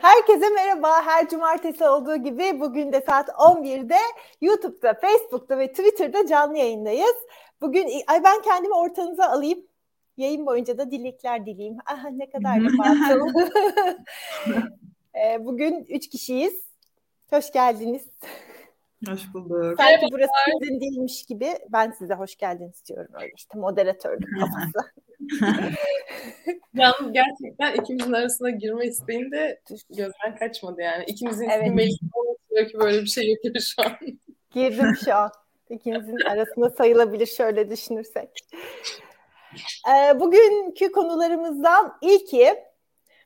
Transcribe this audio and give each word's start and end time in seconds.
Herkese 0.00 0.48
merhaba. 0.48 1.02
Her 1.02 1.28
cumartesi 1.28 1.84
olduğu 1.84 2.16
gibi 2.16 2.60
bugün 2.60 2.92
de 2.92 3.00
saat 3.00 3.28
11'de 3.28 3.96
YouTube'da, 4.40 4.94
Facebook'ta 4.94 5.58
ve 5.58 5.68
Twitter'da 5.68 6.26
canlı 6.26 6.58
yayındayız. 6.58 7.16
Bugün 7.60 7.88
ay 8.06 8.24
ben 8.24 8.42
kendimi 8.42 8.74
ortanıza 8.74 9.24
alayım. 9.24 9.58
Yayın 10.16 10.46
boyunca 10.46 10.78
da 10.78 10.90
dilekler 10.90 11.46
dileyim. 11.46 11.76
Ah 11.86 12.04
ne 12.10 12.30
kadar 12.30 12.60
da 12.64 12.68
batıl. 12.78 13.48
Ee, 15.14 15.44
bugün 15.44 15.84
üç 15.88 16.08
kişiyiz. 16.08 16.64
Hoş 17.30 17.52
geldiniz. 17.52 18.02
Hoş 19.08 19.34
bulduk. 19.34 19.74
Sanki 19.80 20.06
burası 20.12 20.32
sizin 20.60 20.80
değilmiş 20.80 21.26
gibi 21.26 21.58
ben 21.68 21.90
size 21.90 22.14
hoş 22.14 22.36
geldiniz 22.36 22.84
diyorum 22.88 23.14
öyle 23.14 23.32
işte 23.36 23.58
moderatörlük 23.58 24.28
kafası. 24.40 24.90
Yalnız 26.74 27.12
gerçekten 27.12 27.74
ikimizin 27.74 28.12
arasına 28.12 28.50
girme 28.50 28.86
isteğim 28.86 29.32
de 29.32 29.60
gözden 29.90 30.36
kaçmadı 30.38 30.80
yani. 30.80 31.04
İkimizin 31.06 31.48
evet. 31.48 31.66
ismi 31.66 32.68
ki 32.68 32.78
böyle 32.78 33.02
bir 33.02 33.06
şey 33.06 33.28
yok 33.28 33.54
şu 33.62 33.82
an. 33.82 33.92
Girdim 34.50 34.96
şu 35.04 35.14
an. 35.14 35.30
İkimizin 35.70 36.16
arasında 36.16 36.70
sayılabilir 36.70 37.26
şöyle 37.26 37.70
düşünürsek. 37.70 38.30
Ee, 39.88 40.20
bugünkü 40.20 40.92
konularımızdan 40.92 41.98
ilki 42.02 42.54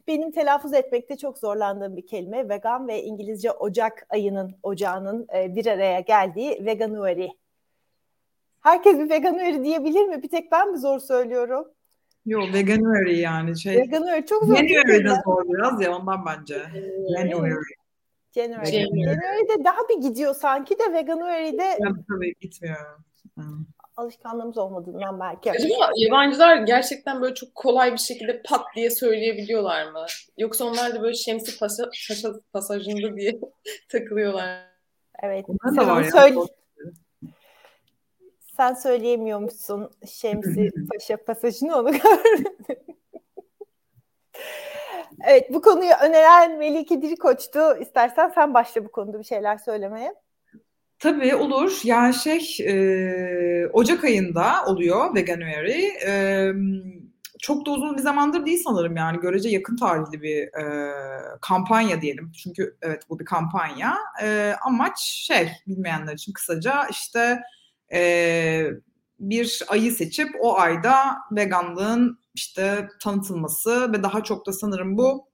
benim 0.07 0.31
telaffuz 0.31 0.75
etmekte 0.75 1.17
çok 1.17 1.39
zorlandığım 1.39 1.97
bir 1.97 2.07
kelime. 2.07 2.49
Vegan 2.49 2.89
ve 2.89 3.03
İngilizce 3.03 3.51
Ocak 3.51 4.07
ayının, 4.11 4.57
ocağının 4.63 5.27
e, 5.37 5.55
bir 5.55 5.67
araya 5.67 6.01
geldiği 6.01 6.65
Veganuary. 6.67 7.29
Herkes 8.61 8.99
bir 8.99 9.11
Veganuary 9.11 9.65
diyebilir 9.65 10.05
mi? 10.05 10.23
Bir 10.23 10.29
tek 10.29 10.53
ben 10.53 10.71
mi 10.71 10.79
zor 10.79 10.99
söylüyorum? 10.99 11.69
Yok 12.27 12.55
Veganuary 12.55 13.21
yani 13.21 13.61
şey. 13.61 13.77
Veganuary 13.77 14.25
çok 14.25 14.45
zor. 14.45 14.57
January 14.57 15.05
de 15.05 15.15
zor 15.25 15.45
biraz 15.49 15.83
ya 15.83 15.97
ondan 15.97 16.27
bence. 16.27 16.63
January. 17.17 17.55
January. 18.35 18.67
January'de 18.71 19.65
daha 19.65 19.89
bir 19.89 20.09
gidiyor 20.09 20.35
sanki 20.35 20.79
de 20.79 20.93
Veganuary'de. 20.93 21.79
Ben 21.81 22.05
tabii 22.09 22.35
gitmiyor. 22.41 22.77
Hmm 23.35 23.65
alışkanlığımız 23.97 24.59
olmadığından 24.59 25.21
belki. 25.21 25.51
Acaba 25.51 25.91
yabancılar 25.97 26.57
gerçekten 26.57 27.23
böyle 27.23 27.35
çok 27.35 27.55
kolay 27.55 27.93
bir 27.93 27.99
şekilde 27.99 28.43
pat 28.43 28.67
diye 28.77 28.91
söyleyebiliyorlar 28.91 29.93
mı? 29.93 30.07
Yoksa 30.39 30.65
onlar 30.65 30.95
da 30.95 31.03
böyle 31.03 31.15
şemsi 31.15 31.59
paşa, 31.59 31.85
paşa 32.09 32.33
pasajında 32.53 33.17
diye 33.17 33.41
takılıyorlar. 33.89 34.75
Evet. 35.23 35.45
Onlar 35.49 35.77
da 35.77 35.87
var 35.87 36.03
ya. 36.03 36.11
Söyle... 36.11 36.37
Sen 38.57 38.75
söyleyemiyormuşsun 38.75 39.91
Şemsi 40.07 40.71
Paşa 40.93 41.17
pasajını 41.17 41.77
onu 41.77 41.93
gördüm. 41.93 42.53
evet 45.25 45.53
bu 45.55 45.63
konuyu 45.63 45.93
öneren 46.03 46.59
Melike 46.59 47.03
Dirikoç'tu. 47.03 47.77
İstersen 47.81 48.33
sen 48.35 48.55
başla 48.55 48.85
bu 48.85 48.93
konuda 48.93 49.19
bir 49.19 49.25
şeyler 49.25 49.59
söylemeye. 49.59 50.15
Tabii 50.99 51.35
olur. 51.35 51.81
Yani 51.85 52.15
şey 52.15 52.57
e, 52.67 53.69
Ocak 53.73 54.05
ayında 54.05 54.65
oluyor 54.67 55.15
Veganuary. 55.15 55.87
E, 56.07 56.53
çok 57.41 57.67
da 57.67 57.71
uzun 57.71 57.97
bir 57.97 58.03
zamandır 58.03 58.47
değil 58.47 58.63
sanırım 58.65 58.97
yani 58.97 59.21
görece 59.21 59.49
yakın 59.49 59.77
tarihli 59.77 60.23
bir 60.23 60.43
e, 60.43 60.93
kampanya 61.41 62.01
diyelim. 62.01 62.33
Çünkü 62.43 62.77
evet 62.83 63.03
bu 63.11 63.19
bir 63.19 63.25
kampanya. 63.25 63.95
E, 64.23 64.55
amaç 64.63 64.99
şey 65.01 65.49
bilmeyenler 65.67 66.15
için 66.15 66.33
kısaca 66.33 66.87
işte 66.91 67.41
e, 67.95 68.71
bir 69.21 69.63
ayı 69.69 69.93
seçip 69.93 70.29
o 70.41 70.59
ayda 70.59 71.17
veganlığın 71.33 72.19
işte 72.35 72.89
tanıtılması 73.01 73.93
ve 73.93 74.03
daha 74.03 74.25
çok 74.25 74.47
da 74.47 74.53
sanırım 74.53 74.99
bu 74.99 75.29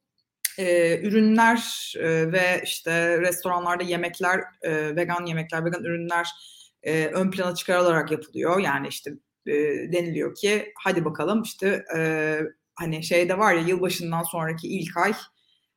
e, 0.58 0.98
ürünler 1.00 1.92
e, 1.98 2.32
ve 2.32 2.62
işte 2.64 3.20
restoranlarda 3.20 3.82
yemekler, 3.82 4.40
e, 4.62 4.96
vegan 4.96 5.26
yemekler, 5.26 5.64
vegan 5.64 5.84
ürünler 5.84 6.28
e, 6.82 7.06
ön 7.06 7.30
plana 7.30 7.54
çıkarılarak 7.54 8.10
yapılıyor. 8.10 8.60
Yani 8.60 8.88
işte 8.88 9.10
e, 9.46 9.52
deniliyor 9.92 10.34
ki 10.34 10.72
hadi 10.78 11.04
bakalım 11.04 11.42
işte 11.42 11.84
e, 11.96 12.40
hani 12.74 13.04
şeyde 13.04 13.38
var 13.38 13.54
ya 13.54 13.60
yılbaşından 13.60 14.22
sonraki 14.22 14.68
ilk 14.68 14.96
ay 14.96 15.12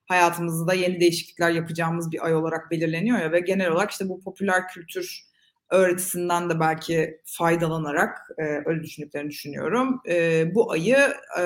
hayatımızda 0.05 0.73
yeni 0.73 0.99
değişiklikler 0.99 1.51
yapacağımız 1.51 2.11
bir 2.11 2.25
ay 2.25 2.35
olarak 2.35 2.71
belirleniyor 2.71 3.19
ya 3.19 3.31
ve 3.31 3.39
genel 3.39 3.71
olarak 3.71 3.91
işte 3.91 4.09
bu 4.09 4.19
popüler 4.19 4.67
kültür 4.67 5.32
öğretisinden 5.73 6.49
de 6.49 6.59
belki 6.59 7.21
faydalanarak 7.25 8.17
e, 8.37 8.43
öyle 8.65 8.83
düşündüklerini 8.83 9.29
düşünüyorum. 9.29 10.01
E, 10.09 10.45
bu 10.55 10.71
ayı 10.71 10.97
e, 11.39 11.45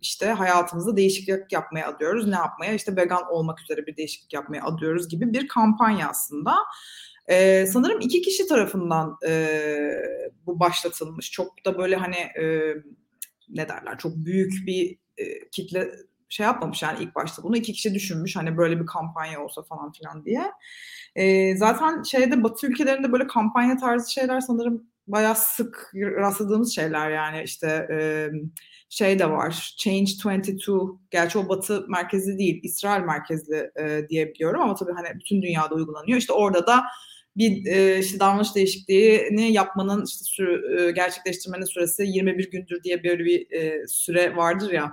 işte 0.00 0.26
hayatımızda 0.26 0.96
değişiklik 0.96 1.52
yapmaya 1.52 1.86
adıyoruz. 1.88 2.28
Ne 2.28 2.34
yapmaya? 2.34 2.72
İşte 2.72 2.96
vegan 2.96 3.22
olmak 3.30 3.60
üzere 3.60 3.86
bir 3.86 3.96
değişiklik 3.96 4.32
yapmaya 4.32 4.64
adıyoruz 4.64 5.08
gibi 5.08 5.32
bir 5.32 5.48
kampanya 5.48 6.08
aslında. 6.08 6.54
E, 7.26 7.66
sanırım 7.66 8.00
iki 8.00 8.22
kişi 8.22 8.46
tarafından 8.46 9.16
e, 9.28 9.48
bu 10.46 10.60
başlatılmış. 10.60 11.30
Çok 11.30 11.64
da 11.64 11.78
böyle 11.78 11.96
hani 11.96 12.16
e, 12.16 12.74
ne 13.48 13.68
derler 13.68 13.98
çok 13.98 14.16
büyük 14.16 14.66
bir 14.66 14.98
e, 15.18 15.48
kitle 15.52 15.90
şey 16.28 16.46
yapmamış 16.46 16.82
yani 16.82 16.98
ilk 17.02 17.14
başta. 17.14 17.42
Bunu 17.42 17.56
iki 17.56 17.72
kişi 17.72 17.94
düşünmüş 17.94 18.36
hani 18.36 18.56
böyle 18.56 18.80
bir 18.80 18.86
kampanya 18.86 19.44
olsa 19.44 19.62
falan 19.62 19.92
filan 19.92 20.24
diye. 20.24 20.52
E, 21.14 21.56
zaten 21.56 22.02
şeyde 22.02 22.42
Batı 22.42 22.66
ülkelerinde 22.66 23.12
böyle 23.12 23.26
kampanya 23.26 23.76
tarzı 23.76 24.12
şeyler 24.12 24.40
sanırım 24.40 24.86
bayağı 25.06 25.34
sık 25.36 25.92
rastladığımız 25.94 26.74
şeyler 26.74 27.10
yani. 27.10 27.42
İşte 27.42 27.88
e, 27.92 28.28
şey 28.88 29.18
de 29.18 29.30
var 29.30 29.74
Change 29.78 30.10
22 30.24 30.72
gerçi 31.10 31.38
o 31.38 31.48
Batı 31.48 31.84
merkezli 31.88 32.38
değil 32.38 32.60
İsrail 32.62 33.02
merkezli 33.04 33.70
e, 33.80 34.08
diye 34.08 34.34
biliyorum 34.34 34.60
ama 34.60 34.74
tabii 34.74 34.92
hani 34.92 35.18
bütün 35.18 35.42
dünyada 35.42 35.74
uygulanıyor. 35.74 36.18
İşte 36.18 36.32
orada 36.32 36.66
da 36.66 36.84
bir 37.36 37.66
e, 37.66 37.98
işte 37.98 38.20
davranış 38.20 38.54
değişikliğini 38.54 39.52
yapmanın 39.52 40.04
işte 40.04 40.24
sürü, 40.24 40.80
e, 40.80 40.90
gerçekleştirmenin 40.90 41.64
süresi 41.64 42.02
21 42.06 42.50
gündür 42.50 42.82
diye 42.82 43.04
böyle 43.04 43.24
bir 43.24 43.50
e, 43.50 43.86
süre 43.88 44.36
vardır 44.36 44.72
ya 44.72 44.92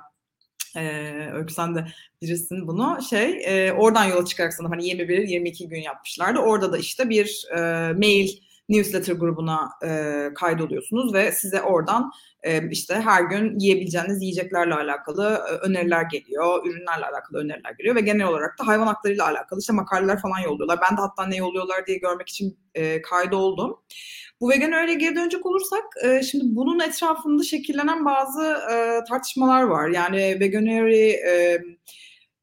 ee, 0.76 1.30
Öykü 1.34 1.54
sen 1.54 1.76
de 1.76 1.86
bilirsin 2.22 2.68
bunu. 2.68 3.00
Şey, 3.10 3.42
e, 3.46 3.74
oradan 3.74 4.04
yola 4.04 4.26
çıkarak 4.26 4.54
sanırım 4.54 4.72
hani 4.72 4.84
21-22 4.84 5.68
gün 5.68 5.82
yapmışlardı. 5.82 6.40
Orada 6.40 6.72
da 6.72 6.78
işte 6.78 7.10
bir 7.10 7.46
e, 7.56 7.60
mail 7.94 8.30
newsletter 8.70 9.14
grubuna 9.14 9.70
e, 9.86 10.30
kaydoluyorsunuz 10.36 11.14
ve 11.14 11.32
size 11.32 11.62
oradan 11.62 12.12
e, 12.44 12.70
işte 12.70 12.96
her 12.96 13.24
gün 13.24 13.60
yiyebileceğiniz 13.60 14.22
yiyeceklerle 14.22 14.74
alakalı 14.74 15.42
e, 15.50 15.54
öneriler 15.54 16.04
geliyor, 16.04 16.66
ürünlerle 16.66 17.06
alakalı 17.06 17.38
öneriler 17.38 17.72
geliyor 17.72 17.96
ve 17.96 18.02
genel 18.02 18.28
olarak 18.28 18.60
da 18.60 18.68
hayvan 18.68 18.88
haklarıyla 18.88 19.28
alakalı 19.28 19.60
işte 19.60 19.74
makaleler 19.74 20.22
falan 20.22 20.40
yolluyorlar. 20.40 20.80
Ben 20.90 20.98
de 20.98 21.02
hatta 21.02 21.26
ne 21.26 21.36
yolluyorlar 21.36 21.88
diye 21.88 21.98
görmek 21.98 22.30
için 22.30 22.58
e, 22.76 23.02
kaydoldum. 23.02 23.80
Bu 24.44 24.50
vegan 24.50 24.72
öyle 24.74 24.94
geri 24.94 25.16
dönecek 25.16 25.46
olursak 25.46 25.84
e, 26.04 26.24
şimdi 26.24 26.44
bunun 26.48 26.80
etrafında 26.80 27.44
şekillenen 27.44 28.06
bazı 28.06 28.42
e, 28.44 29.04
tartışmalar 29.10 29.64
var. 29.64 29.90
Yani 29.90 30.38
veganary 30.40 31.10
e, 31.10 31.62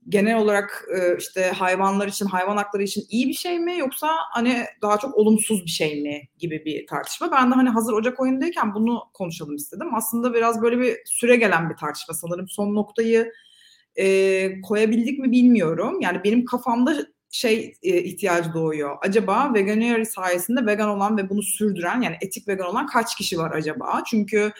genel 0.09 0.37
olarak 0.37 0.84
e, 0.97 1.16
işte 1.19 1.43
hayvanlar 1.43 2.09
için, 2.09 2.27
hayvan 2.27 2.56
hakları 2.56 2.83
için 2.83 3.05
iyi 3.11 3.28
bir 3.28 3.34
şey 3.34 3.59
mi 3.59 3.78
yoksa 3.78 4.09
hani 4.33 4.65
daha 4.83 4.99
çok 4.99 5.15
olumsuz 5.15 5.65
bir 5.65 5.71
şey 5.71 6.03
mi 6.03 6.22
gibi 6.38 6.65
bir 6.65 6.87
tartışma. 6.87 7.33
Ben 7.33 7.50
de 7.50 7.55
hani 7.55 7.69
hazır 7.69 7.93
Ocak 7.93 8.21
oyundayken 8.21 8.75
bunu 8.75 9.03
konuşalım 9.15 9.56
istedim. 9.56 9.94
Aslında 9.94 10.34
biraz 10.34 10.62
böyle 10.62 10.78
bir 10.78 10.97
süre 11.05 11.37
gelen 11.37 11.71
bir 11.71 11.77
tartışma 11.77 12.15
sanırım. 12.15 12.49
Son 12.49 12.75
noktayı 12.75 13.32
e, 13.97 14.61
koyabildik 14.61 15.19
mi 15.19 15.31
bilmiyorum. 15.31 16.00
Yani 16.00 16.21
benim 16.25 16.44
kafamda 16.44 17.06
şey 17.30 17.74
e, 17.82 18.02
ihtiyacı 18.02 18.54
doğuyor. 18.54 18.96
Acaba 19.02 19.54
veganuary 19.54 20.04
sayesinde 20.04 20.66
vegan 20.66 20.88
olan 20.88 21.16
ve 21.16 21.30
bunu 21.30 21.42
sürdüren 21.42 22.00
yani 22.00 22.16
etik 22.20 22.48
vegan 22.48 22.66
olan 22.66 22.86
kaç 22.86 23.16
kişi 23.16 23.38
var 23.38 23.50
acaba? 23.50 24.02
Çünkü 24.10 24.52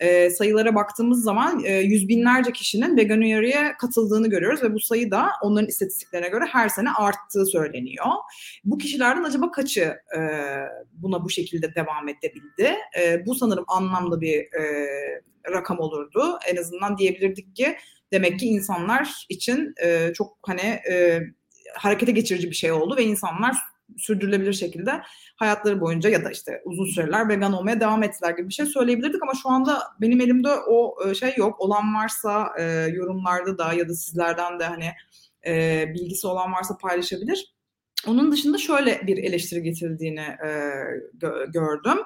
e, 0.00 0.30
sayılara 0.30 0.74
baktığımız 0.74 1.22
zaman 1.22 1.64
e, 1.64 1.72
yüz 1.72 2.08
binlerce 2.08 2.52
kişinin 2.52 2.96
veganuary'e 2.96 3.72
katıldığını 3.78 4.30
görüyoruz 4.30 4.62
ve 4.62 4.74
bu 4.74 4.80
sayı 4.80 5.10
da 5.10 5.28
onların 5.42 5.68
istatistiklerine 5.68 6.28
göre 6.28 6.44
her 6.44 6.68
sene 6.68 6.90
arttığı 6.90 7.46
söyleniyor. 7.46 8.06
Bu 8.64 8.78
kişilerden 8.78 9.24
acaba 9.24 9.50
kaçı 9.50 9.96
e, 10.16 10.20
buna 10.92 11.24
bu 11.24 11.30
şekilde 11.30 11.74
devam 11.74 12.08
edebildi? 12.08 12.74
E, 13.00 13.26
bu 13.26 13.34
sanırım 13.34 13.64
anlamlı 13.68 14.20
bir 14.20 14.38
e, 14.38 14.86
rakam 15.52 15.78
olurdu. 15.78 16.38
En 16.48 16.56
azından 16.56 16.98
diyebilirdik 16.98 17.56
ki 17.56 17.76
demek 18.12 18.40
ki 18.40 18.46
insanlar 18.46 19.26
için 19.28 19.74
e, 19.82 20.12
çok 20.14 20.38
hani 20.42 20.80
e, 20.90 21.20
harekete 21.74 22.12
geçirici 22.12 22.50
bir 22.50 22.56
şey 22.56 22.72
oldu 22.72 22.96
ve 22.96 23.04
insanlar 23.04 23.56
sürdürülebilir 23.96 24.52
şekilde 24.52 25.02
hayatları 25.36 25.80
boyunca 25.80 26.10
ya 26.10 26.24
da 26.24 26.30
işte 26.30 26.62
uzun 26.64 26.84
süreler 26.84 27.28
vegan 27.28 27.52
olmaya 27.52 27.80
devam 27.80 28.02
ettiler 28.02 28.30
gibi 28.30 28.48
bir 28.48 28.54
şey 28.54 28.66
söyleyebilirdik 28.66 29.22
ama 29.22 29.32
şu 29.42 29.48
anda 29.48 29.82
benim 30.00 30.20
elimde 30.20 30.48
o 30.48 30.96
e, 31.08 31.14
şey 31.14 31.34
yok. 31.36 31.60
Olan 31.60 31.94
varsa 31.94 32.52
e, 32.58 32.62
yorumlarda 32.94 33.58
da 33.58 33.72
ya 33.72 33.88
da 33.88 33.94
sizlerden 33.94 34.60
de 34.60 34.64
hani 34.64 34.90
e, 35.46 35.84
bilgisi 35.94 36.26
olan 36.26 36.52
varsa 36.52 36.76
paylaşabilir. 36.78 37.56
Onun 38.06 38.32
dışında 38.32 38.58
şöyle 38.58 39.06
bir 39.06 39.18
eleştiri 39.18 39.62
getirildiğini 39.62 40.20
e, 40.20 40.48
gö- 41.18 41.52
gördüm. 41.52 41.98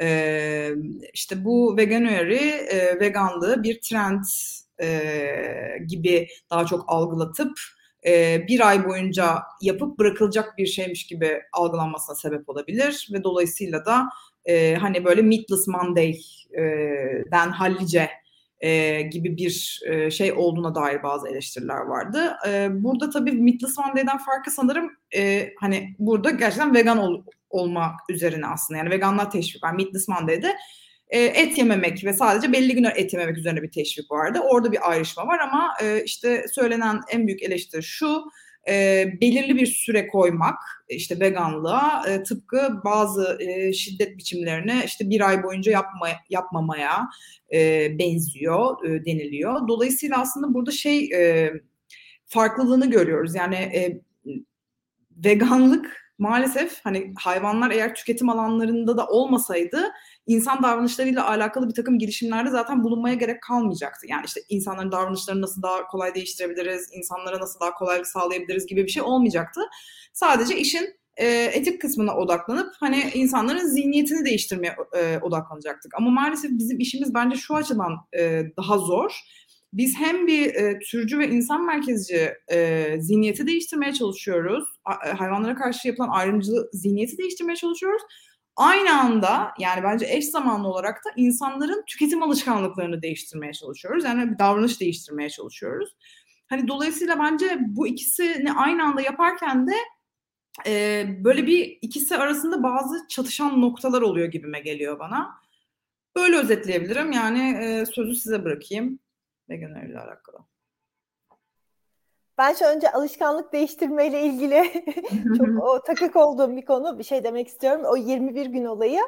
E, 0.00 0.70
işte 1.12 1.44
bu 1.44 1.76
veganuary 1.76 2.48
e, 2.48 3.00
veganlığı 3.00 3.62
bir 3.62 3.80
trend 3.80 4.24
e, 4.82 5.78
gibi 5.86 6.28
daha 6.50 6.66
çok 6.66 6.84
algılatıp 6.88 7.58
e, 8.06 8.44
bir 8.48 8.68
ay 8.68 8.84
boyunca 8.84 9.42
yapıp 9.62 9.98
bırakılacak 9.98 10.58
bir 10.58 10.66
şeymiş 10.66 11.06
gibi 11.06 11.42
algılanmasına 11.52 12.16
sebep 12.16 12.48
olabilir 12.48 13.08
ve 13.12 13.24
dolayısıyla 13.24 13.84
da 13.84 14.08
e, 14.44 14.74
hani 14.74 15.04
böyle 15.04 15.22
Meatless 15.22 15.68
Monday'den 15.68 17.50
hallice 17.50 18.10
e, 18.60 19.02
gibi 19.02 19.36
bir 19.36 19.80
e, 19.86 20.10
şey 20.10 20.32
olduğuna 20.32 20.74
dair 20.74 21.02
bazı 21.02 21.28
eleştiriler 21.28 21.80
vardı. 21.80 22.36
E, 22.48 22.68
burada 22.70 23.10
tabii 23.10 23.32
Meatless 23.32 23.78
Monday'den 23.78 24.18
farkı 24.18 24.50
sanırım 24.50 24.90
e, 25.16 25.50
hani 25.60 25.94
burada 25.98 26.30
gerçekten 26.30 26.74
vegan 26.74 26.98
ol, 26.98 27.22
olmak 27.50 28.00
üzerine 28.08 28.46
aslında 28.46 28.78
yani 28.78 28.90
veganlığa 28.90 29.28
teşvik 29.28 29.64
var. 29.64 29.72
Meatless 29.72 30.08
Monday'de 30.08 30.56
e, 31.08 31.20
et 31.20 31.58
yememek 31.58 32.04
ve 32.04 32.12
sadece 32.12 32.52
belli 32.52 32.74
günler 32.74 32.92
et 32.96 33.12
yememek 33.12 33.38
üzerine 33.38 33.62
bir 33.62 33.70
teşvik 33.70 34.10
vardı. 34.10 34.40
Orada 34.40 34.72
bir 34.72 34.90
ayrışma 34.90 35.26
var 35.26 35.38
ama 35.38 35.74
e, 35.82 36.02
işte 36.04 36.44
söylenen 36.52 37.00
en 37.12 37.26
büyük 37.26 37.42
eleştiri 37.42 37.82
şu 37.82 38.24
e, 38.68 39.04
belirli 39.20 39.56
bir 39.56 39.66
süre 39.66 40.08
koymak 40.08 40.58
işte 40.88 41.20
veganlığa 41.20 42.04
e, 42.08 42.22
tıpkı 42.22 42.80
bazı 42.84 43.38
e, 43.40 43.72
şiddet 43.72 44.18
biçimlerine 44.18 44.82
işte 44.86 45.10
bir 45.10 45.28
ay 45.28 45.42
boyunca 45.42 45.72
yapma, 45.72 46.08
yapmamaya 46.30 47.08
e, 47.52 47.90
benziyor 47.98 48.84
e, 48.84 49.04
deniliyor. 49.04 49.68
Dolayısıyla 49.68 50.20
aslında 50.20 50.54
burada 50.54 50.70
şey 50.70 51.10
e, 51.14 51.52
farklılığını 52.26 52.90
görüyoruz. 52.90 53.34
Yani 53.34 53.56
e, 53.56 54.00
veganlık 55.24 56.06
maalesef 56.18 56.80
hani 56.84 57.14
hayvanlar 57.18 57.70
eğer 57.70 57.94
tüketim 57.94 58.28
alanlarında 58.28 58.96
da 58.96 59.06
olmasaydı 59.06 59.92
insan 60.26 60.62
davranışlarıyla 60.62 61.28
alakalı 61.28 61.68
bir 61.68 61.74
takım 61.74 61.98
girişimlerde 61.98 62.50
zaten 62.50 62.84
bulunmaya 62.84 63.14
gerek 63.14 63.42
kalmayacaktı. 63.42 64.06
Yani 64.06 64.22
işte 64.26 64.40
insanların 64.48 64.92
davranışlarını 64.92 65.42
nasıl 65.42 65.62
daha 65.62 65.86
kolay 65.86 66.14
değiştirebiliriz, 66.14 66.88
insanlara 66.92 67.40
nasıl 67.40 67.60
daha 67.60 67.74
kolaylık 67.74 68.06
sağlayabiliriz 68.06 68.66
gibi 68.66 68.84
bir 68.84 68.90
şey 68.90 69.02
olmayacaktı. 69.02 69.60
Sadece 70.12 70.56
işin 70.58 70.96
e, 71.16 71.26
etik 71.28 71.80
kısmına 71.80 72.16
odaklanıp 72.16 72.74
hani 72.80 73.10
insanların 73.14 73.66
zihniyetini 73.66 74.24
değiştirmeye 74.24 74.76
e, 74.96 75.18
odaklanacaktık. 75.18 75.94
Ama 75.94 76.10
maalesef 76.10 76.50
bizim 76.50 76.80
işimiz 76.80 77.14
bence 77.14 77.36
şu 77.36 77.54
açıdan 77.54 77.92
e, 78.18 78.42
daha 78.56 78.78
zor. 78.78 79.20
Biz 79.72 79.96
hem 79.98 80.26
bir 80.26 80.54
e, 80.54 80.78
türcü 80.78 81.18
ve 81.18 81.28
insan 81.28 81.66
merkezci 81.66 82.32
e, 82.52 82.86
zihniyeti 83.00 83.46
değiştirmeye 83.46 83.92
çalışıyoruz. 83.92 84.64
A, 84.84 85.08
e, 85.08 85.12
hayvanlara 85.12 85.54
karşı 85.54 85.88
yapılan 85.88 86.08
ayrımcılığı 86.08 86.70
zihniyeti 86.72 87.18
değiştirmeye 87.18 87.56
çalışıyoruz. 87.56 88.02
Aynı 88.56 89.00
anda 89.00 89.54
yani 89.58 89.82
bence 89.82 90.06
eş 90.08 90.24
zamanlı 90.24 90.68
olarak 90.68 91.04
da 91.04 91.10
insanların 91.16 91.84
tüketim 91.86 92.22
alışkanlıklarını 92.22 93.02
değiştirmeye 93.02 93.52
çalışıyoruz. 93.52 94.04
Yani 94.04 94.30
bir 94.30 94.38
davranış 94.38 94.80
değiştirmeye 94.80 95.30
çalışıyoruz. 95.30 95.96
Hani 96.46 96.68
dolayısıyla 96.68 97.18
bence 97.18 97.58
bu 97.60 97.86
ikisini 97.86 98.52
aynı 98.52 98.84
anda 98.84 99.00
yaparken 99.00 99.66
de 99.66 99.74
e, 100.66 101.04
böyle 101.24 101.46
bir 101.46 101.78
ikisi 101.82 102.16
arasında 102.16 102.62
bazı 102.62 103.08
çatışan 103.08 103.60
noktalar 103.60 104.02
oluyor 104.02 104.28
gibime 104.28 104.60
geliyor 104.60 104.98
bana. 104.98 105.34
Böyle 106.16 106.36
özetleyebilirim. 106.36 107.12
Yani 107.12 107.58
e, 107.64 107.86
sözü 107.86 108.14
size 108.16 108.44
bırakayım 108.44 108.98
vegan 109.48 109.86
ile 109.86 110.00
alakalı. 110.00 110.38
Ben 112.38 112.52
şu 112.52 112.64
önce 112.64 112.92
alışkanlık 112.92 113.52
değiştirmeyle 113.52 114.22
ilgili 114.22 114.84
çok 115.38 115.64
o, 115.64 115.82
takık 115.82 116.16
olduğum 116.16 116.56
bir 116.56 116.64
konu 116.64 116.98
bir 116.98 117.04
şey 117.04 117.24
demek 117.24 117.48
istiyorum. 117.48 117.82
O 117.84 117.96
21 117.96 118.46
gün 118.46 118.64
olayı. 118.64 119.00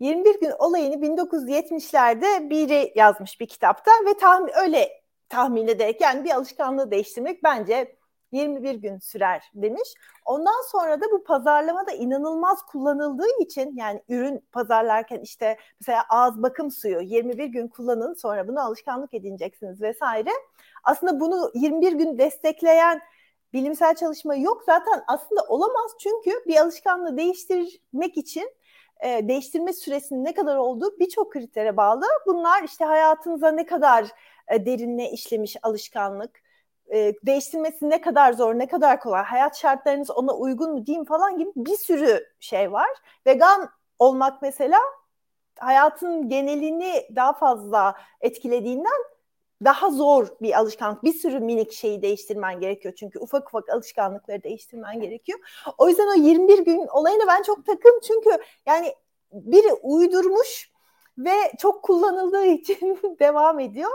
21 0.00 0.40
gün 0.40 0.52
olayını 0.58 0.94
1970'lerde 0.94 2.50
biri 2.50 2.92
yazmış 2.94 3.40
bir 3.40 3.46
kitapta 3.46 3.90
ve 4.06 4.16
tahmin, 4.16 4.50
öyle 4.62 4.88
tahmin 5.28 5.68
ederek 5.68 6.00
yani 6.00 6.24
bir 6.24 6.30
alışkanlığı 6.30 6.90
değiştirmek 6.90 7.44
bence 7.44 7.96
21 8.34 8.74
gün 8.74 8.98
sürer 8.98 9.50
demiş. 9.54 9.88
Ondan 10.24 10.70
sonra 10.72 11.00
da 11.00 11.04
bu 11.12 11.24
pazarlamada 11.24 11.92
inanılmaz 11.92 12.62
kullanıldığı 12.62 13.40
için 13.40 13.76
yani 13.76 14.02
ürün 14.08 14.44
pazarlarken 14.52 15.20
işte 15.20 15.56
mesela 15.80 16.04
ağız 16.08 16.42
bakım 16.42 16.70
suyu 16.70 17.00
21 17.00 17.46
gün 17.46 17.68
kullanın 17.68 18.14
sonra 18.14 18.48
bunu 18.48 18.60
alışkanlık 18.60 19.14
edineceksiniz 19.14 19.82
vesaire. 19.82 20.30
Aslında 20.84 21.20
bunu 21.20 21.50
21 21.54 21.92
gün 21.92 22.18
destekleyen 22.18 23.00
bilimsel 23.52 23.94
çalışma 23.94 24.34
yok 24.34 24.62
zaten 24.66 25.04
aslında 25.06 25.42
olamaz 25.48 25.90
çünkü 26.00 26.30
bir 26.46 26.56
alışkanlığı 26.56 27.16
değiştirmek 27.16 28.16
için 28.16 28.50
e, 29.04 29.28
değiştirme 29.28 29.72
süresinin 29.72 30.24
ne 30.24 30.34
kadar 30.34 30.56
olduğu 30.56 30.98
birçok 30.98 31.32
kritere 31.32 31.76
bağlı. 31.76 32.04
Bunlar 32.26 32.62
işte 32.62 32.84
hayatınıza 32.84 33.50
ne 33.50 33.66
kadar 33.66 34.06
e, 34.48 34.66
derinle 34.66 35.10
işlemiş 35.10 35.56
alışkanlık, 35.62 36.42
e, 36.92 37.14
değiştirmesi 37.26 37.90
ne 37.90 38.00
kadar 38.00 38.32
zor, 38.32 38.54
ne 38.54 38.68
kadar 38.68 39.00
kolay, 39.00 39.22
hayat 39.22 39.56
şartlarınız 39.56 40.10
ona 40.10 40.34
uygun 40.34 40.72
mu 40.72 40.86
diyeyim 40.86 41.04
falan 41.04 41.38
gibi 41.38 41.50
bir 41.56 41.76
sürü 41.76 42.26
şey 42.40 42.72
var. 42.72 42.88
Vegan 43.26 43.70
olmak 43.98 44.42
mesela 44.42 44.78
hayatın 45.58 46.28
genelini 46.28 47.06
daha 47.16 47.32
fazla 47.32 47.94
etkilediğinden 48.20 49.14
daha 49.64 49.90
zor 49.90 50.28
bir 50.42 50.58
alışkanlık. 50.58 51.04
Bir 51.04 51.12
sürü 51.12 51.40
minik 51.40 51.72
şeyi 51.72 52.02
değiştirmen 52.02 52.60
gerekiyor. 52.60 52.94
Çünkü 52.98 53.18
ufak 53.18 53.48
ufak 53.48 53.68
alışkanlıkları 53.68 54.42
değiştirmen 54.42 55.00
gerekiyor. 55.00 55.38
O 55.78 55.88
yüzden 55.88 56.06
o 56.06 56.14
21 56.14 56.58
gün 56.58 56.86
olayına 56.86 57.26
ben 57.28 57.42
çok 57.42 57.66
takım. 57.66 58.00
Çünkü 58.06 58.30
yani 58.66 58.94
biri 59.32 59.72
uydurmuş 59.72 60.70
ve 61.18 61.52
çok 61.58 61.82
kullanıldığı 61.82 62.46
için 62.46 62.98
devam 63.20 63.60
ediyor. 63.60 63.90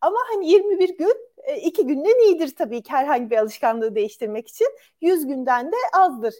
Ama 0.00 0.18
hani 0.32 0.50
21 0.50 0.98
gün 0.98 1.14
e, 1.36 1.56
iki 1.56 1.86
günden 1.86 2.26
iyidir 2.26 2.56
tabii 2.56 2.82
ki 2.82 2.92
herhangi 2.92 3.30
bir 3.30 3.36
alışkanlığı 3.38 3.94
değiştirmek 3.94 4.48
için. 4.48 4.68
100 5.00 5.26
günden 5.26 5.72
de 5.72 5.76
azdır. 5.92 6.34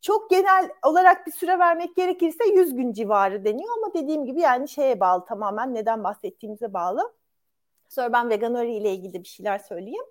Çok 0.00 0.30
genel 0.30 0.70
olarak 0.84 1.26
bir 1.26 1.32
süre 1.32 1.58
vermek 1.58 1.96
gerekirse 1.96 2.44
100 2.48 2.74
gün 2.74 2.92
civarı 2.92 3.44
deniyor 3.44 3.74
ama 3.78 3.94
dediğim 3.94 4.26
gibi 4.26 4.40
yani 4.40 4.68
şeye 4.68 5.00
bağlı 5.00 5.24
tamamen 5.24 5.74
neden 5.74 6.04
bahsettiğimize 6.04 6.72
bağlı. 6.72 7.12
Sonra 7.88 8.12
ben 8.12 8.30
veganori 8.30 8.72
ile 8.72 8.92
ilgili 8.92 9.22
bir 9.22 9.28
şeyler 9.28 9.58
söyleyeyim. 9.58 10.04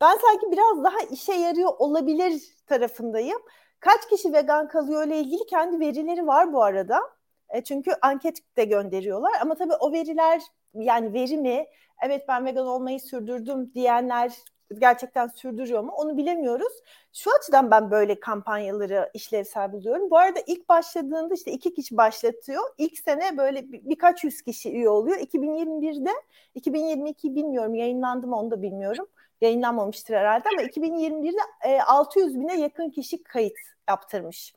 Ben 0.00 0.18
sanki 0.18 0.52
biraz 0.52 0.84
daha 0.84 1.00
işe 1.10 1.32
yarıyor 1.34 1.72
olabilir 1.78 2.42
tarafındayım. 2.66 3.38
Kaç 3.80 4.08
kişi 4.08 4.32
vegan 4.32 4.68
kalıyor 4.68 5.06
ile 5.06 5.18
ilgili 5.18 5.46
kendi 5.46 5.80
verileri 5.80 6.26
var 6.26 6.52
bu 6.52 6.62
arada. 6.62 7.13
E, 7.54 7.64
çünkü 7.64 7.90
anket 8.02 8.56
de 8.56 8.64
gönderiyorlar 8.64 9.32
ama 9.40 9.54
tabii 9.54 9.74
o 9.74 9.92
veriler 9.92 10.42
yani 10.74 11.12
veri 11.12 11.36
mi? 11.36 11.66
Evet 12.06 12.24
ben 12.28 12.44
vegan 12.44 12.66
olmayı 12.66 13.00
sürdürdüm 13.00 13.74
diyenler 13.74 14.32
gerçekten 14.78 15.26
sürdürüyor 15.26 15.82
mu 15.82 15.92
onu 15.92 16.16
bilemiyoruz. 16.16 16.72
Şu 17.12 17.30
açıdan 17.38 17.70
ben 17.70 17.90
böyle 17.90 18.20
kampanyaları 18.20 19.10
işlevsel 19.14 19.72
buluyorum. 19.72 20.10
Bu 20.10 20.18
arada 20.18 20.40
ilk 20.46 20.68
başladığında 20.68 21.34
işte 21.34 21.52
iki 21.52 21.74
kişi 21.74 21.96
başlatıyor. 21.96 22.62
İlk 22.78 22.98
sene 22.98 23.36
böyle 23.36 23.72
bir, 23.72 23.80
birkaç 23.84 24.24
yüz 24.24 24.42
kişi 24.42 24.72
üye 24.72 24.88
oluyor. 24.88 25.18
2021'de 25.18 26.10
2022 26.54 27.34
bilmiyorum 27.34 27.74
yayınlandı 27.74 28.26
mı 28.26 28.38
onu 28.38 28.50
da 28.50 28.62
bilmiyorum. 28.62 29.06
Yayınlanmamıştır 29.40 30.14
herhalde 30.14 30.48
ama 30.48 30.62
2021'de 30.62 31.70
e, 31.70 31.80
600 31.80 32.40
bine 32.40 32.60
yakın 32.60 32.90
kişi 32.90 33.22
kayıt 33.22 33.56
yaptırmış. 33.88 34.54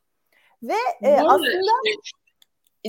Ve 0.64 0.74
e, 1.02 1.14
aslında 1.14 1.72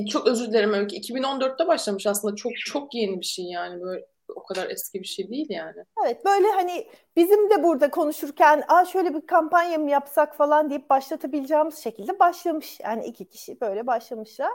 çok 0.06 0.26
özür 0.26 0.48
dilerim 0.48 0.72
Öykü. 0.72 0.96
2014'te 0.96 1.66
başlamış 1.66 2.06
aslında. 2.06 2.36
Çok 2.36 2.52
çok 2.56 2.94
yeni 2.94 3.20
bir 3.20 3.26
şey 3.26 3.44
yani 3.44 3.80
böyle 3.80 4.06
o 4.34 4.42
kadar 4.42 4.70
eski 4.70 5.00
bir 5.00 5.06
şey 5.06 5.30
değil 5.30 5.46
yani. 5.50 5.84
Evet 6.04 6.24
böyle 6.24 6.48
hani 6.48 6.86
bizim 7.16 7.50
de 7.50 7.62
burada 7.62 7.90
konuşurken 7.90 8.64
Aa, 8.68 8.84
şöyle 8.84 9.14
bir 9.14 9.26
kampanya 9.26 9.78
mı 9.78 9.90
yapsak 9.90 10.36
falan 10.36 10.70
deyip 10.70 10.90
başlatabileceğimiz 10.90 11.78
şekilde 11.78 12.18
başlamış. 12.18 12.80
Yani 12.80 13.06
iki 13.06 13.24
kişi 13.24 13.60
böyle 13.60 13.86
başlamışlar. 13.86 14.52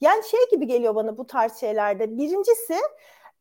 Yani 0.00 0.22
şey 0.30 0.40
gibi 0.50 0.66
geliyor 0.66 0.94
bana 0.94 1.18
bu 1.18 1.26
tarz 1.26 1.60
şeylerde. 1.60 2.18
Birincisi 2.18 2.74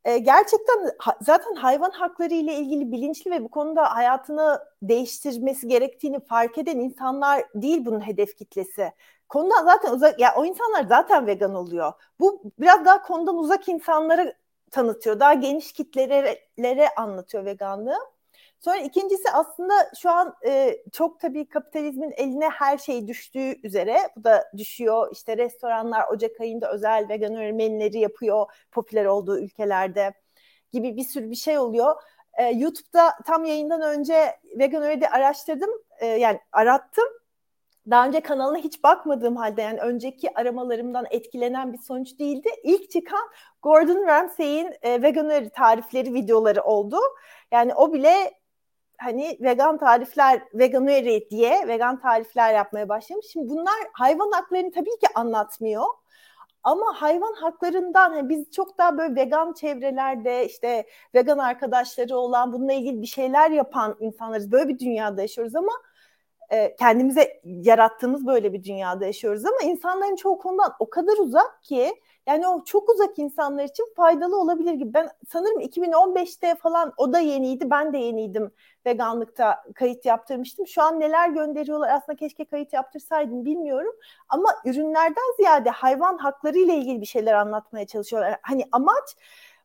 e, 0.06 0.18
gerçekten 0.18 0.92
zaten 1.22 1.56
hayvan 1.56 1.92
hakları 1.92 2.34
ile 2.34 2.54
ilgili 2.56 2.92
bilinçli 2.92 3.32
ve 3.32 3.44
bu 3.44 3.50
konuda 3.50 3.96
hayatını 3.96 4.60
değiştirmesi 4.82 5.68
gerektiğini 5.68 6.20
fark 6.20 6.58
eden 6.58 6.80
insanlar 6.80 7.44
değil 7.56 7.86
bunun 7.86 8.08
hedef 8.08 8.38
kitlesi. 8.38 8.92
Konudan 9.30 9.66
zaten 9.66 9.94
uzak 9.94 10.20
ya 10.20 10.34
o 10.38 10.46
insanlar 10.46 10.84
zaten 10.84 11.28
vegan 11.28 11.56
oluyor. 11.56 11.94
Bu 12.20 12.42
biraz 12.60 12.86
daha 12.86 13.02
konudan 13.02 13.38
uzak 13.38 13.70
insanlara 13.70 14.34
tanıtıyor. 14.72 15.20
Daha 15.20 15.34
geniş 15.34 15.72
kitlelere 15.74 16.90
anlatıyor 16.98 17.46
veganlığı. 17.46 17.98
Sonra 18.60 18.78
ikincisi 18.78 19.32
aslında 19.32 19.74
şu 20.02 20.10
an 20.10 20.36
e, 20.46 20.78
çok 20.92 21.20
tabii 21.20 21.50
kapitalizmin 21.50 22.12
eline 22.12 22.50
her 22.50 22.78
şey 22.78 23.08
düştüğü 23.08 23.68
üzere 23.68 23.98
bu 24.16 24.24
da 24.24 24.52
düşüyor. 24.58 25.10
İşte 25.12 25.38
restoranlar 25.38 26.08
Ocak 26.08 26.42
ayında 26.42 26.72
özel 26.72 27.10
vegan 27.10 27.34
menüleri 27.34 28.00
yapıyor 28.00 28.46
popüler 28.72 29.06
olduğu 29.06 29.40
ülkelerde 29.40 30.14
gibi 30.74 30.98
bir 30.98 31.04
sürü 31.04 31.32
bir 31.32 31.36
şey 31.36 31.60
oluyor. 31.60 31.96
E, 32.38 32.44
YouTube'da 32.44 33.14
tam 33.26 33.46
yayından 33.46 33.82
önce 33.82 34.40
vegan 34.60 35.02
araştırdım. 35.12 35.70
E, 36.00 36.06
yani 36.06 36.40
arattım 36.52 37.08
daha 37.90 38.08
önce 38.08 38.20
kanalına 38.20 38.58
hiç 38.58 38.84
bakmadığım 38.84 39.36
halde 39.36 39.62
yani 39.62 39.80
önceki 39.80 40.40
aramalarımdan 40.40 41.06
etkilenen 41.10 41.74
bir 41.74 41.78
sonuç 41.78 42.20
değildi. 42.20 42.50
İlk 42.64 42.92
çıkan 42.92 43.30
Gordon 43.62 44.08
Ramsay'in 44.08 44.74
e, 44.82 45.02
veganary 45.02 45.50
tarifleri 45.50 46.14
videoları 46.14 46.64
oldu. 46.64 46.98
Yani 47.52 47.76
o 47.76 47.94
bile 47.94 48.34
hani 48.98 49.38
vegan 49.42 49.78
tarifler, 49.78 50.42
veganuary 50.54 51.30
diye 51.30 51.68
vegan 51.68 52.00
tarifler 52.00 52.54
yapmaya 52.54 52.90
başlamış. 52.90 53.26
Şimdi 53.26 53.50
bunlar 53.50 53.76
hayvan 53.94 54.32
haklarını 54.32 54.72
tabii 54.72 55.00
ki 55.00 55.08
anlatmıyor. 55.16 55.86
Ama 56.64 57.02
hayvan 57.02 57.34
haklarından 57.34 58.12
hani 58.12 58.30
biz 58.30 58.52
çok 58.52 58.78
daha 58.78 58.98
böyle 58.98 59.16
vegan 59.16 59.54
çevrelerde 59.54 60.46
işte 60.46 60.88
vegan 61.16 61.38
arkadaşları 61.38 62.18
olan 62.18 62.54
bununla 62.54 62.74
ilgili 62.74 63.02
bir 63.02 63.08
şeyler 63.08 63.52
yapan 63.52 63.98
insanlarız. 64.00 64.52
Böyle 64.52 64.70
bir 64.70 64.80
dünyada 64.80 65.22
yaşıyoruz 65.22 65.56
ama 65.56 65.72
e, 66.50 66.76
kendimize 66.76 67.42
yarattığımız 67.44 68.28
böyle 68.28 68.54
bir 68.54 68.64
dünyada 68.64 69.06
yaşıyoruz 69.06 69.46
ama 69.46 69.72
insanların 69.72 70.16
çoğu 70.16 70.38
konudan 70.38 70.74
o 70.80 70.90
kadar 70.90 71.18
uzak 71.18 71.64
ki 71.64 71.94
yani 72.28 72.48
o 72.48 72.64
çok 72.64 72.90
uzak 72.90 73.20
insanlar 73.20 73.64
için 73.64 73.86
faydalı 73.96 74.42
olabilir 74.42 74.74
gibi. 74.74 74.94
Ben 74.94 75.10
sanırım 75.30 75.62
2015'te 75.62 76.56
falan 76.56 76.94
o 76.98 77.14
da 77.14 77.20
yeniydi. 77.20 77.70
Ben 77.70 77.94
de 77.94 77.98
yeniydim. 77.98 78.52
Veganlıkta 78.86 79.64
kayıt 79.76 80.06
yaptırmıştım. 80.06 80.68
Şu 80.68 80.82
an 80.82 81.00
neler 81.00 81.30
gönderiyorlar 81.30 81.90
aslında 81.90 82.16
keşke 82.16 82.46
kayıt 82.46 82.74
yaptırsaydım 82.74 83.46
bilmiyorum. 83.46 83.94
Ama 84.30 84.50
ürünlerden 84.66 85.36
ziyade 85.38 85.70
hayvan 85.70 86.18
hakları 86.18 86.58
ile 86.58 86.76
ilgili 86.76 87.02
bir 87.02 87.06
şeyler 87.06 87.34
anlatmaya 87.34 87.88
çalışıyorlar. 87.88 88.40
Hani 88.42 88.64
amaç 88.72 89.16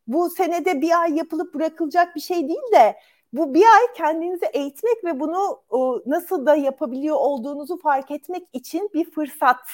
bu 0.07 0.31
senede 0.31 0.81
bir 0.81 1.01
ay 1.03 1.17
yapılıp 1.17 1.55
bırakılacak 1.55 2.17
bir 2.17 2.21
şey 2.21 2.49
değil 2.49 2.73
de 2.73 2.97
bu 3.33 3.55
bir 3.55 3.63
ay 3.63 3.93
kendinizi 3.97 4.47
eğitmek 4.47 5.05
ve 5.05 5.21
bunu 5.21 5.63
nasıl 6.07 6.47
da 6.47 6.55
yapabiliyor 6.55 7.17
olduğunuzu 7.17 7.81
fark 7.81 8.11
etmek 8.11 8.49
için 8.53 8.91
bir 8.95 9.11
fırsat 9.11 9.67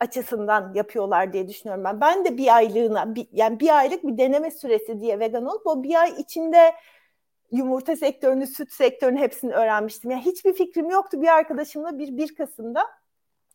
açısından 0.00 0.74
yapıyorlar 0.74 1.32
diye 1.32 1.48
düşünüyorum 1.48 1.84
ben. 1.84 2.00
Ben 2.00 2.24
de 2.24 2.36
bir 2.36 2.56
aylığına 2.56 3.14
bir, 3.14 3.28
yani 3.32 3.60
bir 3.60 3.78
aylık 3.78 4.04
bir 4.04 4.18
deneme 4.18 4.50
süresi 4.50 5.00
diye 5.00 5.18
vegan 5.18 5.46
olup 5.46 5.66
o 5.66 5.82
bir 5.82 5.94
ay 5.94 6.10
içinde 6.18 6.74
yumurta 7.52 7.96
sektörünü, 7.96 8.46
süt 8.46 8.72
sektörünü 8.72 9.18
hepsini 9.18 9.52
öğrenmiştim. 9.52 10.10
Yani 10.10 10.24
hiçbir 10.24 10.52
fikrim 10.52 10.90
yoktu. 10.90 11.22
Bir 11.22 11.28
arkadaşımla 11.28 11.98
bir 11.98 12.16
1 12.16 12.34
Kasım'da 12.34 12.86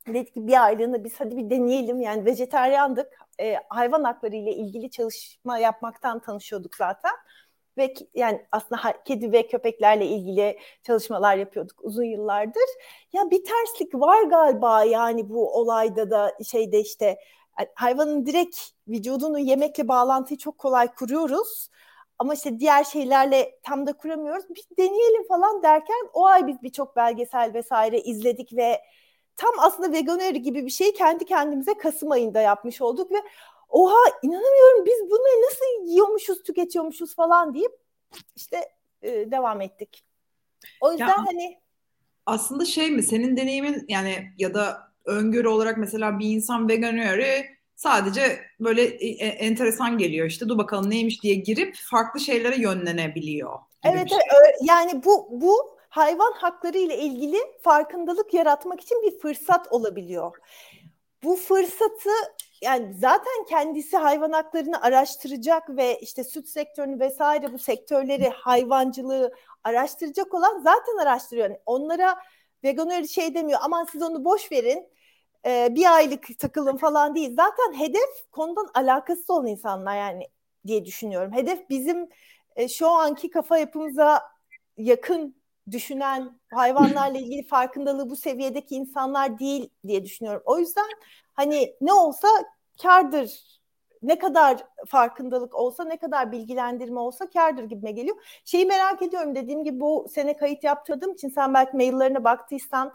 dedik 0.08 0.34
ki 0.34 0.48
bir 0.48 0.64
aylığını 0.64 1.04
biz 1.04 1.20
hadi 1.20 1.38
bir 1.38 1.50
deneyelim. 1.50 2.02
Yani 2.02 2.26
vejeteryandık. 2.26 3.08
E, 3.40 3.56
hayvan 3.70 4.04
hakları 4.04 4.36
ile 4.36 4.54
ilgili 4.54 4.90
çalışma 4.90 5.58
yapmaktan 5.58 6.20
tanışıyorduk 6.20 6.76
zaten 6.76 7.12
ve 7.78 7.94
yani 8.14 8.46
aslında 8.52 8.82
kedi 9.06 9.32
ve 9.32 9.48
köpeklerle 9.48 10.06
ilgili 10.06 10.60
çalışmalar 10.84 11.38
yapıyorduk 11.38 11.80
uzun 11.84 12.04
yıllardır. 12.04 12.70
Ya 13.14 13.32
bir 13.32 13.44
terslik 13.44 13.96
var 13.96 14.24
galiba 14.24 14.84
yani 14.84 15.30
bu 15.30 15.60
olayda 15.60 16.12
da 16.12 16.38
şeyde 16.46 16.80
işte 16.80 17.18
hayvanın 17.76 18.26
direkt 18.26 18.60
vücudunu 18.88 19.40
yemekle 19.40 19.88
bağlantıyı 19.88 20.38
çok 20.38 20.58
kolay 20.58 20.96
kuruyoruz. 20.96 21.70
Ama 22.20 22.34
işte 22.34 22.60
diğer 22.60 22.84
şeylerle 22.84 23.60
tam 23.64 23.88
da 23.88 23.94
kuramıyoruz. 23.94 24.46
Bir 24.50 24.66
deneyelim 24.78 25.28
falan 25.28 25.64
derken 25.64 26.10
o 26.14 26.26
ay 26.26 26.48
biz 26.48 26.64
birçok 26.64 26.96
belgesel 26.96 27.54
vesaire 27.54 28.02
izledik 28.02 28.54
ve 28.54 28.82
tam 29.38 29.52
aslında 29.60 29.92
veganeri 29.92 30.42
gibi 30.42 30.66
bir 30.66 30.70
şeyi 30.72 30.94
kendi 30.94 31.26
kendimize 31.26 31.74
Kasım 31.74 32.12
ayında 32.12 32.42
yapmış 32.42 32.82
olduk 32.82 33.12
ve 33.12 33.18
oha 33.76 34.00
inanamıyorum 34.24 34.86
biz 34.86 35.10
bunu 35.10 35.44
nasıl 35.46 35.92
yiyormuşuz 35.92 36.44
tüketiyormuşuz 36.44 37.16
falan 37.16 37.54
deyip 37.54 37.72
işte 38.36 38.70
e, 39.02 39.32
devam 39.32 39.62
ettik. 39.62 40.04
O 40.82 40.92
yüzden 40.92 41.08
ya, 41.08 41.18
hani 41.18 41.60
aslında 42.26 42.66
şey 42.66 42.92
mi 42.92 43.04
senin 43.04 43.38
deneyimin 43.38 43.86
yani 43.88 44.32
ya 44.38 44.54
da 44.54 44.92
öngörü 45.06 45.48
olarak 45.48 45.78
mesela 45.78 46.20
bir 46.20 46.30
insan 46.30 46.70
veganöre 46.70 47.46
sadece 47.76 48.40
böyle 48.60 48.84
e, 48.84 49.08
e, 49.08 49.28
enteresan 49.28 49.98
geliyor 49.98 50.28
işte 50.28 50.50
dur 50.50 50.58
bakalım 50.58 50.90
neymiş 50.90 51.24
diye 51.24 51.36
girip 51.36 51.76
farklı 51.76 52.20
şeylere 52.20 52.62
yönlenebiliyor. 52.62 53.60
Evet, 53.84 54.10
şey. 54.10 54.18
evet 54.42 54.56
yani 54.62 55.04
bu 55.06 55.28
bu 55.32 55.78
hayvan 55.90 56.32
hakları 56.32 56.78
ile 56.78 56.98
ilgili 56.98 57.38
farkındalık 57.62 58.34
yaratmak 58.34 58.82
için 58.82 59.04
bir 59.04 59.20
fırsat 59.20 59.68
olabiliyor. 59.72 60.38
Bu 61.24 61.36
fırsatı 61.36 62.10
yani 62.66 62.94
zaten 62.94 63.46
kendisi 63.50 63.98
hayvan 63.98 64.32
haklarını 64.32 64.82
araştıracak 64.82 65.70
ve 65.70 66.00
işte 66.00 66.24
süt 66.24 66.48
sektörünü 66.48 67.00
vesaire 67.00 67.54
bu 67.54 67.60
sektörleri 67.60 68.30
hayvancılığı 68.30 69.34
araştıracak 69.64 70.34
olan 70.34 70.60
zaten 70.64 70.98
araştırıyor. 70.98 71.50
Yani 71.50 71.60
onlara 71.66 72.18
vegan 72.64 72.90
öyle 72.90 73.08
şey 73.08 73.34
demiyor 73.36 73.60
aman 73.64 73.88
siz 73.92 74.02
onu 74.02 74.26
boş 74.26 74.52
verin 74.52 74.90
e, 75.46 75.76
bir 75.76 75.96
aylık 75.96 76.40
takılın 76.40 76.78
falan 76.78 77.16
değil. 77.16 77.36
Zaten 77.36 77.80
hedef 77.80 78.32
konudan 78.32 78.70
alakası 78.74 79.34
olan 79.34 79.48
insanlar 79.48 79.98
yani 79.98 80.28
diye 80.68 80.86
düşünüyorum. 80.86 81.34
Hedef 81.34 81.70
bizim 81.70 82.10
e, 82.56 82.68
şu 82.68 82.90
anki 82.90 83.30
kafa 83.30 83.58
yapımıza 83.58 84.22
yakın 84.78 85.36
düşünen 85.72 86.40
hayvanlarla 86.54 87.18
ilgili 87.18 87.44
farkındalığı 87.48 88.10
bu 88.10 88.16
seviyedeki 88.16 88.76
insanlar 88.76 89.40
değil 89.40 89.70
diye 89.88 90.06
düşünüyorum. 90.06 90.42
O 90.46 90.60
yüzden 90.60 90.90
hani 91.34 91.76
ne 91.82 91.94
olsa 91.94 92.28
kardır. 92.82 93.56
Ne 94.02 94.20
kadar 94.20 94.64
farkındalık 94.88 95.56
olsa, 95.56 95.84
ne 95.84 95.98
kadar 95.98 96.32
bilgilendirme 96.32 97.00
olsa 97.00 97.30
kardır 97.30 97.64
gibime 97.64 97.92
geliyor. 97.92 98.16
Şeyi 98.46 98.66
merak 98.66 99.02
ediyorum 99.02 99.36
dediğim 99.36 99.64
gibi 99.64 99.80
bu 99.80 100.08
sene 100.14 100.38
kayıt 100.38 100.64
yaptırdığım 100.64 101.14
için 101.14 101.30
sen 101.30 101.54
belki 101.54 101.78
maillerine 101.78 102.24
baktıysan 102.24 102.94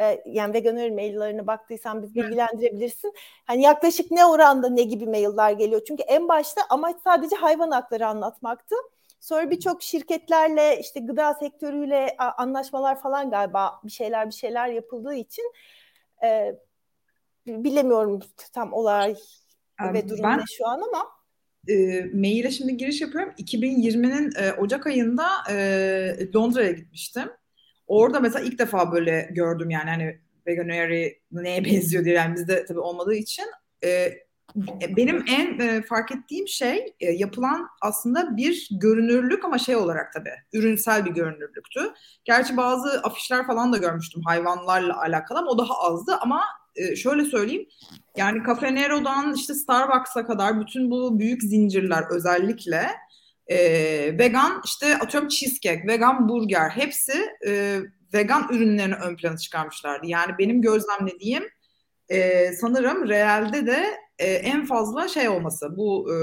e, 0.00 0.22
yani 0.26 0.54
veganör 0.54 0.90
maillerine 0.90 1.46
baktıysan 1.46 2.02
biz 2.02 2.14
bilgilendirebilirsin. 2.14 3.14
Hani 3.46 3.62
yaklaşık 3.62 4.10
ne 4.10 4.26
oranda 4.26 4.68
ne 4.68 4.82
gibi 4.82 5.06
mailler 5.06 5.52
geliyor? 5.52 5.82
Çünkü 5.88 6.02
en 6.02 6.28
başta 6.28 6.60
amaç 6.70 6.96
sadece 7.04 7.36
hayvan 7.36 7.70
hakları 7.70 8.06
anlatmaktı. 8.06 8.74
Sonra 9.20 9.50
birçok 9.50 9.82
şirketlerle 9.82 10.78
işte 10.80 11.00
gıda 11.00 11.34
sektörüyle 11.34 12.16
anlaşmalar 12.18 13.00
falan 13.00 13.30
galiba 13.30 13.80
bir 13.84 13.90
şeyler 13.90 14.26
bir 14.26 14.34
şeyler 14.34 14.68
yapıldığı 14.68 15.14
için 15.14 15.52
e, 16.22 16.54
bilemiyorum 17.46 18.20
tam 18.52 18.72
olay 18.72 19.16
ve 19.92 20.08
durum 20.08 20.22
ben, 20.22 20.38
ne 20.38 20.44
şu 20.58 20.68
an 20.68 20.80
ama 20.88 21.06
e, 21.68 22.04
maile 22.14 22.50
şimdi 22.50 22.76
giriş 22.76 23.00
yapıyorum. 23.00 23.32
2020'nin 23.38 24.32
e, 24.38 24.52
Ocak 24.52 24.86
ayında 24.86 25.28
e, 25.50 26.32
Londra'ya 26.34 26.72
gitmiştim. 26.72 27.30
Orada 27.86 28.20
mesela 28.20 28.44
ilk 28.44 28.58
defa 28.58 28.92
böyle 28.92 29.28
gördüm 29.32 29.70
yani 29.70 29.90
hani 29.90 30.20
veganuary 30.46 31.12
neye 31.32 31.64
benziyor 31.64 32.04
diye 32.04 32.14
yani 32.14 32.34
bizde 32.34 32.64
tabii 32.64 32.80
olmadığı 32.80 33.14
için 33.14 33.44
e, 33.84 34.12
benim 34.96 35.24
en 35.28 35.58
e, 35.58 35.82
fark 35.82 36.12
ettiğim 36.12 36.48
şey 36.48 36.94
e, 37.00 37.12
yapılan 37.12 37.68
aslında 37.80 38.36
bir 38.36 38.68
görünürlük 38.70 39.44
ama 39.44 39.58
şey 39.58 39.76
olarak 39.76 40.12
tabii 40.12 40.34
ürünsel 40.52 41.04
bir 41.04 41.10
görünürlüktü. 41.10 41.80
Gerçi 42.24 42.56
bazı 42.56 43.00
afişler 43.02 43.46
falan 43.46 43.72
da 43.72 43.76
görmüştüm 43.76 44.22
hayvanlarla 44.22 45.00
alakalı 45.00 45.38
ama 45.38 45.50
o 45.50 45.58
daha 45.58 45.74
azdı 45.74 46.16
ama 46.20 46.42
e, 46.76 46.96
şöyle 46.96 47.24
söyleyeyim 47.24 47.66
yani 48.16 48.42
Cafe 48.46 48.74
Nero'dan 48.74 49.34
işte 49.34 49.54
Starbucks'a 49.54 50.26
kadar 50.26 50.60
bütün 50.60 50.90
bu 50.90 51.18
büyük 51.18 51.42
zincirler 51.42 52.04
özellikle 52.10 52.86
e, 53.46 53.58
vegan 54.18 54.62
işte 54.64 54.98
atıyorum 54.98 55.28
cheesecake, 55.28 55.86
vegan 55.86 56.28
burger 56.28 56.70
hepsi 56.70 57.12
e, 57.46 57.80
vegan 58.14 58.48
ürünlerini 58.50 58.94
ön 58.94 59.16
plana 59.16 59.36
çıkarmışlardı. 59.36 60.06
Yani 60.06 60.32
benim 60.38 60.62
gözlemlediğim 60.62 61.44
e, 62.08 62.52
sanırım 62.52 63.08
realde 63.08 63.66
de 63.66 63.84
e, 64.18 64.32
en 64.32 64.66
fazla 64.66 65.08
şey 65.08 65.28
olması 65.28 65.76
bu 65.76 66.14
e, 66.14 66.16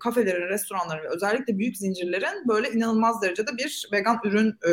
kafelerin, 0.00 0.48
restoranların 0.48 1.16
özellikle 1.16 1.58
büyük 1.58 1.76
zincirlerin 1.76 2.48
böyle 2.48 2.70
inanılmaz 2.70 3.22
derecede 3.22 3.50
bir 3.58 3.88
vegan 3.92 4.20
ürün 4.24 4.48
e, 4.48 4.72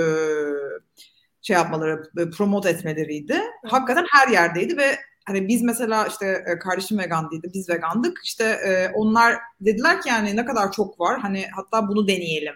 şey 1.41 1.53
yapmaları, 1.53 2.03
e, 2.17 2.29
promote 2.29 2.69
etmeleriydi. 2.69 3.41
Hakikaten 3.65 4.05
her 4.11 4.27
yerdeydi 4.27 4.77
ve 4.77 4.97
hani 5.25 5.47
biz 5.47 5.61
mesela 5.61 6.07
işte 6.07 6.43
e, 6.47 6.59
kardeşim 6.59 6.99
vegan 6.99 7.31
değildi, 7.31 7.51
biz 7.53 7.69
vegandık. 7.69 8.17
İşte 8.23 8.43
e, 8.43 8.91
onlar 8.93 9.35
dediler 9.61 10.01
ki 10.01 10.09
yani 10.09 10.35
ne 10.35 10.45
kadar 10.45 10.71
çok 10.71 10.99
var. 10.99 11.19
Hani 11.19 11.45
hatta 11.55 11.87
bunu 11.87 12.07
deneyelim. 12.07 12.55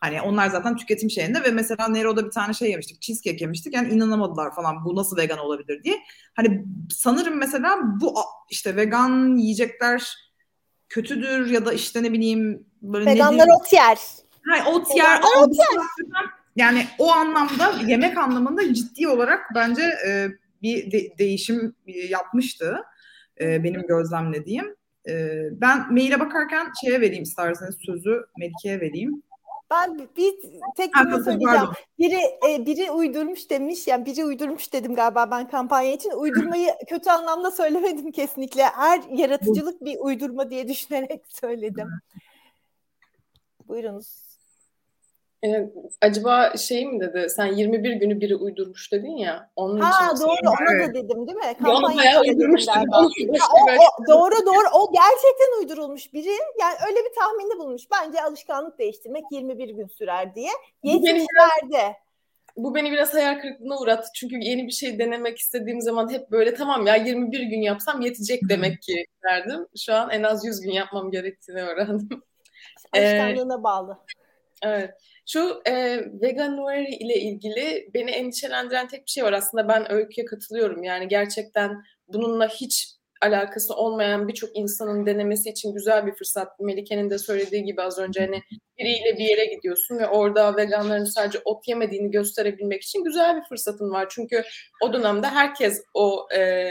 Hani 0.00 0.22
onlar 0.22 0.48
zaten 0.48 0.76
tüketim 0.76 1.10
şeyinde 1.10 1.44
ve 1.44 1.50
mesela 1.50 1.88
Nero'da 1.88 2.26
bir 2.26 2.30
tane 2.30 2.54
şey 2.54 2.70
yemiştik, 2.70 3.02
cheesecake 3.02 3.44
yemiştik. 3.44 3.74
Yani 3.74 3.88
inanamadılar 3.88 4.54
falan 4.54 4.84
bu 4.84 4.96
nasıl 4.96 5.16
vegan 5.16 5.38
olabilir 5.38 5.82
diye. 5.84 5.98
Hani 6.34 6.64
sanırım 6.90 7.36
mesela 7.36 7.78
bu 8.00 8.14
işte 8.50 8.76
vegan 8.76 9.36
yiyecekler 9.36 10.16
kötüdür 10.88 11.50
ya 11.50 11.66
da 11.66 11.72
işte 11.72 12.02
ne 12.02 12.12
bileyim 12.12 12.66
böyle 12.82 13.10
Veganlar 13.10 13.48
ot 13.60 13.72
yer. 13.72 13.98
Hayır 14.48 14.64
ot 14.66 14.96
yer. 14.96 15.20
Ot 15.38 15.54
yer. 15.54 15.84
Yani 16.56 16.86
o 16.98 17.12
anlamda 17.12 17.74
yemek 17.86 18.18
anlamında 18.18 18.74
ciddi 18.74 19.08
olarak 19.08 19.40
bence 19.54 19.82
e, 20.06 20.28
bir 20.62 20.92
de- 20.92 21.18
değişim 21.18 21.74
yapmıştı 22.08 22.82
e, 23.40 23.64
benim 23.64 23.86
gözlemlediğim. 23.86 24.76
E, 25.08 25.12
ben 25.60 25.92
maile 25.92 26.20
bakarken 26.20 26.72
şeye 26.80 27.00
vereyim 27.00 27.22
isterseniz 27.22 27.76
sözü 27.86 28.26
Melike'ye 28.38 28.80
vereyim. 28.80 29.22
Ben 29.70 29.98
bir 29.98 30.34
tek 30.76 30.94
cümle 30.94 31.22
söyleyeceğim. 31.22 31.68
Biri 31.98 32.20
e, 32.50 32.66
biri 32.66 32.90
uydurmuş 32.90 33.50
demiş. 33.50 33.86
Yani 33.86 34.06
biri 34.06 34.24
uydurmuş 34.24 34.72
dedim 34.72 34.94
galiba 34.94 35.30
ben 35.30 35.48
kampanya 35.48 35.92
için. 35.92 36.10
Uydurmayı 36.10 36.70
kötü 36.88 37.10
anlamda 37.10 37.50
söylemedim 37.50 38.12
kesinlikle. 38.12 38.62
Her 38.62 39.02
yaratıcılık 39.10 39.84
bir 39.84 39.96
uydurma 39.98 40.50
diye 40.50 40.68
düşünerek 40.68 41.24
söyledim. 41.28 41.88
Buyurunuz. 43.68 44.23
E, 45.44 45.70
acaba 46.00 46.52
şey 46.56 46.86
mi 46.86 47.00
dedi? 47.00 47.26
Sen 47.30 47.46
21 47.46 47.92
günü 47.92 48.20
biri 48.20 48.36
uydurmuş 48.36 48.92
dedin 48.92 49.16
ya. 49.16 49.50
Onun 49.56 49.80
ha 49.80 50.12
için 50.12 50.24
doğru 50.24 50.50
ona 50.50 50.74
Evet. 50.74 50.88
da 50.88 50.94
dedim 50.94 51.26
değil 51.26 51.38
mi? 51.38 51.54
Kampanya 51.62 51.98
bayağı 51.98 52.22
uydurmuş 52.22 52.68
Ha, 52.68 52.82
başka 52.92 53.44
o, 53.52 53.58
o, 53.58 54.06
doğru 54.08 54.46
doğru 54.46 54.66
o 54.74 54.92
gerçekten 54.92 55.60
uydurulmuş 55.60 56.12
biri. 56.12 56.30
Yani 56.60 56.74
öyle 56.88 56.98
bir 56.98 57.14
tahminde 57.20 57.58
bulunmuş. 57.58 57.82
Bence 57.92 58.22
alışkanlık 58.22 58.78
değiştirmek 58.78 59.24
21 59.32 59.68
gün 59.68 59.86
sürer 59.86 60.34
diye. 60.34 60.50
70'lerde. 60.84 61.94
Bu 62.56 62.74
beni 62.74 62.92
biraz 62.92 63.14
hayal 63.14 63.40
kırıklığına 63.40 63.78
uğrattı. 63.78 64.08
Çünkü 64.14 64.36
yeni 64.40 64.66
bir 64.66 64.72
şey 64.72 64.98
denemek 64.98 65.38
istediğim 65.38 65.80
zaman 65.80 66.12
hep 66.12 66.30
böyle 66.30 66.54
tamam 66.54 66.86
ya 66.86 66.96
21 66.96 67.40
gün 67.40 67.60
yapsam 67.60 68.00
yetecek 68.00 68.40
demek 68.48 68.82
ki 68.82 69.04
derdim. 69.24 69.66
Şu 69.78 69.94
an 69.94 70.10
en 70.10 70.22
az 70.22 70.44
100 70.44 70.60
gün 70.60 70.72
yapmam 70.72 71.10
gerektiğini 71.10 71.62
öğrendim. 71.62 72.22
Alışkanlığına 72.92 73.62
bağlı. 73.62 73.98
Evet. 74.62 74.90
Şu 75.26 75.62
e, 75.66 76.00
veganuary 76.22 76.94
ile 76.94 77.14
ilgili 77.14 77.90
beni 77.94 78.10
endişelendiren 78.10 78.88
tek 78.88 79.06
bir 79.06 79.10
şey 79.10 79.24
var. 79.24 79.32
Aslında 79.32 79.68
ben 79.68 79.92
Öykü'ye 79.92 80.24
katılıyorum. 80.24 80.82
Yani 80.82 81.08
gerçekten 81.08 81.84
bununla 82.08 82.48
hiç 82.48 82.94
alakası 83.22 83.74
olmayan 83.74 84.28
birçok 84.28 84.56
insanın 84.56 85.06
denemesi 85.06 85.50
için 85.50 85.74
güzel 85.74 86.06
bir 86.06 86.14
fırsat. 86.14 86.60
Melike'nin 86.60 87.10
de 87.10 87.18
söylediği 87.18 87.64
gibi 87.64 87.82
az 87.82 87.98
önce 87.98 88.20
hani 88.20 88.42
biriyle 88.78 89.18
bir 89.18 89.24
yere 89.24 89.44
gidiyorsun 89.46 89.98
ve 89.98 90.08
orada 90.08 90.56
veganların 90.56 91.04
sadece 91.04 91.38
ot 91.44 91.68
yemediğini 91.68 92.10
gösterebilmek 92.10 92.82
için 92.82 93.04
güzel 93.04 93.36
bir 93.36 93.48
fırsatın 93.48 93.90
var. 93.90 94.06
Çünkü 94.10 94.44
o 94.82 94.92
dönemde 94.92 95.26
herkes 95.26 95.82
o 95.94 96.26
e, 96.36 96.70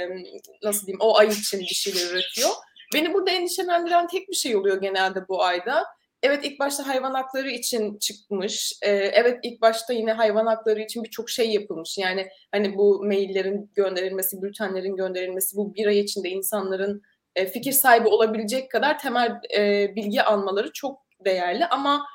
nasıl 0.64 0.88
diyeyim 0.88 1.02
o 1.02 1.18
ay 1.18 1.28
için 1.28 1.60
bir 1.60 1.66
şeyler 1.66 2.12
üretiyor. 2.12 2.50
Beni 2.94 3.14
burada 3.14 3.32
endişelendiren 3.32 4.08
tek 4.08 4.30
bir 4.30 4.36
şey 4.36 4.56
oluyor 4.56 4.82
genelde 4.82 5.28
bu 5.28 5.44
ayda. 5.44 5.86
Evet 6.24 6.46
ilk 6.46 6.60
başta 6.60 6.88
hayvan 6.88 7.14
hakları 7.14 7.50
için 7.50 7.98
çıkmış. 7.98 8.74
Ee, 8.82 8.92
evet 8.92 9.40
ilk 9.44 9.62
başta 9.62 9.94
yine 9.94 10.14
hayvan 10.14 10.46
hakları 10.46 10.82
için 10.82 11.04
birçok 11.04 11.30
şey 11.30 11.52
yapılmış. 11.52 11.98
Yani 11.98 12.28
hani 12.52 12.78
bu 12.78 13.04
maillerin 13.06 13.72
gönderilmesi, 13.76 14.42
bültenlerin 14.42 14.96
gönderilmesi, 14.96 15.58
bu 15.58 15.76
bir 15.76 15.88
ay 15.88 16.00
içinde 16.00 16.30
insanların 16.30 17.02
e, 17.36 17.48
fikir 17.48 17.72
sahibi 17.72 18.08
olabilecek 18.08 18.72
kadar 18.72 19.00
temel 19.00 19.40
e, 19.58 19.92
bilgi 19.96 20.24
almaları 20.24 20.72
çok 20.74 21.00
değerli. 21.26 21.66
Ama 21.66 22.06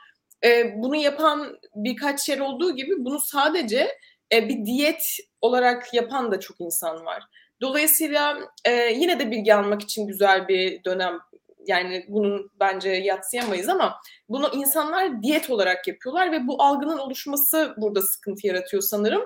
e, 0.45 0.75
bunu 0.77 0.97
yapan 0.97 1.59
birkaç 1.75 2.29
yer 2.29 2.39
olduğu 2.39 2.77
gibi 2.77 2.93
bunu 2.99 3.21
sadece 3.21 3.89
bir 4.33 4.67
diyet 4.67 5.03
olarak 5.41 5.95
yapan 5.95 6.33
da 6.33 6.41
çok 6.41 6.61
insan 6.61 7.05
var. 7.05 7.23
Dolayısıyla 7.61 8.39
e, 8.65 8.73
yine 8.73 9.19
de 9.19 9.31
bilgi 9.31 9.55
almak 9.55 9.83
için 9.83 10.07
güzel 10.07 10.49
bir 10.49 10.85
dönem 10.85 11.19
yani 11.69 12.05
bunun 12.09 12.51
bence 12.61 12.91
yatsıyamayız 12.91 13.69
ama 13.69 13.97
bunu 14.29 14.51
insanlar 14.55 15.23
diyet 15.23 15.51
olarak 15.51 15.89
yapıyorlar 15.89 16.33
ve 16.33 16.47
bu 16.47 16.63
algının 16.63 16.99
oluşması 16.99 17.75
burada 17.77 18.03
sıkıntı 18.03 18.47
yaratıyor 18.47 18.83
sanırım. 18.83 19.23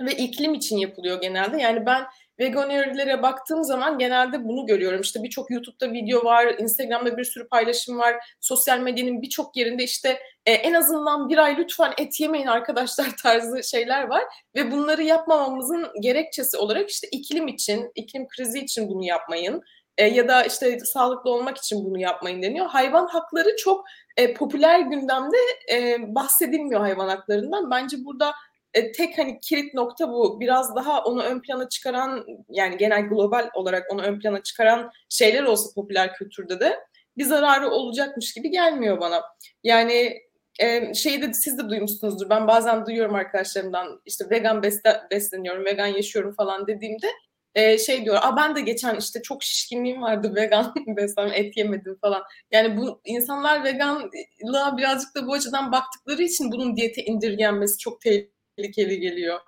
Ve 0.00 0.12
iklim 0.12 0.54
için 0.54 0.78
yapılıyor 0.78 1.20
genelde. 1.20 1.62
Yani 1.62 1.86
ben 1.86 2.06
veganerilere 2.38 3.22
baktığım 3.22 3.64
zaman 3.64 3.98
genelde 3.98 4.44
bunu 4.44 4.66
görüyorum. 4.66 5.00
İşte 5.00 5.22
birçok 5.22 5.50
YouTube'da 5.50 5.92
video 5.92 6.24
var, 6.24 6.54
Instagram'da 6.58 7.16
bir 7.16 7.24
sürü 7.24 7.48
paylaşım 7.48 7.98
var. 7.98 8.16
Sosyal 8.40 8.78
medyanın 8.78 9.22
birçok 9.22 9.56
yerinde 9.56 9.84
işte 9.84 10.18
e, 10.46 10.52
en 10.52 10.74
azından 10.74 11.28
bir 11.28 11.38
ay 11.38 11.56
lütfen 11.56 11.92
et 11.98 12.20
yemeyin 12.20 12.46
arkadaşlar 12.46 13.06
tarzı 13.22 13.62
şeyler 13.62 14.02
var. 14.02 14.22
Ve 14.56 14.70
bunları 14.70 15.02
yapmamamızın 15.02 15.86
gerekçesi 16.00 16.56
olarak 16.56 16.90
işte 16.90 17.08
iklim 17.12 17.48
için, 17.48 17.90
iklim 17.94 18.28
krizi 18.28 18.58
için 18.58 18.88
bunu 18.88 19.04
yapmayın 19.04 19.62
e, 19.98 20.06
ya 20.06 20.28
da 20.28 20.42
işte 20.42 20.78
sağlıklı 20.80 21.30
olmak 21.30 21.58
için 21.58 21.84
bunu 21.84 22.00
yapmayın 22.00 22.42
deniyor. 22.42 22.66
Hayvan 22.66 23.06
hakları 23.06 23.56
çok 23.56 23.84
e, 24.16 24.34
popüler 24.34 24.80
gündemde 24.80 25.36
e, 25.72 25.96
bahsedilmiyor 26.14 26.80
hayvan 26.80 27.08
haklarından. 27.08 27.70
Bence 27.70 27.96
burada 28.04 28.32
e, 28.74 28.92
tek 28.92 29.18
hani 29.18 29.40
kilit 29.40 29.74
nokta 29.74 30.08
bu. 30.08 30.40
Biraz 30.40 30.76
daha 30.76 31.02
onu 31.04 31.22
ön 31.22 31.40
plana 31.40 31.68
çıkaran 31.68 32.26
yani 32.48 32.76
genel 32.76 33.02
global 33.02 33.50
olarak 33.54 33.92
onu 33.92 34.02
ön 34.02 34.20
plana 34.20 34.42
çıkaran 34.42 34.90
şeyler 35.08 35.42
olsa 35.42 35.74
popüler 35.74 36.14
kültürde 36.14 36.60
de 36.60 36.80
bir 37.16 37.24
zararı 37.24 37.70
olacakmış 37.70 38.34
gibi 38.34 38.50
gelmiyor 38.50 39.00
bana. 39.00 39.22
Yani 39.64 40.20
e, 40.60 40.94
şeyi 40.94 41.22
de 41.22 41.34
siz 41.34 41.58
de 41.58 41.68
duymuşsunuzdur. 41.68 42.30
Ben 42.30 42.46
bazen 42.48 42.86
duyuyorum 42.86 43.14
arkadaşlarımdan 43.14 44.00
işte 44.06 44.30
vegan 44.30 44.62
besle, 44.62 45.00
besleniyorum, 45.10 45.64
vegan 45.64 45.86
yaşıyorum 45.86 46.34
falan 46.34 46.66
dediğimde 46.66 47.06
e, 47.54 47.78
şey 47.78 48.04
diyor. 48.04 48.18
Aa 48.20 48.36
ben 48.36 48.56
de 48.56 48.60
geçen 48.60 48.96
işte 48.96 49.22
çok 49.22 49.42
şişkinliğim 49.42 50.02
vardı 50.02 50.34
vegan 50.34 50.74
beslenme 50.86 51.36
et 51.36 51.56
yemedim 51.56 51.98
falan. 52.00 52.22
Yani 52.52 52.76
bu 52.76 53.00
insanlar 53.04 53.64
veganlığa 53.64 54.76
birazcık 54.76 55.14
da 55.14 55.26
bu 55.26 55.32
açıdan 55.32 55.72
baktıkları 55.72 56.22
için 56.22 56.52
bunun 56.52 56.76
diyete 56.76 57.04
indirgenmesi 57.04 57.78
çok 57.78 58.00
tehlikeli 58.00 59.00
geliyor. 59.00 59.40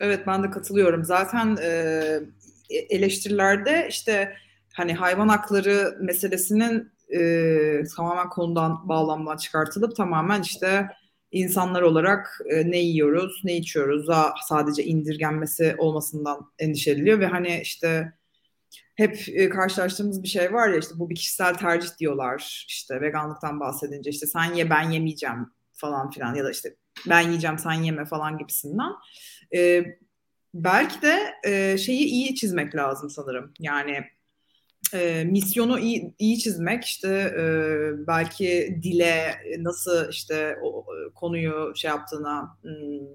Evet 0.00 0.26
ben 0.26 0.42
de 0.42 0.50
katılıyorum. 0.50 1.04
Zaten 1.04 1.56
e, 1.62 2.20
eleştirilerde 2.70 3.86
işte 3.88 4.36
hani 4.74 4.94
hayvan 4.94 5.28
hakları 5.28 5.96
meselesinin 6.00 6.92
e, 7.08 7.84
tamamen 7.96 8.28
konudan 8.28 8.88
bağlamdan 8.88 9.36
çıkartılıp 9.36 9.96
tamamen 9.96 10.42
işte 10.42 10.88
insanlar 11.32 11.82
olarak 11.82 12.40
e, 12.50 12.70
ne 12.70 12.78
yiyoruz, 12.78 13.40
ne 13.44 13.56
içiyoruz? 13.56 14.08
Da 14.08 14.34
sadece 14.48 14.84
indirgenmesi 14.84 15.74
olmasından 15.78 16.52
endişeleniyor 16.58 17.20
ve 17.20 17.26
hani 17.26 17.60
işte 17.62 18.12
hep 18.94 19.28
e, 19.28 19.48
karşılaştığımız 19.48 20.22
bir 20.22 20.28
şey 20.28 20.52
var 20.52 20.68
ya 20.68 20.78
işte 20.78 20.94
bu 20.96 21.10
bir 21.10 21.14
kişisel 21.14 21.54
tercih 21.54 21.98
diyorlar. 21.98 22.64
İşte 22.68 23.00
veganlıktan 23.00 23.60
bahsedince 23.60 24.10
işte 24.10 24.26
sen 24.26 24.54
ye 24.54 24.70
ben 24.70 24.90
yemeyeceğim 24.90 25.46
falan 25.72 26.10
filan 26.10 26.34
ya 26.34 26.44
da 26.44 26.50
işte 26.50 26.76
ben 27.08 27.20
yiyeceğim 27.20 27.58
sen 27.58 27.72
yeme 27.72 28.04
falan 28.04 28.38
gibisinden. 28.38 28.90
E, 29.54 29.84
belki 30.54 31.02
de 31.02 31.34
e, 31.44 31.78
şeyi 31.78 32.04
iyi 32.04 32.34
çizmek 32.34 32.74
lazım 32.74 33.10
sanırım. 33.10 33.52
Yani 33.58 34.04
e, 34.94 35.24
misyonu 35.24 35.78
iyi, 35.78 36.14
iyi 36.18 36.38
çizmek 36.38 36.84
işte 36.84 37.08
e, 37.08 37.42
belki 38.06 38.78
dile 38.82 39.34
nasıl 39.58 40.10
işte 40.10 40.58
o 40.62 40.86
konuyu 41.14 41.72
şey 41.76 41.88
yaptığına 41.88 42.56
hmm, 42.62 43.08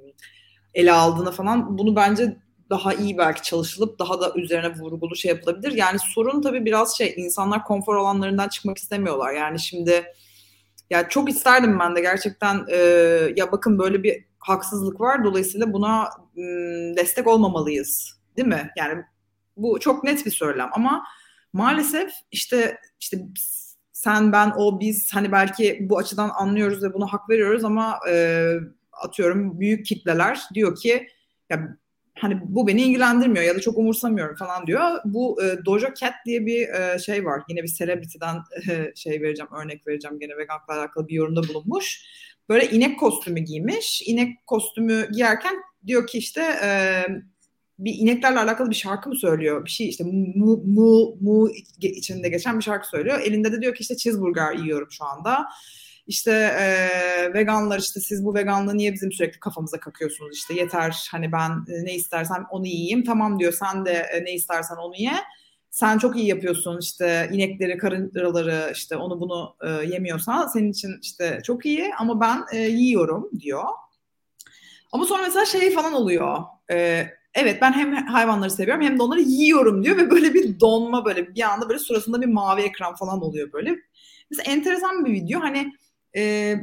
ele 0.74 0.92
aldığına 0.92 1.32
falan 1.32 1.78
bunu 1.78 1.96
bence 1.96 2.38
daha 2.70 2.94
iyi 2.94 3.18
belki 3.18 3.42
çalışılıp 3.42 4.00
daha 4.00 4.22
da 4.22 4.34
üzerine 4.36 4.74
vurgulu 4.80 5.16
şey 5.16 5.30
yapılabilir. 5.30 5.72
Yani 5.72 5.98
sorun 6.14 6.42
tabii 6.42 6.66
biraz 6.66 6.98
şey 6.98 7.14
insanlar 7.18 7.64
konfor 7.64 7.96
alanlarından 7.96 8.48
çıkmak 8.50 8.78
istemiyorlar. 8.78 9.34
Yani 9.34 9.60
şimdi 9.60 10.04
ya 10.90 11.10
çok 11.10 11.30
isterdim 11.30 11.80
ben 11.80 11.96
de 11.96 12.02
gerçekten 12.02 12.66
e, 12.70 12.78
ya 13.36 13.52
bakın 13.52 13.80
böyle 13.80 14.04
bir 14.04 14.26
haksızlık 14.40 15.02
var 15.02 15.24
dolayısıyla 15.24 15.74
buna 15.74 16.10
m, 16.36 16.44
destek 16.96 17.28
olmamalıyız 17.28 18.20
değil 18.38 18.48
mi? 18.48 18.72
Yani 18.78 19.04
bu 19.58 19.80
çok 19.80 20.04
net 20.04 20.26
bir 20.26 20.32
söylem 20.32 20.70
ama 20.74 21.04
maalesef 21.56 22.12
işte 22.32 22.80
işte 23.00 23.18
sen 23.94 24.32
ben 24.32 24.52
o 24.58 24.80
biz 24.80 25.14
hani 25.14 25.32
belki 25.32 25.78
bu 25.82 25.98
açıdan 25.98 26.30
anlıyoruz 26.30 26.84
ve 26.84 26.94
buna 26.94 27.06
hak 27.08 27.30
veriyoruz 27.30 27.64
ama 27.64 28.00
e, 28.10 28.48
atıyorum 28.92 29.60
büyük 29.60 29.86
kitleler 29.86 30.40
diyor 30.54 30.76
ki 30.76 31.08
ya 31.50 31.78
hani 32.20 32.40
bu 32.44 32.68
beni 32.68 32.82
ilgilendirmiyor 32.82 33.46
ya 33.46 33.56
da 33.56 33.60
çok 33.60 33.78
umursamıyorum 33.78 34.36
falan 34.36 34.68
diyor. 34.68 35.00
Bu 35.06 35.44
e, 35.44 35.66
Doja 35.66 35.94
Cat 35.94 36.14
diye 36.26 36.46
bir 36.46 36.70
e, 36.70 37.00
şey 37.00 37.26
var. 37.26 37.42
Yine 37.50 37.64
bir 37.64 37.68
celebrity'den 37.68 38.38
e, 38.70 38.92
şey 38.96 39.22
vereceğim, 39.22 39.52
örnek 39.62 39.88
vereceğim 39.88 40.20
gene 40.20 40.38
veganlıkla 40.38 40.74
alakalı 40.74 41.08
bir 41.08 41.14
yorumda 41.14 41.48
bulunmuş. 41.48 42.02
Böyle 42.50 42.70
inek 42.70 43.00
kostümü 43.00 43.40
giymiş. 43.40 44.04
İnek 44.06 44.48
kostümü 44.48 45.12
giyerken 45.12 45.56
diyor 45.88 46.08
ki 46.08 46.18
işte 46.18 46.42
e, 46.64 46.70
bir 47.80 47.94
ineklerle 47.94 48.40
alakalı 48.40 48.70
bir 48.70 48.76
şarkı 48.76 49.10
mı 49.10 49.16
söylüyor? 49.16 49.66
Bir 49.66 49.70
şey 49.70 49.90
işte 49.90 50.04
mu, 50.04 50.58
mu, 50.66 51.16
mu 51.22 51.50
içinde 51.82 52.30
geçen 52.30 52.58
bir 52.58 52.64
şarkı 52.64 52.88
söylüyor. 52.88 53.22
Elinde 53.22 53.52
de 53.52 53.62
diyor 53.62 53.76
ki 53.76 53.82
işte 53.82 53.98
cheeseburger 53.98 54.54
yiyorum 54.54 54.88
şu 54.92 55.06
anda. 55.06 55.48
İşte 56.08 56.32
e, 56.32 57.34
veganlar 57.34 57.80
işte 57.80 58.00
siz 58.00 58.26
bu 58.26 58.36
veganlığı 58.36 58.78
niye 58.78 58.94
bizim 58.94 59.12
sürekli 59.12 59.40
kafamıza 59.40 59.80
kakıyorsunuz 59.80 60.38
işte 60.38 60.54
yeter 60.54 61.08
hani 61.12 61.32
ben 61.32 61.50
e, 61.50 61.86
ne 61.86 61.96
istersem 61.96 62.46
onu 62.52 62.68
yiyeyim 62.68 63.04
tamam 63.04 63.40
diyor 63.40 63.54
sen 63.54 63.86
de 63.86 63.92
e, 63.92 64.24
ne 64.24 64.34
istersen 64.34 64.76
onu 64.76 64.96
ye 64.96 65.14
sen 65.72 65.98
çok 65.98 66.16
iyi 66.16 66.28
yapıyorsun 66.28 66.80
işte 66.80 67.30
inekleri 67.34 67.78
karıncaları 67.78 68.72
işte 68.74 68.98
onu 68.98 69.20
bunu 69.20 69.56
e, 69.62 69.70
yemiyorsan 69.70 70.48
senin 70.48 70.72
için 70.72 71.00
işte 71.02 71.42
çok 71.44 71.66
iyi 71.66 71.96
ama 72.00 72.22
ben 72.22 72.44
e, 72.52 72.58
yiyorum 72.58 73.30
diyor. 73.40 73.64
Ama 74.92 75.06
sonra 75.06 75.22
mesela 75.22 75.46
şey 75.46 75.74
falan 75.74 75.94
oluyor. 75.94 76.44
E, 76.72 77.08
evet 77.36 77.62
ben 77.62 77.74
hem 77.74 77.94
hayvanları 78.08 78.52
seviyorum 78.52 78.84
hem 78.84 79.00
de 79.00 79.04
onları 79.04 79.22
yiyorum 79.22 79.84
diyor 79.84 79.98
ve 79.98 80.12
böyle 80.12 80.34
bir 80.34 80.60
donma 80.60 81.06
böyle 81.06 81.36
bir 81.36 81.42
anda 81.42 81.70
böyle 81.70 81.80
suratında 81.80 82.22
bir 82.22 82.28
mavi 82.28 82.62
ekran 82.62 82.96
falan 82.96 83.22
oluyor 83.22 83.54
böyle. 83.54 83.76
Mesela 84.32 84.52
enteresan 84.52 85.06
bir 85.06 85.12
video 85.12 85.42
hani 85.42 85.74
e, 86.16 86.56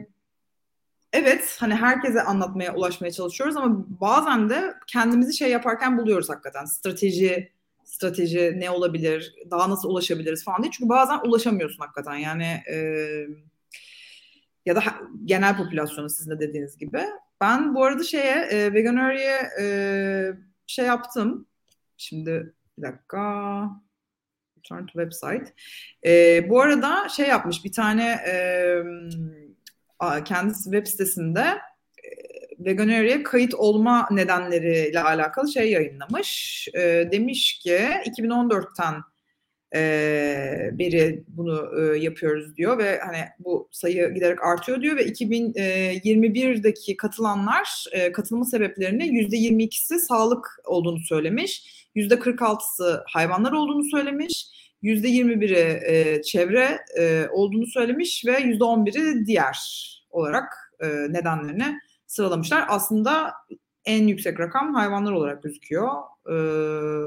evet 1.13 1.57
hani 1.61 1.75
herkese 1.75 2.23
anlatmaya 2.23 2.75
ulaşmaya 2.75 3.13
çalışıyoruz 3.13 3.57
ama 3.57 3.87
bazen 4.01 4.51
de 4.51 4.75
kendimizi 4.87 5.37
şey 5.37 5.51
yaparken 5.51 5.99
buluyoruz 5.99 6.29
hakikaten 6.29 6.65
strateji 6.65 7.53
strateji 7.85 8.55
ne 8.57 8.71
olabilir 8.71 9.35
daha 9.51 9.71
nasıl 9.71 9.89
ulaşabiliriz 9.91 10.45
falan 10.45 10.63
diye 10.63 10.71
çünkü 10.71 10.89
bazen 10.89 11.21
ulaşamıyorsun 11.25 11.79
hakikaten 11.79 12.17
yani 12.17 12.63
e, 12.73 12.77
ya 14.67 14.77
da 14.77 14.83
genel 15.25 15.57
popülasyonu 15.57 16.11
sizin 16.11 16.31
de 16.31 16.41
dediğiniz 16.41 16.79
gibi. 16.79 17.03
Ben 17.41 17.75
bu 17.75 17.85
arada 17.85 18.05
şeye 18.05 18.37
e, 18.51 18.73
Veganuary'e 18.73 19.41
e, 19.61 19.67
şey 20.73 20.85
yaptım. 20.87 21.47
Şimdi 21.97 22.55
bir 22.79 22.83
dakika. 22.83 23.83
Return 24.59 24.87
to 24.87 24.93
website. 24.93 25.55
E, 26.07 26.49
bu 26.49 26.61
arada 26.61 27.09
şey 27.09 27.29
yapmış 27.29 27.65
bir 27.65 27.73
tane 27.73 28.11
e, 28.13 28.83
kendisi 30.25 30.65
web 30.65 30.87
sitesinde 30.87 31.59
Veganuary'e 32.59 33.23
kayıt 33.23 33.55
olma 33.55 34.09
nedenleriyle 34.11 35.01
alakalı 35.01 35.53
şey 35.53 35.71
yayınlamış. 35.71 36.69
E, 36.75 37.09
demiş 37.13 37.59
ki 37.59 37.79
2014'ten 38.19 38.95
e, 39.75 40.71
beri 40.73 41.25
bunu 41.29 41.71
e, 41.81 41.99
yapıyoruz 41.99 42.57
diyor 42.57 42.79
ve 42.79 42.99
hani 42.99 43.19
bu 43.39 43.69
sayı 43.71 44.15
giderek 44.15 44.45
artıyor 44.45 44.83
diyor 44.83 44.97
ve 44.97 45.07
2021'deki 45.07 46.97
katılanlar 46.97 47.85
e, 47.93 48.13
katılma 48.13 48.45
sebeplerinin 48.45 49.29
%22'si 49.29 49.99
sağlık 49.99 50.61
olduğunu 50.65 50.99
söylemiş, 50.99 51.85
%46'sı 51.97 53.05
hayvanlar 53.07 53.53
olduğunu 53.53 53.85
söylemiş, 53.85 54.47
%21'i 54.83 55.95
e, 55.95 56.23
çevre 56.23 56.79
e, 56.99 57.27
olduğunu 57.31 57.67
söylemiş 57.67 58.25
ve 58.27 58.33
%11'i 58.33 59.27
diğer 59.27 59.59
olarak 60.11 60.75
e, 60.81 60.87
nedenlerini 60.89 61.79
sıralamışlar. 62.07 62.65
Aslında 62.69 63.33
en 63.85 64.07
yüksek 64.07 64.41
rakam 64.41 64.75
hayvanlar 64.75 65.13
olarak 65.13 65.43
gözüküyor. 65.43 65.89
Ee, 66.29 66.33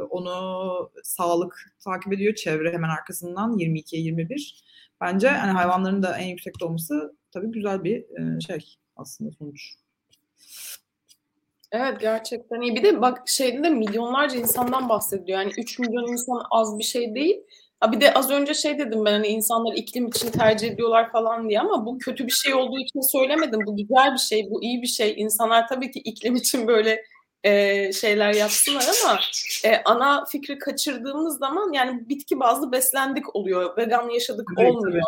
onu 0.09 0.91
sağlık 1.03 1.75
takip 1.79 2.13
ediyor. 2.13 2.35
Çevre 2.35 2.73
hemen 2.73 2.89
arkasından 2.89 3.57
22'ye 3.57 4.01
21. 4.01 4.63
Bence 5.01 5.27
hani 5.27 5.51
hayvanların 5.51 6.03
da 6.03 6.17
en 6.17 6.27
yüksekte 6.27 6.65
olması 6.65 7.15
tabii 7.31 7.51
güzel 7.51 7.83
bir 7.83 7.97
e, 7.97 8.39
şey 8.41 8.75
aslında 8.95 9.31
sonuç. 9.31 9.75
Evet 11.71 11.99
gerçekten 11.99 12.61
iyi. 12.61 12.75
Bir 12.75 12.83
de 12.83 13.01
bak 13.01 13.29
şeyde 13.29 13.63
de 13.63 13.69
milyonlarca 13.69 14.39
insandan 14.39 14.89
bahsediyor. 14.89 15.39
Yani 15.39 15.51
3 15.57 15.79
milyon 15.79 16.11
insan 16.11 16.41
az 16.51 16.79
bir 16.79 16.83
şey 16.83 17.15
değil. 17.15 17.37
Ha 17.79 17.91
bir 17.91 18.01
de 18.01 18.13
az 18.13 18.31
önce 18.31 18.53
şey 18.53 18.79
dedim 18.79 19.05
ben 19.05 19.11
hani 19.11 19.27
insanlar 19.27 19.73
iklim 19.75 20.07
için 20.07 20.31
tercih 20.31 20.71
ediyorlar 20.71 21.11
falan 21.11 21.49
diye 21.49 21.59
ama 21.59 21.85
bu 21.85 21.97
kötü 21.97 22.27
bir 22.27 22.31
şey 22.31 22.53
olduğu 22.53 22.79
için 22.79 23.11
söylemedim. 23.11 23.59
Bu 23.65 23.77
güzel 23.77 24.13
bir 24.13 24.17
şey, 24.17 24.47
bu 24.51 24.63
iyi 24.63 24.81
bir 24.81 24.87
şey. 24.87 25.13
İnsanlar 25.17 25.67
tabii 25.67 25.91
ki 25.91 25.99
iklim 25.99 26.35
için 26.35 26.67
böyle 26.67 27.03
e, 27.45 27.93
şeyler 27.93 28.33
yapsınlar 28.33 28.85
ama 29.05 29.19
e, 29.65 29.81
ana 29.85 30.25
fikri 30.25 30.59
kaçırdığımız 30.59 31.37
zaman 31.37 31.73
yani 31.73 32.09
bitki 32.09 32.39
bazlı 32.39 32.71
beslendik 32.71 33.35
oluyor. 33.35 33.77
Vegan 33.77 34.09
yaşadık 34.09 34.47
evet, 34.59 34.71
olmuyor. 34.71 35.03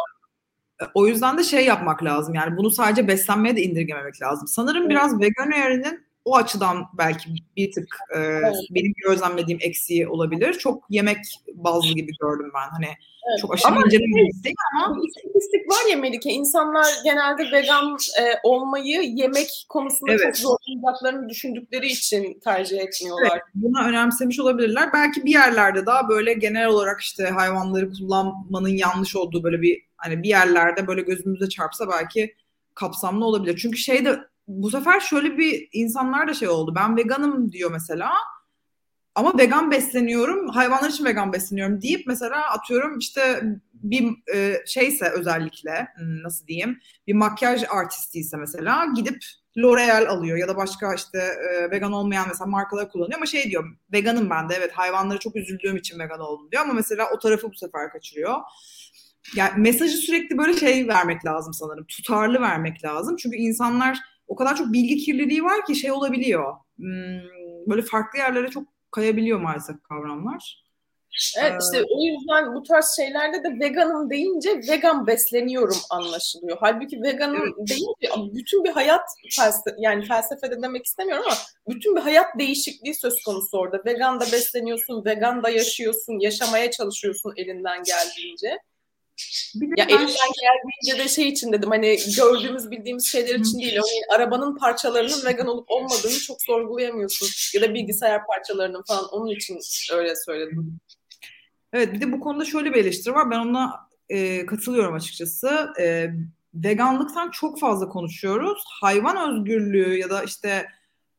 Tabii. 0.79 0.91
O 0.93 1.07
yüzden 1.07 1.37
de 1.37 1.43
şey 1.43 1.65
yapmak 1.65 2.03
lazım 2.03 2.35
yani 2.35 2.57
bunu 2.57 2.71
sadece 2.71 3.07
beslenmeye 3.07 3.55
de 3.55 3.61
indirgememek 3.61 4.21
lazım. 4.21 4.47
Sanırım 4.47 4.81
evet. 4.81 4.91
biraz 4.91 5.19
vegan 5.19 5.51
öğrenin 5.51 6.06
o 6.27 6.35
açıdan 6.35 6.85
belki 6.97 7.29
bir 7.57 7.71
tık 7.71 7.87
e, 8.15 8.19
evet. 8.19 8.55
benim 8.71 8.93
gözlemlediğim 9.07 9.59
eksiği 9.61 10.07
olabilir. 10.07 10.53
Çok 10.53 10.85
yemek 10.89 11.17
bazlı 11.53 11.93
gibi 11.93 12.11
gördüm 12.21 12.51
ben. 12.55 12.69
Hani 12.69 12.85
evet. 12.85 13.39
çok 13.41 13.53
aşırı 13.53 13.75
ince 13.85 13.99
bir 13.99 14.43
değil 14.43 14.55
ama. 14.75 14.97
İstatistik 15.07 15.71
var 15.71 15.91
ya 15.91 15.97
Melike. 15.97 16.29
İnsanlar 16.29 16.87
genelde 17.03 17.51
vegan 17.51 17.97
e, 18.21 18.23
olmayı 18.43 19.01
yemek 19.01 19.65
konusunda 19.69 20.11
evet. 20.11 20.35
çok 20.35 20.35
zorlanacaklarını 20.35 21.29
düşündükleri 21.29 21.87
için 21.87 22.39
tercih 22.39 22.79
etmiyorlar. 22.79 23.29
Evet, 23.31 23.43
bunu 23.55 23.87
önemsemiş 23.87 24.39
olabilirler. 24.39 24.89
Belki 24.93 25.25
bir 25.25 25.31
yerlerde 25.31 25.85
daha 25.85 26.09
böyle 26.09 26.33
genel 26.33 26.67
olarak 26.67 27.01
işte 27.01 27.23
hayvanları 27.23 27.89
kullanmanın 27.89 28.77
yanlış 28.77 29.15
olduğu 29.15 29.43
böyle 29.43 29.61
bir 29.61 29.81
hani 29.97 30.23
bir 30.23 30.29
yerlerde 30.29 30.87
böyle 30.87 31.01
gözümüze 31.01 31.49
çarpsa 31.49 31.89
belki 31.89 32.35
kapsamlı 32.73 33.25
olabilir. 33.25 33.57
Çünkü 33.61 33.77
şey 33.77 34.05
de 34.05 34.19
bu 34.47 34.69
sefer 34.69 34.99
şöyle 34.99 35.37
bir 35.37 35.69
insanlar 35.73 36.27
da 36.27 36.33
şey 36.33 36.47
oldu. 36.47 36.75
Ben 36.75 36.97
veganım 36.97 37.51
diyor 37.51 37.71
mesela. 37.71 38.11
Ama 39.15 39.37
vegan 39.37 39.71
besleniyorum, 39.71 40.49
hayvanlar 40.49 40.89
için 40.89 41.05
vegan 41.05 41.33
besleniyorum 41.33 41.81
deyip 41.81 42.07
mesela 42.07 42.51
atıyorum 42.51 42.97
işte 42.97 43.41
bir 43.73 44.09
e, 44.33 44.61
şeyse 44.65 45.09
özellikle 45.09 45.87
hmm, 45.97 46.23
nasıl 46.23 46.47
diyeyim 46.47 46.79
bir 47.07 47.13
makyaj 47.13 47.63
artistiyse 47.69 48.37
mesela 48.37 48.85
gidip 48.95 49.17
L'Oreal 49.57 50.05
alıyor 50.05 50.37
ya 50.37 50.47
da 50.47 50.57
başka 50.57 50.93
işte 50.93 51.17
e, 51.17 51.71
vegan 51.71 51.91
olmayan 51.91 52.27
mesela 52.27 52.45
markalar 52.45 52.89
kullanıyor 52.89 53.17
ama 53.17 53.25
şey 53.25 53.43
diyor 53.43 53.63
veganım 53.93 54.29
ben 54.29 54.49
de 54.49 54.55
evet 54.57 54.71
hayvanlara 54.73 55.17
çok 55.17 55.35
üzüldüğüm 55.35 55.77
için 55.77 55.99
vegan 55.99 56.19
oldum 56.19 56.51
diyor 56.51 56.63
ama 56.63 56.73
mesela 56.73 57.09
o 57.15 57.19
tarafı 57.19 57.51
bu 57.51 57.55
sefer 57.55 57.91
kaçırıyor. 57.91 58.35
Yani 59.35 59.61
mesajı 59.61 59.97
sürekli 59.97 60.37
böyle 60.37 60.53
şey 60.53 60.87
vermek 60.87 61.25
lazım 61.25 61.53
sanırım 61.53 61.85
tutarlı 61.87 62.41
vermek 62.41 62.83
lazım 62.83 63.15
çünkü 63.15 63.37
insanlar 63.37 63.97
o 64.27 64.35
kadar 64.35 64.55
çok 64.55 64.73
bilgi 64.73 64.97
kirliliği 64.97 65.43
var 65.43 65.65
ki 65.65 65.75
şey 65.75 65.91
olabiliyor. 65.91 66.55
Hmm, 66.77 67.21
böyle 67.67 67.81
farklı 67.81 68.19
yerlere 68.19 68.47
çok 68.47 68.63
kayabiliyor 68.91 69.39
maalesef 69.39 69.83
kavramlar. 69.83 70.67
Evet 71.39 71.51
ee, 71.51 71.57
işte 71.63 71.85
o 71.95 72.03
yüzden 72.03 72.55
bu 72.55 72.63
tarz 72.63 72.95
şeylerde 72.95 73.43
de 73.43 73.59
veganım 73.59 74.09
deyince 74.09 74.61
vegan 74.69 75.07
besleniyorum 75.07 75.77
anlaşılıyor. 75.89 76.57
Halbuki 76.61 77.01
veganım 77.01 77.43
evet. 77.43 77.69
deyince 77.69 78.33
bütün 78.35 78.63
bir 78.63 78.69
hayat 78.69 79.09
felsefe, 79.35 79.75
yani 79.79 80.05
felsefede 80.05 80.61
demek 80.61 80.85
istemiyorum 80.85 81.25
ama 81.27 81.37
bütün 81.67 81.95
bir 81.95 82.01
hayat 82.01 82.39
değişikliği 82.39 82.93
söz 82.93 83.23
konusu 83.23 83.57
orada. 83.57 83.81
Vegan 83.85 84.19
da 84.19 84.25
besleniyorsun, 84.31 85.05
vegan 85.05 85.43
da 85.43 85.49
yaşıyorsun, 85.49 86.19
yaşamaya 86.19 86.71
çalışıyorsun 86.71 87.33
elinden 87.37 87.83
geldiğince. 87.83 88.57
Bir 89.55 89.77
ya 89.77 89.85
elimden 89.85 90.31
geldiğince 90.41 91.03
de 91.03 91.07
şey 91.07 91.27
için 91.27 91.51
dedim 91.51 91.69
hani 91.69 91.97
gördüğümüz 92.17 92.71
bildiğimiz 92.71 93.05
şeyler 93.05 93.35
için 93.35 93.59
değil. 93.59 93.75
Hani 93.75 94.19
arabanın 94.19 94.57
parçalarının 94.57 95.25
vegan 95.25 95.47
olup 95.47 95.71
olmadığını 95.71 96.19
çok 96.19 96.41
sorgulayamıyorsun. 96.41 97.59
Ya 97.59 97.61
da 97.61 97.73
bilgisayar 97.73 98.21
parçalarının 98.27 98.83
falan 98.87 99.09
onun 99.11 99.31
için 99.31 99.59
öyle 99.93 100.15
söyledim. 100.25 100.79
Evet 101.73 101.93
bir 101.93 102.01
de 102.01 102.11
bu 102.11 102.19
konuda 102.19 102.45
şöyle 102.45 102.73
bir 102.73 102.79
eleştiri 102.79 103.13
var. 103.13 103.31
Ben 103.31 103.39
ona 103.39 103.73
e, 104.09 104.45
katılıyorum 104.45 104.95
açıkçası. 104.95 105.67
E, 105.79 106.09
veganlıktan 106.53 107.31
çok 107.31 107.59
fazla 107.59 107.89
konuşuyoruz. 107.89 108.63
Hayvan 108.81 109.29
özgürlüğü 109.29 109.97
ya 109.97 110.09
da 110.09 110.23
işte 110.23 110.67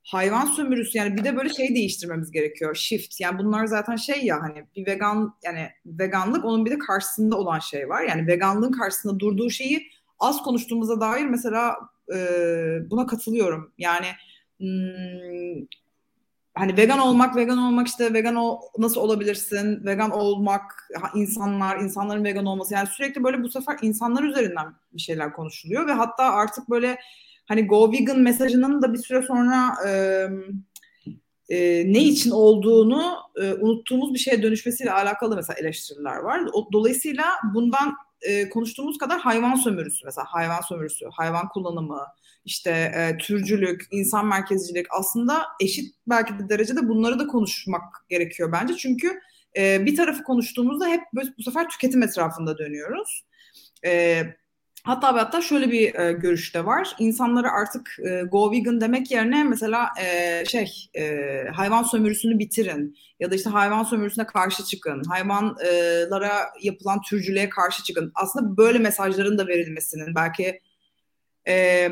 hayvan 0.09 0.47
sömürüsü 0.47 0.99
yani 0.99 1.16
bir 1.16 1.25
de 1.25 1.37
böyle 1.37 1.49
şey 1.49 1.75
değiştirmemiz 1.75 2.31
gerekiyor. 2.31 2.75
Shift. 2.75 3.21
Yani 3.21 3.38
bunlar 3.38 3.66
zaten 3.66 3.97
şey 3.97 4.25
ya 4.25 4.42
hani 4.42 4.64
bir 4.77 4.87
vegan 4.87 5.35
yani 5.44 5.68
veganlık 5.87 6.44
onun 6.44 6.64
bir 6.64 6.71
de 6.71 6.79
karşısında 6.79 7.37
olan 7.37 7.59
şey 7.59 7.88
var. 7.88 8.03
Yani 8.03 8.27
veganlığın 8.27 8.73
karşısında 8.73 9.18
durduğu 9.18 9.51
şeyi 9.51 9.90
az 10.18 10.42
konuştuğumuza 10.42 11.01
dair 11.01 11.25
mesela 11.25 11.77
e, 12.14 12.18
buna 12.90 13.07
katılıyorum. 13.07 13.73
Yani 13.79 14.07
hmm, 14.59 15.66
hani 16.55 16.77
vegan 16.77 16.99
olmak, 16.99 17.37
vegan 17.37 17.59
olmak 17.59 17.87
işte 17.87 18.14
vegan 18.14 18.35
ol, 18.35 18.61
nasıl 18.79 19.01
olabilirsin? 19.01 19.87
Vegan 19.87 20.11
olmak, 20.11 20.90
insanlar, 21.14 21.81
insanların 21.81 22.25
vegan 22.25 22.47
olması. 22.47 22.75
Yani 22.75 22.87
sürekli 22.87 23.25
böyle 23.25 23.42
bu 23.42 23.49
sefer 23.49 23.79
insanlar 23.83 24.23
üzerinden 24.23 24.75
bir 24.92 25.01
şeyler 25.01 25.33
konuşuluyor 25.33 25.87
ve 25.87 25.92
hatta 25.92 26.25
artık 26.25 26.71
böyle 26.71 26.99
hani 27.49 27.67
Go 27.67 27.93
Vegan 27.93 28.21
mesajının 28.21 28.83
da 28.83 28.93
bir 28.93 28.99
süre 28.99 29.23
sonra 29.23 29.75
e, 29.89 29.91
e, 31.49 31.85
ne 31.93 32.05
için 32.05 32.31
olduğunu 32.31 33.17
e, 33.41 33.55
unuttuğumuz 33.55 34.15
bir 34.15 34.19
şeye 34.19 34.43
dönüşmesiyle 34.43 34.93
alakalı 34.93 35.37
mesela 35.37 35.59
eleştiriler 35.59 36.17
var. 36.17 36.41
O, 36.53 36.69
dolayısıyla 36.73 37.25
bundan 37.55 37.97
e, 38.23 38.49
konuştuğumuz 38.49 38.99
kadar 38.99 39.21
hayvan 39.21 39.55
sömürüsü 39.55 40.05
mesela 40.05 40.25
hayvan 40.29 40.61
sömürüsü, 40.61 41.07
hayvan 41.13 41.49
kullanımı, 41.49 42.07
işte 42.45 42.71
e, 42.71 43.19
türcülük, 43.19 43.87
insan 43.91 44.27
merkezcilik 44.27 44.87
aslında 44.91 45.47
eşit 45.61 45.95
belki 46.07 46.39
de 46.39 46.49
derecede 46.49 46.89
bunları 46.89 47.19
da 47.19 47.27
konuşmak 47.27 47.83
gerekiyor 48.09 48.53
bence. 48.53 48.77
Çünkü 48.77 49.21
e, 49.57 49.87
bir 49.87 49.97
tarafı 49.97 50.23
konuştuğumuzda 50.23 50.87
hep 50.87 51.01
bu 51.39 51.43
sefer 51.43 51.69
tüketim 51.69 52.03
etrafında 52.03 52.59
dönüyoruz. 52.59 53.25
E, 53.85 54.23
Hatta 54.88 55.14
ve 55.14 55.18
hatta 55.18 55.40
şöyle 55.40 55.70
bir 55.70 55.94
e, 55.94 56.12
görüş 56.12 56.55
de 56.55 56.66
var. 56.66 56.96
İnsanlara 56.98 57.53
artık 57.53 57.96
e, 58.11 58.22
go 58.22 58.53
vegan 58.53 58.81
demek 58.81 59.11
yerine 59.11 59.44
mesela 59.44 59.88
e, 60.03 60.44
şey 60.44 60.90
e, 60.94 61.24
hayvan 61.55 61.83
sömürüsünü 61.83 62.38
bitirin 62.38 62.96
ya 63.20 63.31
da 63.31 63.35
işte 63.35 63.51
hayvan 63.51 63.85
sömürüsüne 63.85 64.27
karşı 64.27 64.64
çıkın, 64.64 65.03
hayvanlara 65.05 66.51
yapılan 66.62 67.01
türcülüğe 67.03 67.48
karşı 67.48 67.83
çıkın. 67.83 68.12
Aslında 68.14 68.57
böyle 68.57 68.79
mesajların 68.79 69.38
da 69.38 69.46
verilmesinin 69.46 70.14
belki 70.14 70.61
e, 71.48 71.88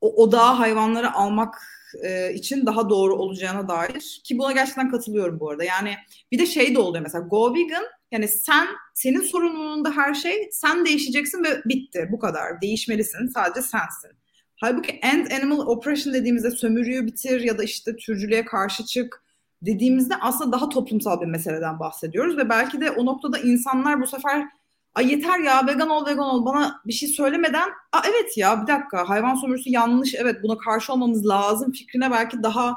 o 0.00 0.22
odağa 0.22 0.58
hayvanları 0.58 1.12
almak 1.14 1.54
e, 2.02 2.34
için 2.34 2.66
daha 2.66 2.90
doğru 2.90 3.16
olacağına 3.16 3.68
dair 3.68 4.20
ki 4.24 4.38
buna 4.38 4.52
gerçekten 4.52 4.90
katılıyorum 4.90 5.40
bu 5.40 5.50
arada. 5.50 5.64
Yani 5.64 5.94
bir 6.32 6.38
de 6.38 6.46
şey 6.46 6.74
de 6.74 6.78
oluyor 6.78 7.02
mesela 7.02 7.24
go 7.24 7.54
vegan 7.54 7.84
yani 8.12 8.28
sen 8.28 8.68
senin 8.94 9.20
sorumluluğunda 9.20 9.90
her 9.90 10.14
şey 10.14 10.48
sen 10.52 10.84
değişeceksin 10.84 11.44
ve 11.44 11.62
bitti. 11.64 12.08
Bu 12.12 12.18
kadar. 12.18 12.60
Değişmelisin. 12.60 13.26
Sadece 13.26 13.62
sensin. 13.62 14.10
Halbuki 14.56 14.92
end 14.92 15.30
animal 15.30 15.58
oppression 15.58 16.14
dediğimizde 16.14 16.50
sömürüyü 16.50 17.06
bitir 17.06 17.40
ya 17.40 17.58
da 17.58 17.64
işte 17.64 17.96
türcülüğe 17.96 18.44
karşı 18.44 18.84
çık 18.84 19.22
dediğimizde 19.62 20.16
aslında 20.16 20.52
daha 20.52 20.68
toplumsal 20.68 21.20
bir 21.20 21.26
meseleden 21.26 21.80
bahsediyoruz 21.80 22.36
ve 22.36 22.48
belki 22.48 22.80
de 22.80 22.90
o 22.90 23.06
noktada 23.06 23.38
insanlar 23.38 24.00
bu 24.00 24.06
sefer 24.06 24.48
Ay 24.94 25.10
yeter 25.10 25.38
ya 25.38 25.66
vegan 25.66 25.88
ol 25.88 26.06
vegan 26.06 26.26
ol 26.26 26.44
bana 26.44 26.80
bir 26.86 26.92
şey 26.92 27.08
söylemeden. 27.08 27.68
Aa, 27.92 28.00
evet 28.08 28.38
ya 28.38 28.62
bir 28.62 28.66
dakika. 28.66 29.08
Hayvan 29.08 29.34
sömürüsü 29.34 29.70
yanlış. 29.70 30.14
Evet 30.14 30.42
buna 30.42 30.58
karşı 30.58 30.92
olmamız 30.92 31.26
lazım 31.26 31.72
fikrine 31.72 32.10
belki 32.10 32.42
daha 32.42 32.76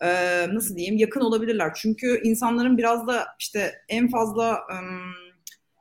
e, 0.00 0.08
nasıl 0.54 0.76
diyeyim 0.76 0.96
yakın 0.96 1.20
olabilirler. 1.20 1.72
Çünkü 1.74 2.20
insanların 2.24 2.78
biraz 2.78 3.06
da 3.06 3.26
işte 3.38 3.72
en 3.88 4.08
fazla 4.08 4.52
e, 4.52 4.76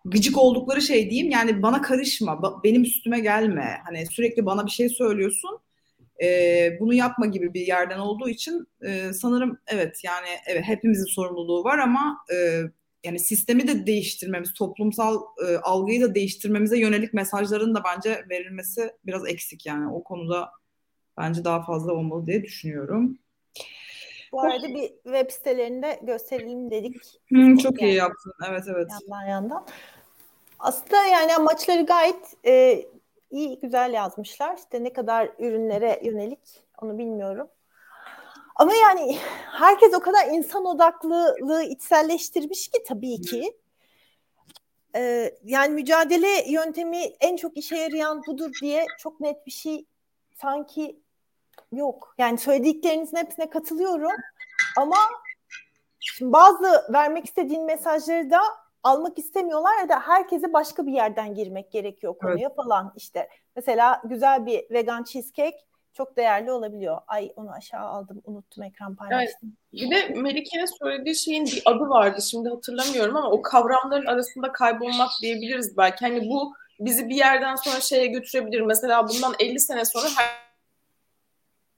gıcık 0.05 0.37
oldukları 0.37 0.81
şey 0.81 1.09
diyeyim 1.09 1.31
yani 1.31 1.61
bana 1.61 1.81
karışma 1.81 2.63
benim 2.63 2.83
üstüme 2.83 3.19
gelme 3.19 3.77
hani 3.85 4.05
sürekli 4.05 4.45
bana 4.45 4.65
bir 4.65 4.71
şey 4.71 4.89
söylüyorsun 4.89 5.59
e, 6.23 6.77
bunu 6.79 6.93
yapma 6.93 7.25
gibi 7.25 7.53
bir 7.53 7.67
yerden 7.67 7.99
olduğu 7.99 8.29
için 8.29 8.67
e, 8.81 9.13
sanırım 9.13 9.57
evet 9.67 10.03
yani 10.03 10.27
evet 10.47 10.63
hepimizin 10.63 11.05
sorumluluğu 11.05 11.63
var 11.63 11.77
ama 11.77 12.17
e, 12.33 12.61
yani 13.03 13.19
sistemi 13.19 13.67
de 13.67 13.87
değiştirmemiz, 13.87 14.53
toplumsal 14.53 15.21
e, 15.47 15.57
algıyı 15.57 16.01
da 16.01 16.15
değiştirmemize 16.15 16.79
yönelik 16.79 17.13
mesajların 17.13 17.75
da 17.75 17.83
bence 17.83 18.25
verilmesi 18.29 18.91
biraz 19.05 19.27
eksik 19.27 19.65
yani 19.65 19.93
o 19.93 20.03
konuda 20.03 20.49
bence 21.17 21.43
daha 21.43 21.63
fazla 21.63 21.93
olmalı 21.93 22.27
diye 22.27 22.43
düşünüyorum. 22.43 23.17
Bu 24.35 24.41
arada 24.41 24.67
bir 24.67 24.87
web 25.03 25.31
sitelerinde 25.31 25.99
gösterelim 26.03 26.71
dedik. 26.71 27.21
Hı, 27.29 27.57
çok 27.63 27.81
yani. 27.81 27.91
iyi 27.91 27.95
yaptın. 27.95 28.33
Evet 28.49 28.63
evet. 28.67 28.91
Yandan 28.91 29.25
yandan. 29.25 29.65
Aslında 30.59 31.03
yani 31.03 31.35
amaçları 31.35 31.85
gayet 31.85 32.45
e, 32.45 32.85
iyi 33.31 33.59
güzel 33.59 33.93
yazmışlar. 33.93 34.57
İşte 34.57 34.83
ne 34.83 34.93
kadar 34.93 35.29
ürünlere 35.39 36.01
yönelik 36.03 36.63
onu 36.81 36.97
bilmiyorum. 36.97 37.47
Ama 38.55 38.73
yani 38.73 39.17
herkes 39.51 39.93
o 39.93 39.99
kadar 39.99 40.27
insan 40.27 40.65
odaklılığı 40.65 41.63
içselleştirmiş 41.63 42.67
ki 42.67 42.83
tabii 42.87 43.21
ki. 43.21 43.57
Ee, 44.95 45.35
yani 45.43 45.73
mücadele 45.73 46.51
yöntemi 46.51 47.03
en 47.19 47.35
çok 47.35 47.57
işe 47.57 47.75
yarayan 47.75 48.21
budur 48.27 48.51
diye 48.61 48.85
çok 48.99 49.19
net 49.19 49.45
bir 49.45 49.51
şey 49.51 49.85
sanki 50.35 50.99
yok. 51.71 52.15
Yani 52.17 52.37
söylediklerinizin 52.37 53.17
hepsine 53.17 53.49
katılıyorum. 53.49 54.11
Ama 54.77 54.97
şimdi 55.99 56.33
bazı 56.33 56.93
vermek 56.93 57.25
istediğin 57.25 57.65
mesajları 57.65 58.31
da 58.31 58.39
almak 58.83 59.19
istemiyorlar 59.19 59.77
ya 59.81 59.89
da 59.89 59.99
herkese 59.99 60.53
başka 60.53 60.85
bir 60.87 60.93
yerden 60.93 61.33
girmek 61.33 61.71
gerekiyor 61.71 62.17
konuya 62.17 62.47
evet. 62.47 62.55
falan 62.55 62.93
işte. 62.95 63.29
Mesela 63.55 64.01
güzel 64.03 64.45
bir 64.45 64.65
vegan 64.71 65.03
cheesecake 65.03 65.57
çok 65.93 66.17
değerli 66.17 66.51
olabiliyor. 66.51 66.97
Ay 67.07 67.31
onu 67.35 67.51
aşağı 67.51 67.85
aldım 67.85 68.21
unuttum 68.25 68.63
ekran 68.63 68.95
paylaştım. 68.95 69.57
Evet. 69.73 69.83
Bir 69.83 69.91
de 69.91 70.21
Melike'nin 70.21 70.79
söylediği 70.79 71.15
şeyin 71.15 71.45
bir 71.45 71.61
adı 71.65 71.89
vardı 71.89 72.21
şimdi 72.21 72.49
hatırlamıyorum 72.49 73.15
ama 73.15 73.31
o 73.31 73.41
kavramların 73.41 74.05
arasında 74.05 74.51
kaybolmak 74.51 75.09
diyebiliriz 75.21 75.77
belki. 75.77 76.05
Hani 76.05 76.29
bu 76.29 76.53
bizi 76.79 77.09
bir 77.09 77.15
yerden 77.15 77.55
sonra 77.55 77.81
şeye 77.81 78.07
götürebilir. 78.07 78.61
Mesela 78.61 79.07
bundan 79.07 79.33
50 79.39 79.59
sene 79.59 79.85
sonra 79.85 80.07
her, 80.17 80.44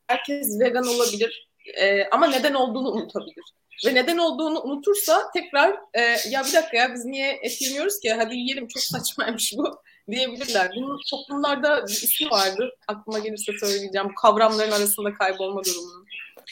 herkes 0.08 0.60
vegan 0.60 0.88
olabilir. 0.88 1.50
Ee, 1.80 2.04
ama 2.12 2.28
neden 2.28 2.54
olduğunu 2.54 2.92
unutabilir. 2.92 3.44
Ve 3.86 3.96
neden 3.96 4.18
olduğunu 4.18 4.62
unutursa 4.62 5.32
tekrar 5.34 5.76
e, 5.94 6.02
ya 6.30 6.44
bir 6.46 6.54
dakika 6.54 6.78
ya 6.78 6.94
biz 6.94 7.06
niye 7.06 7.40
et 7.42 7.62
yemiyoruz 7.62 8.00
ki 8.00 8.14
hadi 8.14 8.36
yiyelim 8.36 8.68
çok 8.68 8.84
saçmaymış 8.84 9.54
bu 9.58 9.82
diyebilirler. 10.12 10.72
Bunun 10.76 11.00
toplumlarda 11.10 11.88
bir 11.88 11.92
ismi 11.92 12.30
vardır. 12.32 12.74
Aklıma 12.88 13.20
gelirse 13.20 13.52
söyleyeceğim. 13.60 14.16
Kavramların 14.22 14.72
arasında 14.72 15.14
kaybolma 15.14 15.64
durumunun. 15.64 16.08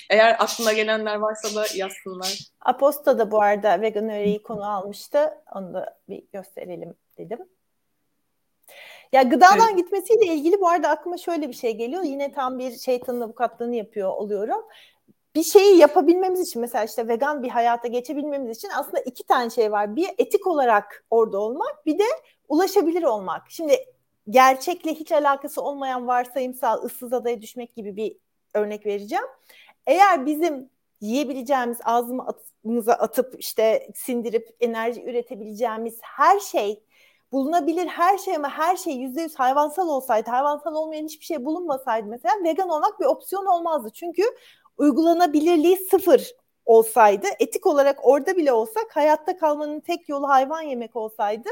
Eğer 0.09 0.35
aklına 0.39 0.73
gelenler 0.73 1.15
varsa 1.15 1.55
da 1.55 1.65
yazsınlar. 1.75 2.39
Aposta 2.61 3.19
da 3.19 3.31
bu 3.31 3.41
arada 3.41 3.81
vegan 3.81 4.09
öğreyi 4.09 4.43
konu 4.43 4.71
almıştı. 4.71 5.29
Onu 5.55 5.73
da 5.73 5.97
bir 6.09 6.23
gösterelim 6.33 6.93
dedim. 7.17 7.39
Ya 9.13 9.23
gıdadan 9.23 9.67
evet. 9.67 9.77
gitmesiyle 9.77 10.25
ilgili 10.25 10.61
bu 10.61 10.69
arada 10.69 10.89
aklıma 10.89 11.17
şöyle 11.17 11.49
bir 11.49 11.53
şey 11.53 11.77
geliyor. 11.77 12.03
Yine 12.03 12.31
tam 12.31 12.59
bir 12.59 12.77
şeytanın 12.77 13.21
avukatlığını 13.21 13.75
yapıyor 13.75 14.09
oluyorum 14.09 14.61
bir 15.35 15.43
şeyi 15.43 15.77
yapabilmemiz 15.77 16.39
için 16.39 16.61
mesela 16.61 16.83
işte 16.83 17.07
vegan 17.07 17.43
bir 17.43 17.49
hayata 17.49 17.87
geçebilmemiz 17.87 18.57
için 18.57 18.69
aslında 18.75 18.99
iki 18.99 19.23
tane 19.23 19.49
şey 19.49 19.71
var. 19.71 19.95
Bir 19.95 20.09
etik 20.17 20.47
olarak 20.47 21.05
orada 21.09 21.39
olmak 21.39 21.85
bir 21.85 21.99
de 21.99 22.03
ulaşabilir 22.49 23.03
olmak. 23.03 23.41
Şimdi 23.49 23.77
gerçekle 24.29 24.93
hiç 24.93 25.11
alakası 25.11 25.61
olmayan 25.61 26.07
varsayımsal 26.07 26.83
ıssız 26.83 27.13
adaya 27.13 27.41
düşmek 27.41 27.75
gibi 27.75 27.95
bir 27.95 28.17
örnek 28.53 28.85
vereceğim. 28.85 29.25
Eğer 29.87 30.25
bizim 30.25 30.69
yiyebileceğimiz 31.01 31.77
ağzımıza 31.83 32.93
atıp 32.93 33.35
işte 33.39 33.89
sindirip 33.95 34.55
enerji 34.59 35.03
üretebileceğimiz 35.03 35.99
her 36.01 36.39
şey 36.39 36.83
bulunabilir 37.31 37.87
her 37.87 38.17
şey 38.17 38.35
ama 38.35 38.49
her 38.49 38.77
şey 38.77 38.93
yüzde 38.93 39.21
yüz 39.21 39.35
hayvansal 39.35 39.89
olsaydı, 39.89 40.29
hayvansal 40.29 40.75
olmayan 40.75 41.05
hiçbir 41.05 41.25
şey 41.25 41.45
bulunmasaydı 41.45 42.07
mesela 42.07 42.35
vegan 42.43 42.69
olmak 42.69 42.99
bir 42.99 43.05
opsiyon 43.05 43.45
olmazdı. 43.45 43.89
Çünkü 43.93 44.23
uygulanabilirliği 44.77 45.77
sıfır 45.77 46.31
olsaydı, 46.65 47.27
etik 47.39 47.65
olarak 47.65 47.99
orada 48.03 48.37
bile 48.37 48.53
olsak 48.53 48.95
hayatta 48.95 49.37
kalmanın 49.37 49.79
tek 49.79 50.09
yolu 50.09 50.29
hayvan 50.29 50.61
yemek 50.61 50.95
olsaydı 50.95 51.49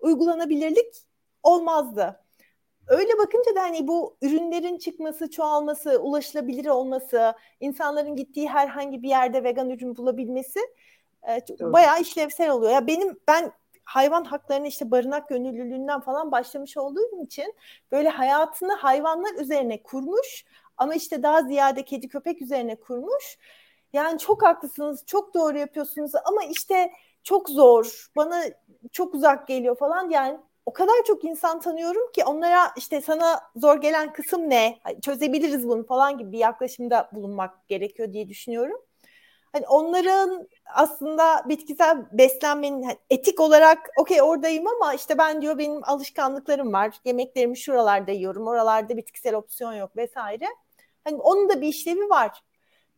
uygulanabilirlik 0.00 0.94
olmazdı. 1.42 2.20
Öyle 2.88 3.18
bakınca 3.18 3.54
da 3.54 3.62
hani 3.62 3.88
bu 3.88 4.16
ürünlerin 4.22 4.78
çıkması, 4.78 5.30
çoğalması, 5.30 5.98
ulaşılabilir 5.98 6.66
olması, 6.66 7.34
insanların 7.60 8.16
gittiği 8.16 8.48
herhangi 8.48 9.02
bir 9.02 9.08
yerde 9.08 9.44
vegan 9.44 9.70
ürün 9.70 9.96
bulabilmesi 9.96 10.60
e, 11.28 11.40
bayağı 11.60 12.00
işlevsel 12.00 12.50
oluyor. 12.50 12.72
Ya 12.72 12.86
benim 12.86 13.20
ben 13.28 13.52
hayvan 13.84 14.24
haklarını 14.24 14.66
işte 14.66 14.90
barınak 14.90 15.28
gönüllülüğünden 15.28 16.00
falan 16.00 16.32
başlamış 16.32 16.76
olduğum 16.76 17.24
için 17.24 17.54
böyle 17.92 18.08
hayatını 18.08 18.72
hayvanlar 18.74 19.34
üzerine 19.34 19.82
kurmuş 19.82 20.44
ama 20.76 20.94
işte 20.94 21.22
daha 21.22 21.42
ziyade 21.42 21.84
kedi 21.84 22.08
köpek 22.08 22.42
üzerine 22.42 22.76
kurmuş. 22.76 23.38
Yani 23.92 24.18
çok 24.18 24.42
haklısınız, 24.42 25.02
çok 25.06 25.34
doğru 25.34 25.58
yapıyorsunuz 25.58 26.12
ama 26.24 26.42
işte 26.44 26.92
çok 27.22 27.48
zor, 27.48 28.06
bana 28.16 28.42
çok 28.92 29.14
uzak 29.14 29.48
geliyor 29.48 29.76
falan. 29.78 30.10
Yani 30.10 30.38
o 30.66 30.72
kadar 30.72 30.94
çok 31.06 31.24
insan 31.24 31.60
tanıyorum 31.60 32.12
ki 32.12 32.24
onlara 32.24 32.72
işte 32.76 33.00
sana 33.00 33.40
zor 33.56 33.80
gelen 33.80 34.12
kısım 34.12 34.50
ne, 34.50 34.78
çözebiliriz 35.02 35.68
bunu 35.68 35.86
falan 35.86 36.18
gibi 36.18 36.32
bir 36.32 36.38
yaklaşımda 36.38 37.10
bulunmak 37.12 37.68
gerekiyor 37.68 38.12
diye 38.12 38.28
düşünüyorum. 38.28 38.80
Hani 39.52 39.66
onların 39.68 40.48
aslında 40.74 41.44
bitkisel 41.48 42.06
beslenmenin 42.12 42.82
hani 42.82 42.96
etik 43.10 43.40
olarak 43.40 43.90
okey 43.98 44.22
oradayım 44.22 44.66
ama 44.66 44.94
işte 44.94 45.18
ben 45.18 45.42
diyor 45.42 45.58
benim 45.58 45.80
alışkanlıklarım 45.84 46.72
var. 46.72 46.94
Yemeklerimi 47.04 47.56
şuralarda 47.56 48.10
yiyorum. 48.10 48.46
Oralarda 48.46 48.96
bitkisel 48.96 49.34
opsiyon 49.34 49.72
yok 49.72 49.96
vesaire. 49.96 50.46
Hani 51.04 51.16
onun 51.16 51.48
da 51.48 51.60
bir 51.60 51.68
işlevi 51.68 52.10
var. 52.10 52.42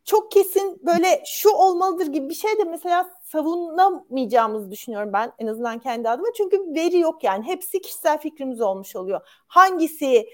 Çok 0.04 0.32
kesin 0.32 0.86
böyle 0.86 1.22
şu 1.26 1.50
olmalıdır 1.50 2.06
gibi 2.06 2.28
bir 2.28 2.34
şey 2.34 2.58
de 2.58 2.64
mesela 2.64 3.10
savunamayacağımızı 3.22 4.70
düşünüyorum 4.70 5.12
ben 5.12 5.32
en 5.38 5.46
azından 5.46 5.78
kendi 5.78 6.08
adıma. 6.08 6.28
Çünkü 6.36 6.74
veri 6.74 6.98
yok 6.98 7.24
yani. 7.24 7.46
Hepsi 7.46 7.82
kişisel 7.82 8.18
fikrimiz 8.18 8.60
olmuş 8.60 8.96
oluyor. 8.96 9.20
Hangisi 9.46 10.28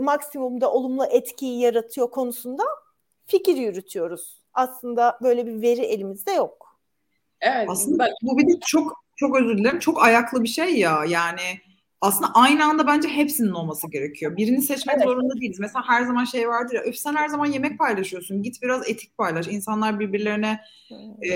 maksimumda 0.00 0.72
olumlu 0.72 1.04
etkiyi 1.04 1.60
yaratıyor 1.60 2.10
konusunda 2.10 2.64
fikir 3.26 3.56
yürütüyoruz. 3.56 4.42
Aslında 4.58 5.18
böyle 5.22 5.46
bir 5.46 5.62
veri 5.62 5.80
elimizde 5.80 6.32
yok. 6.32 6.78
Evet. 7.40 7.66
Aslında 7.70 7.98
ben... 7.98 8.10
bu 8.22 8.38
bir 8.38 8.46
de 8.46 8.60
çok 8.66 9.04
çok 9.16 9.36
özür 9.36 9.58
dilerim. 9.58 9.78
Çok 9.78 10.02
ayaklı 10.02 10.42
bir 10.42 10.48
şey 10.48 10.78
ya. 10.78 11.04
Yani 11.08 11.60
aslında 12.00 12.30
aynı 12.34 12.64
anda 12.64 12.86
bence 12.86 13.08
hepsinin 13.08 13.52
olması 13.52 13.90
gerekiyor. 13.90 14.36
Birini 14.36 14.62
seçmek 14.62 14.96
evet. 14.96 15.06
zorunda 15.06 15.40
değiliz. 15.40 15.60
Mesela 15.60 15.84
her 15.86 16.02
zaman 16.02 16.24
şey 16.24 16.48
vardır 16.48 16.74
ya, 16.74 16.80
öf 16.80 16.96
sen 16.96 17.14
her 17.14 17.28
zaman 17.28 17.46
yemek 17.46 17.78
paylaşıyorsun. 17.78 18.42
Git 18.42 18.62
biraz 18.62 18.90
etik 18.90 19.18
paylaş. 19.18 19.48
İnsanlar 19.48 20.00
birbirlerine 20.00 20.60
e, 21.30 21.32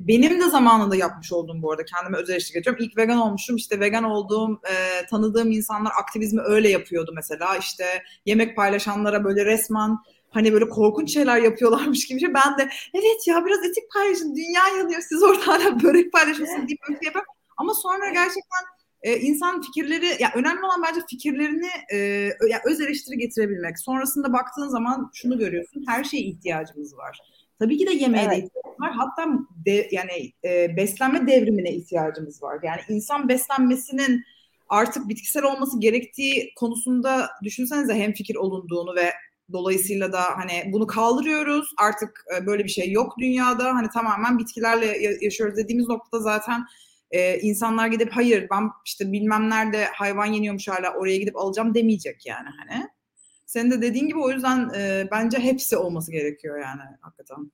benim 0.00 0.40
de 0.40 0.50
zamanında 0.50 0.96
yapmış 0.96 1.32
olduğum 1.32 1.62
bu 1.62 1.72
arada 1.72 1.84
kendime 1.84 2.18
özel 2.18 2.32
eleştiri 2.32 2.58
getiriyorum. 2.58 2.84
İlk 2.84 2.96
vegan 2.96 3.18
olmuşum. 3.18 3.56
İşte 3.56 3.80
vegan 3.80 4.04
olduğum, 4.04 4.52
e, 4.52 5.06
tanıdığım 5.06 5.50
insanlar 5.50 5.92
aktivizmi 6.02 6.40
öyle 6.40 6.68
yapıyordu 6.68 7.12
mesela. 7.14 7.56
İşte 7.56 7.84
yemek 8.26 8.56
paylaşanlara 8.56 9.24
böyle 9.24 9.44
resmen 9.44 9.98
hani 10.36 10.52
böyle 10.52 10.68
korkunç 10.68 11.12
şeyler 11.12 11.38
yapıyorlarmış 11.42 12.06
gibi 12.06 12.20
şey. 12.20 12.34
Ben 12.34 12.58
de 12.58 12.68
evet 12.94 13.26
ya 13.26 13.46
biraz 13.46 13.64
etik 13.64 13.84
paylaşın. 13.94 14.36
Dünya 14.36 14.78
yanıyor. 14.78 15.00
Siz 15.08 15.22
orada 15.22 15.46
hala 15.46 15.82
börek 15.82 16.12
paylaşıyorsunuz 16.12 16.68
deyip 16.68 16.80
öyle 16.88 17.00
şey. 17.02 17.12
Ama 17.56 17.74
sonra 17.74 18.08
gerçekten 18.08 18.64
e, 19.02 19.16
insan 19.16 19.62
fikirleri 19.62 20.22
ya 20.22 20.32
önemli 20.34 20.64
olan 20.64 20.82
bence 20.88 21.00
fikirlerini 21.10 21.68
e, 21.92 21.96
ya 22.50 22.60
öz 22.66 22.80
eleştiri 22.80 23.18
getirebilmek. 23.18 23.78
Sonrasında 23.78 24.32
baktığın 24.32 24.68
zaman 24.68 25.10
şunu 25.14 25.38
görüyorsun. 25.38 25.84
Her 25.88 26.04
şeye 26.04 26.22
ihtiyacımız 26.22 26.96
var. 26.96 27.18
Tabii 27.58 27.78
ki 27.78 27.86
de 27.86 27.92
yemeğe 27.92 28.24
evet. 28.24 28.32
de 28.32 28.36
ihtiyacımız 28.36 28.80
var. 28.80 28.92
Hatta 28.92 29.38
de, 29.66 29.88
yani 29.90 30.32
e, 30.44 30.76
beslenme 30.76 31.26
devrimine 31.26 31.72
ihtiyacımız 31.72 32.42
var. 32.42 32.58
Yani 32.62 32.80
insan 32.88 33.28
beslenmesinin 33.28 34.24
artık 34.68 35.08
bitkisel 35.08 35.44
olması 35.44 35.80
gerektiği 35.80 36.52
konusunda 36.56 37.30
düşünsenize 37.42 37.94
hem 37.94 38.12
fikir 38.12 38.34
olunduğunu 38.34 38.94
ve 38.96 39.12
dolayısıyla 39.52 40.12
da 40.12 40.22
hani 40.36 40.72
bunu 40.72 40.86
kaldırıyoruz. 40.86 41.74
Artık 41.78 42.24
e, 42.36 42.46
böyle 42.46 42.64
bir 42.64 42.68
şey 42.68 42.92
yok 42.92 43.14
dünyada. 43.18 43.74
Hani 43.74 43.88
tamamen 43.88 44.38
bitkilerle 44.38 45.16
yaşıyoruz 45.20 45.56
dediğimiz 45.56 45.88
noktada 45.88 46.22
zaten 46.22 46.64
e, 47.10 47.38
insanlar 47.38 47.86
gidip 47.86 48.12
hayır 48.12 48.46
ben 48.50 48.70
işte 48.86 49.12
bilmem 49.12 49.50
nerede 49.50 49.84
hayvan 49.84 50.26
yeniyormuş 50.26 50.68
hala 50.68 50.94
oraya 50.94 51.16
gidip 51.16 51.36
alacağım 51.36 51.74
demeyecek 51.74 52.26
yani 52.26 52.48
hani. 52.58 52.88
Senin 53.46 53.70
de 53.70 53.82
dediğin 53.82 54.08
gibi 54.08 54.18
o 54.18 54.30
yüzden 54.30 54.70
e, 54.76 55.08
bence 55.10 55.38
hepsi 55.38 55.76
olması 55.76 56.12
gerekiyor 56.12 56.60
yani 56.60 56.82
hakikaten 57.00 57.52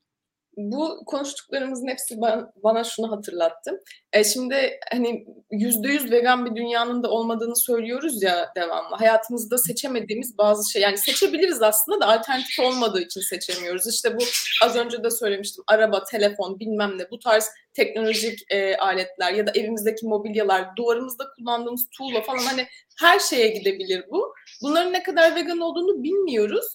bu 0.56 1.04
konuştuklarımızın 1.06 1.88
hepsi 1.88 2.20
bana 2.56 2.84
şunu 2.84 3.10
hatırlattı. 3.10 3.80
E 4.12 4.24
şimdi 4.24 4.80
hani 4.92 5.26
yüzde 5.50 5.88
yüz 5.88 6.10
vegan 6.10 6.46
bir 6.46 6.56
dünyanın 6.56 7.02
da 7.02 7.10
olmadığını 7.10 7.56
söylüyoruz 7.56 8.22
ya 8.22 8.52
devamlı. 8.56 8.96
Hayatımızda 8.96 9.58
seçemediğimiz 9.58 10.38
bazı 10.38 10.70
şey 10.70 10.82
yani 10.82 10.98
seçebiliriz 10.98 11.62
aslında 11.62 12.00
da 12.00 12.06
alternatif 12.06 12.58
olmadığı 12.58 13.00
için 13.00 13.20
seçemiyoruz. 13.20 13.86
İşte 13.86 14.16
bu 14.16 14.22
az 14.62 14.76
önce 14.76 15.04
de 15.04 15.10
söylemiştim 15.10 15.64
araba, 15.66 16.04
telefon 16.04 16.60
bilmem 16.60 16.98
ne 16.98 17.10
bu 17.10 17.18
tarz 17.18 17.48
teknolojik 17.74 18.38
e, 18.50 18.76
aletler 18.76 19.32
ya 19.32 19.46
da 19.46 19.50
evimizdeki 19.54 20.06
mobilyalar, 20.06 20.76
duvarımızda 20.76 21.24
kullandığımız 21.36 21.88
tuğla 21.98 22.22
falan 22.22 22.38
hani 22.38 22.66
her 23.00 23.18
şeye 23.18 23.48
gidebilir 23.48 24.04
bu. 24.10 24.34
Bunların 24.62 24.92
ne 24.92 25.02
kadar 25.02 25.36
vegan 25.36 25.58
olduğunu 25.58 26.02
bilmiyoruz. 26.02 26.66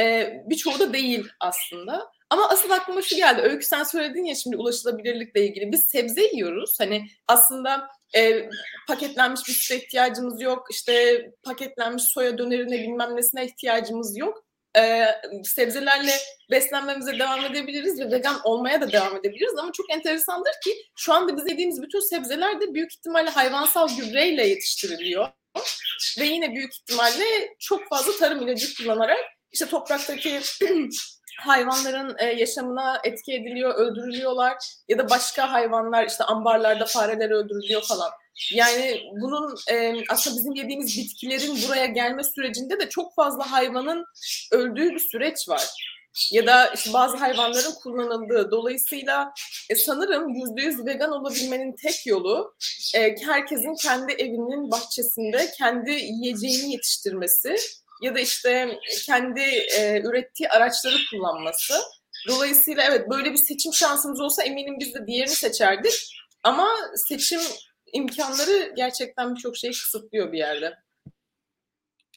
E, 0.00 0.32
birçoğu 0.46 0.78
da 0.78 0.92
değil 0.92 1.28
aslında. 1.40 2.13
Ama 2.30 2.48
asıl 2.48 2.70
aklıma 2.70 3.02
şu 3.02 3.16
geldi. 3.16 3.40
Öykü 3.40 3.66
sen 3.66 3.82
söyledin 3.82 4.24
ya 4.24 4.34
şimdi 4.34 4.56
ulaşılabilirlikle 4.56 5.46
ilgili. 5.46 5.72
Biz 5.72 5.84
sebze 5.84 6.22
yiyoruz. 6.22 6.80
Hani 6.80 7.06
aslında 7.28 7.88
e, 8.16 8.48
paketlenmiş 8.88 9.40
bir 9.48 9.76
ihtiyacımız 9.76 10.40
yok. 10.40 10.66
İşte 10.70 11.24
paketlenmiş 11.42 12.04
soya 12.04 12.38
dönerine 12.38 12.78
bilmem 12.78 13.16
nesine 13.16 13.46
ihtiyacımız 13.46 14.16
yok. 14.16 14.44
E, 14.76 15.06
sebzelerle 15.44 16.12
beslenmemize 16.50 17.18
devam 17.18 17.44
edebiliriz 17.44 18.00
ve 18.00 18.10
vegan 18.10 18.40
olmaya 18.44 18.80
da 18.80 18.92
devam 18.92 19.16
edebiliriz. 19.16 19.58
Ama 19.58 19.72
çok 19.72 19.90
enteresandır 19.90 20.52
ki 20.64 20.70
şu 20.96 21.12
anda 21.12 21.36
biz 21.36 21.50
yediğimiz 21.50 21.82
bütün 21.82 22.00
sebzeler 22.00 22.60
de 22.60 22.74
büyük 22.74 22.92
ihtimalle 22.92 23.30
hayvansal 23.30 23.96
gübreyle 23.96 24.46
yetiştiriliyor. 24.46 25.28
Ve 26.20 26.24
yine 26.24 26.54
büyük 26.54 26.74
ihtimalle 26.74 27.54
çok 27.58 27.88
fazla 27.88 28.16
tarım 28.16 28.48
ilacı 28.48 28.76
kullanarak 28.76 29.18
işte 29.52 29.66
topraktaki 29.66 30.40
hayvanların 31.40 32.16
e, 32.18 32.24
yaşamına 32.24 33.00
etki 33.04 33.32
ediliyor, 33.32 33.74
öldürülüyorlar 33.74 34.56
ya 34.88 34.98
da 34.98 35.10
başka 35.10 35.52
hayvanlar 35.52 36.06
işte 36.06 36.24
ambarlarda 36.24 36.86
fareler 36.86 37.30
öldürülüyor 37.30 37.82
falan. 37.82 38.10
Yani 38.52 39.02
bunun 39.20 39.56
e, 39.70 39.94
aslında 40.08 40.36
bizim 40.36 40.54
yediğimiz 40.54 40.98
bitkilerin 40.98 41.62
buraya 41.62 41.86
gelme 41.86 42.22
sürecinde 42.22 42.80
de 42.80 42.88
çok 42.88 43.14
fazla 43.14 43.52
hayvanın 43.52 44.04
öldüğü 44.52 44.90
bir 44.90 44.98
süreç 44.98 45.48
var. 45.48 45.94
Ya 46.32 46.46
da 46.46 46.66
işte 46.66 46.92
bazı 46.92 47.16
hayvanların 47.16 47.74
kullanıldığı. 47.82 48.50
Dolayısıyla 48.50 49.34
e, 49.70 49.76
sanırım 49.76 50.28
yüz 50.56 50.86
vegan 50.86 51.12
olabilmenin 51.12 51.76
tek 51.82 52.06
yolu 52.06 52.54
e, 52.94 53.16
herkesin 53.26 53.74
kendi 53.74 54.12
evinin 54.12 54.70
bahçesinde 54.70 55.50
kendi 55.58 55.90
yiyeceğini 55.90 56.72
yetiştirmesi 56.72 57.56
ya 58.04 58.14
da 58.14 58.20
işte 58.20 58.78
kendi 59.06 59.40
e, 59.78 60.02
ürettiği 60.04 60.48
araçları 60.48 60.96
kullanması. 61.10 61.74
Dolayısıyla 62.28 62.82
evet 62.82 63.10
böyle 63.10 63.32
bir 63.32 63.36
seçim 63.36 63.72
şansımız 63.72 64.20
olsa 64.20 64.42
eminim 64.42 64.76
biz 64.80 64.94
de 64.94 65.06
diğerini 65.06 65.34
seçerdik. 65.34 65.92
Ama 66.42 66.68
seçim 67.08 67.40
imkanları 67.92 68.72
gerçekten 68.76 69.34
birçok 69.34 69.56
şeyi 69.56 69.72
kısıtlıyor 69.72 70.32
bir 70.32 70.38
yerde. 70.38 70.74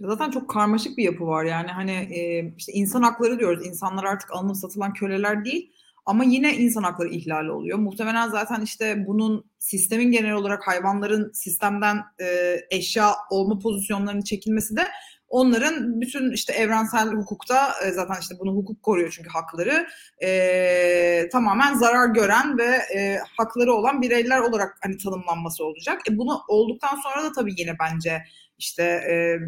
Zaten 0.02 0.32
çok 0.32 0.50
karmaşık 0.50 0.98
bir 0.98 1.04
yapı 1.04 1.28
var 1.28 1.46
yani 1.46 1.68
hani 1.68 1.92
e, 1.92 2.54
işte 2.58 2.74
insan 2.74 3.02
hakları 3.02 3.40
diyoruz. 3.40 3.68
İnsanlar 3.68 4.04
artık 4.04 4.32
alınıp 4.32 4.58
satılan 4.58 4.94
köleler 4.94 5.46
değil. 5.46 5.74
Ama 6.06 6.24
yine 6.24 6.58
insan 6.58 6.84
hakları 6.84 7.10
ihlali 7.10 7.52
oluyor. 7.52 7.78
Muhtemelen 7.78 8.30
zaten 8.30 8.62
işte 8.62 9.08
bunun 9.08 9.52
sistemin 9.60 10.12
genel 10.12 10.34
olarak 10.34 10.68
hayvanların 10.68 11.32
sistemden 11.34 11.98
e, 12.22 12.56
eşya 12.72 13.16
olma 13.30 13.60
pozisyonlarının 13.60 14.22
çekilmesi 14.22 14.78
de 14.78 14.88
onların 15.30 16.02
bütün 16.02 16.32
işte 16.32 16.54
evrensel 16.54 17.08
hukukta 17.08 17.74
e, 17.86 17.92
zaten 17.92 18.16
işte 18.22 18.36
bunu 18.40 18.52
hukuk 18.52 18.84
koruyor 18.84 19.12
çünkü 19.12 19.30
hakları 19.30 19.88
e, 20.24 21.30
tamamen 21.32 21.74
zarar 21.74 22.08
gören 22.08 22.58
ve 22.58 22.78
e, 22.96 23.20
hakları 23.38 23.74
olan 23.74 24.02
bireyler 24.02 24.40
olarak 24.40 24.78
hani 24.84 24.98
tanımlanması 24.98 25.66
olacak. 25.66 26.02
E, 26.10 26.18
bunu 26.18 26.40
olduktan 26.48 26.96
sonra 27.04 27.24
da 27.24 27.32
tabii 27.32 27.54
yine 27.58 27.76
bence 27.80 28.24
işte 28.58 28.84
e, 28.84 29.40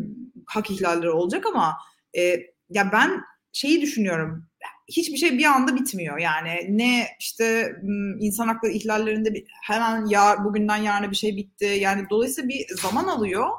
hak 0.46 0.72
ihlalleri 0.72 1.10
olacak 1.10 1.46
ama 1.46 1.78
e, 2.18 2.22
ya 2.70 2.90
ben 2.92 3.22
şeyi 3.54 3.82
düşünüyorum. 3.82 4.46
Hiçbir 4.88 5.18
şey 5.18 5.38
bir 5.38 5.46
anda 5.46 5.76
bitmiyor. 5.76 6.18
Yani 6.18 6.66
ne 6.70 7.08
işte 7.20 7.76
insan 8.20 8.48
hakları 8.48 8.72
ihlallerinde 8.72 9.44
hemen 9.64 10.06
ya 10.06 10.44
bugünden 10.44 10.78
yarına 10.78 11.12
bir 11.12 11.16
şey 11.16 11.38
bitti. 11.38 11.66
Yani 11.66 12.06
dolayısıyla 12.10 12.50
bir 12.50 12.66
zaman 12.82 13.08
alıyor 13.08 13.50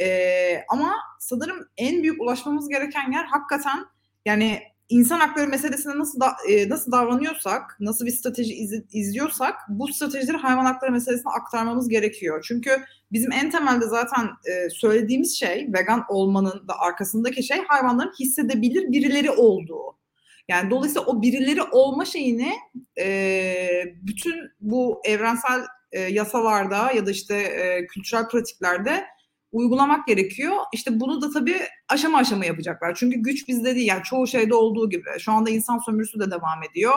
ee, 0.00 0.64
ama 0.68 0.94
sanırım 1.18 1.68
en 1.76 2.02
büyük 2.02 2.22
ulaşmamız 2.22 2.68
gereken 2.68 3.12
yer 3.12 3.24
hakikaten 3.24 3.86
yani 4.26 4.62
insan 4.88 5.20
hakları 5.20 5.48
meselesine 5.48 5.98
nasıl 5.98 6.20
da, 6.20 6.36
e, 6.48 6.68
nasıl 6.68 6.92
davranıyorsak, 6.92 7.76
nasıl 7.80 8.06
bir 8.06 8.10
strateji 8.10 8.54
iz, 8.54 8.72
izliyorsak 8.92 9.54
bu 9.68 9.88
stratejileri 9.88 10.36
hayvan 10.36 10.64
hakları 10.64 10.92
meselesine 10.92 11.32
aktarmamız 11.32 11.88
gerekiyor. 11.88 12.44
Çünkü 12.48 12.70
bizim 13.12 13.32
en 13.32 13.50
temelde 13.50 13.86
zaten 13.86 14.28
e, 14.44 14.70
söylediğimiz 14.70 15.38
şey 15.38 15.68
vegan 15.72 16.04
olmanın 16.08 16.68
da 16.68 16.78
arkasındaki 16.78 17.42
şey 17.42 17.64
hayvanların 17.68 18.12
hissedebilir 18.20 18.92
birileri 18.92 19.30
olduğu. 19.30 20.00
Yani 20.48 20.70
dolayısıyla 20.70 21.06
o 21.06 21.22
birileri 21.22 21.62
olma 21.62 22.04
şeyini 22.04 22.52
e, 22.98 23.68
bütün 24.02 24.34
bu 24.60 25.00
evrensel 25.04 25.60
e, 25.92 26.00
yasalarda 26.00 26.92
ya 26.92 27.06
da 27.06 27.10
işte 27.10 27.36
e, 27.36 27.86
kültürel 27.86 28.28
pratiklerde 28.28 29.04
uygulamak 29.52 30.06
gerekiyor. 30.06 30.56
İşte 30.72 31.00
bunu 31.00 31.22
da 31.22 31.30
tabii 31.30 31.56
aşama 31.88 32.18
aşama 32.18 32.44
yapacaklar. 32.44 32.94
Çünkü 32.94 33.18
güç 33.18 33.48
bizde 33.48 33.74
değil. 33.74 33.86
Yani 33.86 34.02
çoğu 34.02 34.26
şeyde 34.26 34.54
olduğu 34.54 34.90
gibi. 34.90 35.04
Şu 35.18 35.32
anda 35.32 35.50
insan 35.50 35.78
sömürüsü 35.78 36.20
de 36.20 36.30
devam 36.30 36.62
ediyor. 36.70 36.94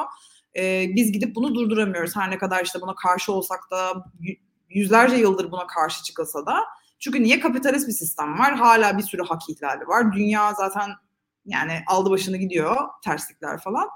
Ee, 0.57 0.85
biz 0.89 1.11
gidip 1.11 1.35
bunu 1.35 1.55
durduramıyoruz. 1.55 2.15
Her 2.15 2.31
ne 2.31 2.37
kadar 2.37 2.63
işte 2.65 2.81
buna 2.81 2.95
karşı 2.95 3.31
olsak 3.31 3.59
da 3.71 4.05
yüzlerce 4.69 5.15
yıldır 5.15 5.51
buna 5.51 5.67
karşı 5.67 6.03
çıkılsa 6.03 6.45
da. 6.45 6.59
Çünkü 6.99 7.23
niye 7.23 7.39
kapitalist 7.39 7.87
bir 7.87 7.93
sistem 7.93 8.39
var? 8.39 8.55
Hala 8.55 8.97
bir 8.97 9.03
sürü 9.03 9.23
hak 9.23 9.41
ihlali 9.49 9.87
var. 9.87 10.13
Dünya 10.13 10.53
zaten 10.53 10.89
yani 11.45 11.79
aldı 11.87 12.09
başını 12.09 12.37
gidiyor. 12.37 12.75
Terslikler 13.03 13.59
falan 13.59 13.89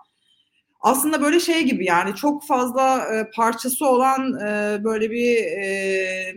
aslında 0.80 1.22
böyle 1.22 1.40
şey 1.40 1.64
gibi 1.64 1.86
yani 1.86 2.16
çok 2.16 2.48
fazla 2.48 3.16
e, 3.16 3.30
parçası 3.36 3.88
olan 3.88 4.40
e, 4.40 4.84
böyle 4.84 5.12
bir 5.12 5.38
e, 5.38 6.36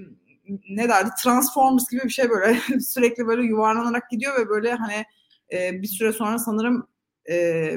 ne 0.71 0.89
derdi 0.89 1.11
Transformers 1.23 1.91
gibi 1.91 2.05
bir 2.05 2.11
şey 2.11 2.31
böyle 2.31 2.61
sürekli 2.81 3.27
böyle 3.27 3.43
yuvarlanarak 3.43 4.11
gidiyor 4.11 4.41
ve 4.41 4.49
böyle 4.49 4.75
hani 4.75 5.05
e, 5.53 5.83
bir 5.83 5.87
süre 5.87 6.13
sonra 6.13 6.39
sanırım 6.39 6.89
e, 7.31 7.77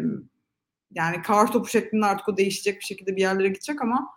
yani 0.91 1.21
kar 1.21 1.51
topu 1.51 1.69
şeklinde 1.69 2.05
artık 2.05 2.29
o 2.29 2.38
değişecek 2.38 2.79
bir 2.79 2.86
şekilde 2.86 3.15
bir 3.15 3.21
yerlere 3.21 3.47
gidecek 3.47 3.81
ama 3.81 4.07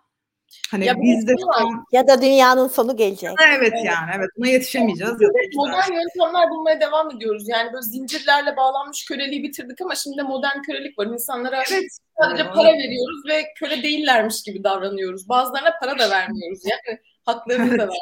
hani 0.71 0.85
ya 0.85 0.95
biz 1.01 1.27
de 1.27 1.33
tam... 1.53 1.85
ya 1.91 2.07
da 2.07 2.21
dünyanın 2.21 2.67
sonu 2.67 2.95
gelecek. 2.95 3.29
Evet, 3.47 3.57
evet 3.59 3.73
yani 3.85 4.11
evet 4.17 4.29
buna 4.37 4.47
yetişemeyeceğiz. 4.47 5.13
Evet, 5.21 5.53
modern 5.55 5.93
yöntemler 5.93 6.49
bulmaya 6.49 6.81
devam 6.81 7.15
ediyoruz. 7.15 7.49
Yani 7.49 7.73
böyle 7.73 7.81
zincirlerle 7.81 8.57
bağlanmış 8.57 9.05
köleliği 9.05 9.43
bitirdik 9.43 9.81
ama 9.81 9.95
şimdi 9.95 10.23
modern 10.23 10.61
kölelik 10.61 10.99
var. 10.99 11.05
İnsanlara 11.05 11.63
evet. 11.71 11.97
sadece 12.21 12.43
evet. 12.43 12.53
para 12.53 12.73
veriyoruz 12.73 13.25
ve 13.29 13.43
köle 13.55 13.83
değillermiş 13.83 14.43
gibi 14.43 14.63
davranıyoruz. 14.63 15.29
Bazılarına 15.29 15.73
para 15.81 15.99
da 15.99 16.09
vermiyoruz 16.09 16.61
yani 16.65 16.99
haklarını 17.25 17.65
da 17.65 17.71
vermiyoruz. 17.71 17.97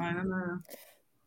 Aynen 0.00 0.32
öyle. 0.32 0.52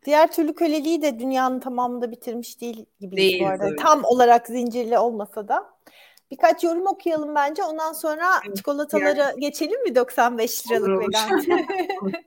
Diğer 0.05 0.31
türlü 0.31 0.53
köleliği 0.55 1.01
de 1.01 1.19
dünyanın 1.19 1.59
tamamında 1.59 2.11
bitirmiş 2.11 2.61
değil 2.61 2.85
gibi 2.99 3.17
değil, 3.17 3.43
bu 3.43 3.47
arada. 3.47 3.65
Tabii. 3.65 3.75
Tam 3.75 4.03
olarak 4.03 4.47
zincirli 4.47 4.97
olmasa 4.97 5.47
da. 5.47 5.69
Birkaç 6.31 6.63
yorum 6.63 6.87
okuyalım 6.87 7.35
bence. 7.35 7.63
Ondan 7.63 7.93
sonra 7.93 8.25
evet, 8.45 8.57
çikolataları 8.57 9.19
yani. 9.19 9.39
geçelim 9.39 9.83
mi 9.83 9.95
95 9.95 10.71
liralık 10.71 10.89
Olur. 10.89 11.01
vegan? 11.01 11.41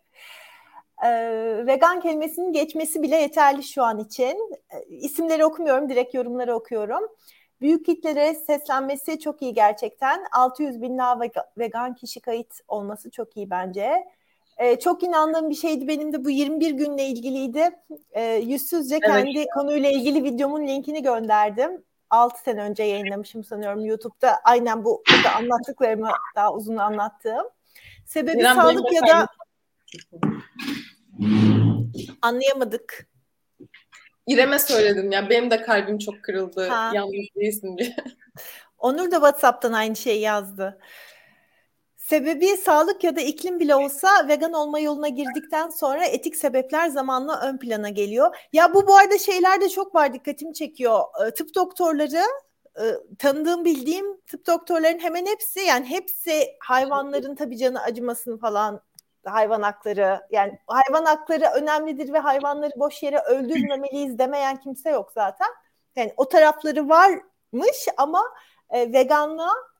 ee, 1.05 1.67
vegan 1.67 2.01
kelimesinin 2.01 2.53
geçmesi 2.53 3.03
bile 3.03 3.17
yeterli 3.17 3.63
şu 3.63 3.83
an 3.83 3.99
için. 3.99 4.53
Ee, 4.71 4.85
isimleri 4.89 5.45
okumuyorum, 5.45 5.89
direkt 5.89 6.15
yorumları 6.15 6.55
okuyorum. 6.55 7.09
Büyük 7.61 7.87
kitlere 7.87 8.35
seslenmesi 8.35 9.21
çok 9.21 9.43
iyi 9.43 9.55
gerçekten. 9.55 10.25
600 10.33 10.83
bin 10.83 10.99
daha 10.99 11.21
vegan 11.59 11.95
kişi 11.95 12.21
kayıt 12.21 12.61
olması 12.69 13.11
çok 13.11 13.37
iyi 13.37 13.51
bence. 13.51 14.05
E, 14.57 14.79
çok 14.79 15.03
inandığım 15.03 15.51
bir 15.51 15.55
şeydi 15.55 15.89
benim 15.89 16.13
de 16.13 16.25
bu 16.25 16.31
21 16.31 16.71
günle 16.71 17.07
ilgiliydi. 17.07 17.71
E, 18.13 18.35
yüzsüzce 18.35 18.95
evet. 18.95 19.07
kendi 19.07 19.47
konuyla 19.47 19.91
ilgili 19.91 20.25
videomun 20.25 20.67
linkini 20.67 21.03
gönderdim. 21.03 21.85
6 22.11 22.43
sene 22.43 22.63
önce 22.63 22.83
yayınlamışım 22.83 23.45
sanıyorum 23.45 23.85
YouTube'da. 23.85 24.41
Aynen 24.45 24.85
bu 24.85 25.03
burada 25.11 25.37
anlattıklarımı 25.37 26.11
daha 26.37 26.55
uzun 26.55 26.77
anlattığım. 26.77 27.47
Sebebi 28.07 28.41
İrem 28.41 28.57
sağlık 28.57 28.93
ya 28.93 29.03
da 29.03 29.29
anlayamadık. 32.23 33.09
İrem'e 34.27 34.59
söyledim 34.59 35.13
ya 35.13 35.31
benim 35.31 35.51
de 35.51 35.63
kalbim 35.63 35.99
çok 35.99 36.23
kırıldı. 36.23 36.69
Ha. 36.69 36.91
Yalnız 36.95 37.27
değilsin 37.37 37.79
diye. 37.79 37.97
Onur 38.79 39.11
da 39.11 39.17
WhatsApp'tan 39.17 39.73
aynı 39.73 39.97
şeyi 39.97 40.21
yazdı. 40.21 40.79
Sebebi 42.05 42.57
sağlık 42.57 43.05
ya 43.05 43.17
da 43.17 43.21
iklim 43.21 43.61
bile 43.61 43.75
olsa 43.75 44.29
vegan 44.29 44.53
olma 44.53 44.79
yoluna 44.79 45.09
girdikten 45.09 45.69
sonra 45.69 46.05
etik 46.05 46.37
sebepler 46.37 46.89
zamanla 46.89 47.41
ön 47.41 47.59
plana 47.59 47.89
geliyor. 47.89 48.37
Ya 48.53 48.75
bu 48.75 48.87
bu 48.87 48.97
arada 48.97 49.19
şeylerde 49.19 49.69
çok 49.69 49.95
var 49.95 50.15
dikkatimi 50.15 50.55
çekiyor. 50.55 51.01
Tıp 51.37 51.55
doktorları 51.55 52.23
e, 52.81 52.85
tanıdığım 53.19 53.65
bildiğim 53.65 54.21
tıp 54.21 54.47
doktorların 54.47 54.99
hemen 54.99 55.27
hepsi 55.27 55.61
yani 55.61 55.87
hepsi 55.87 56.57
hayvanların 56.61 57.35
tabii 57.35 57.59
canı 57.59 57.83
acımasını 57.83 58.39
falan 58.39 58.81
hayvan 59.25 59.63
hakları 59.63 60.21
yani 60.31 60.59
hayvan 60.67 61.05
hakları 61.05 61.45
önemlidir 61.55 62.13
ve 62.13 62.19
hayvanları 62.19 62.73
boş 62.77 63.03
yere 63.03 63.19
öldürmemeliyiz 63.19 64.19
demeyen 64.19 64.57
kimse 64.57 64.91
yok 64.91 65.13
zaten. 65.15 65.49
Yani 65.97 66.15
o 66.17 66.29
tarafları 66.29 66.89
varmış 66.89 67.89
ama 67.97 68.23
e, 68.71 68.93
veganlığa 68.93 69.74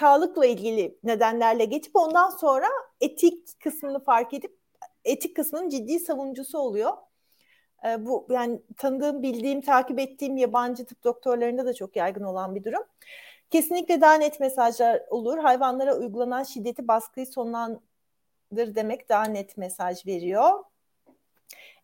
sağlıkla 0.00 0.46
ilgili 0.46 0.98
nedenlerle 1.04 1.64
geçip 1.64 1.96
ondan 1.96 2.30
sonra 2.30 2.66
etik 3.00 3.60
kısmını 3.60 4.04
fark 4.04 4.34
edip 4.34 4.58
etik 5.04 5.36
kısmının 5.36 5.68
ciddi 5.68 6.00
savunucusu 6.00 6.58
oluyor. 6.58 6.92
E, 7.86 8.06
bu 8.06 8.26
yani 8.30 8.62
tanıdığım, 8.76 9.22
bildiğim, 9.22 9.60
takip 9.60 9.98
ettiğim 9.98 10.36
yabancı 10.36 10.86
tıp 10.86 11.04
doktorlarında 11.04 11.66
da 11.66 11.74
çok 11.74 11.96
yaygın 11.96 12.24
olan 12.24 12.54
bir 12.54 12.64
durum. 12.64 12.82
Kesinlikle 13.50 14.00
daha 14.00 14.14
net 14.14 14.40
mesajlar 14.40 15.02
olur. 15.10 15.38
Hayvanlara 15.38 15.96
uygulanan 15.96 16.42
şiddeti, 16.42 16.88
baskıyı 16.88 17.26
sonlandır 17.26 18.74
demek 18.74 19.08
daha 19.08 19.24
net 19.24 19.56
mesaj 19.56 20.06
veriyor. 20.06 20.64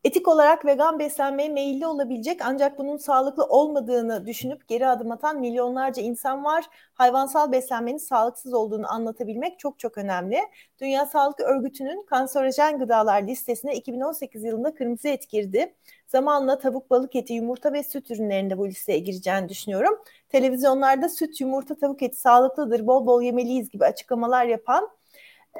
Etik 0.04 0.28
olarak 0.28 0.64
vegan 0.64 0.98
beslenmeye 0.98 1.48
meyilli 1.48 1.86
olabilecek 1.86 2.40
ancak 2.44 2.78
bunun 2.78 2.96
sağlıklı 2.96 3.44
olmadığını 3.44 4.26
düşünüp 4.26 4.68
geri 4.68 4.86
adım 4.86 5.10
atan 5.12 5.40
milyonlarca 5.40 6.02
insan 6.02 6.44
var. 6.44 6.64
Hayvansal 6.94 7.52
beslenmenin 7.52 7.98
sağlıksız 7.98 8.54
olduğunu 8.54 8.92
anlatabilmek 8.92 9.58
çok 9.58 9.78
çok 9.78 9.98
önemli. 9.98 10.38
Dünya 10.80 11.06
Sağlık 11.06 11.40
Örgütü'nün 11.40 12.02
kanserojen 12.06 12.78
gıdalar 12.78 13.22
listesine 13.22 13.74
2018 13.76 14.44
yılında 14.44 14.74
kırmızı 14.74 15.08
et 15.08 15.28
girdi. 15.30 15.74
Zamanla 16.06 16.58
tavuk, 16.58 16.90
balık 16.90 17.16
eti, 17.16 17.32
yumurta 17.32 17.72
ve 17.72 17.82
süt 17.82 18.10
ürünlerinde 18.10 18.58
bu 18.58 18.68
listeye 18.68 18.98
gireceğini 18.98 19.48
düşünüyorum. 19.48 19.98
Televizyonlarda 20.28 21.08
süt, 21.08 21.40
yumurta, 21.40 21.74
tavuk 21.74 22.02
eti 22.02 22.16
sağlıklıdır, 22.16 22.86
bol 22.86 23.06
bol 23.06 23.22
yemeliyiz 23.22 23.70
gibi 23.70 23.84
açıklamalar 23.84 24.46
yapan 24.46 24.90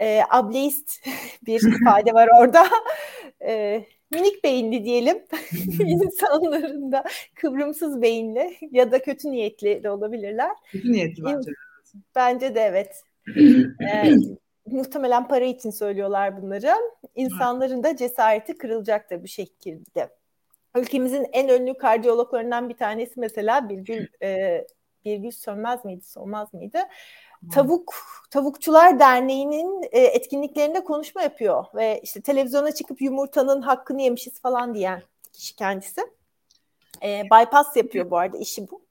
e, 0.00 0.22
ableist 0.30 1.06
bir 1.46 1.60
ifade 1.80 2.14
var 2.14 2.28
orada. 2.40 2.66
E, 3.46 3.84
minik 4.14 4.44
beyinli 4.44 4.84
diyelim. 4.84 5.18
İnsanların 5.78 6.92
da 6.92 7.04
kıvrımsız 7.34 8.02
beyinli 8.02 8.56
ya 8.70 8.92
da 8.92 9.02
kötü 9.02 9.30
niyetli 9.30 9.82
de 9.82 9.90
olabilirler. 9.90 10.50
Kötü 10.72 10.92
niyetli 10.92 11.24
bence. 11.24 11.50
Bence 12.14 12.54
de 12.54 12.60
evet. 12.60 13.02
ee, 13.80 14.14
muhtemelen 14.66 15.28
para 15.28 15.44
için 15.44 15.70
söylüyorlar 15.70 16.42
bunları. 16.42 16.74
İnsanların 17.14 17.82
da 17.82 17.96
cesareti 17.96 18.58
kırılacaktır 18.58 19.22
bu 19.22 19.28
şekilde. 19.28 20.08
Ülkemizin 20.76 21.26
en 21.32 21.48
ünlü 21.48 21.74
kardiyologlarından 21.74 22.68
bir 22.68 22.76
tanesi 22.76 23.20
mesela 23.20 23.68
Birgül 23.68 24.06
e, 24.22 24.60
Birgül 25.04 25.30
Sönmez 25.30 25.84
miydi, 25.84 26.04
Solmaz 26.04 26.54
mıydı? 26.54 26.78
Tavuk 27.52 27.94
Tavukçular 28.30 29.00
Derneği'nin 29.00 29.82
e, 29.92 30.00
etkinliklerinde 30.00 30.84
konuşma 30.84 31.22
yapıyor 31.22 31.64
ve 31.74 32.00
işte 32.02 32.20
televizyona 32.20 32.72
çıkıp 32.72 33.02
yumurtanın 33.02 33.62
hakkını 33.62 34.02
yemişiz 34.02 34.40
falan 34.40 34.74
diyen 34.74 35.02
kişi 35.32 35.56
kendisi. 35.56 36.00
E, 37.02 37.22
bypass 37.24 37.76
yapıyor 37.76 38.10
bu 38.10 38.18
arada 38.18 38.38
işi 38.38 38.70
bu. 38.70 38.82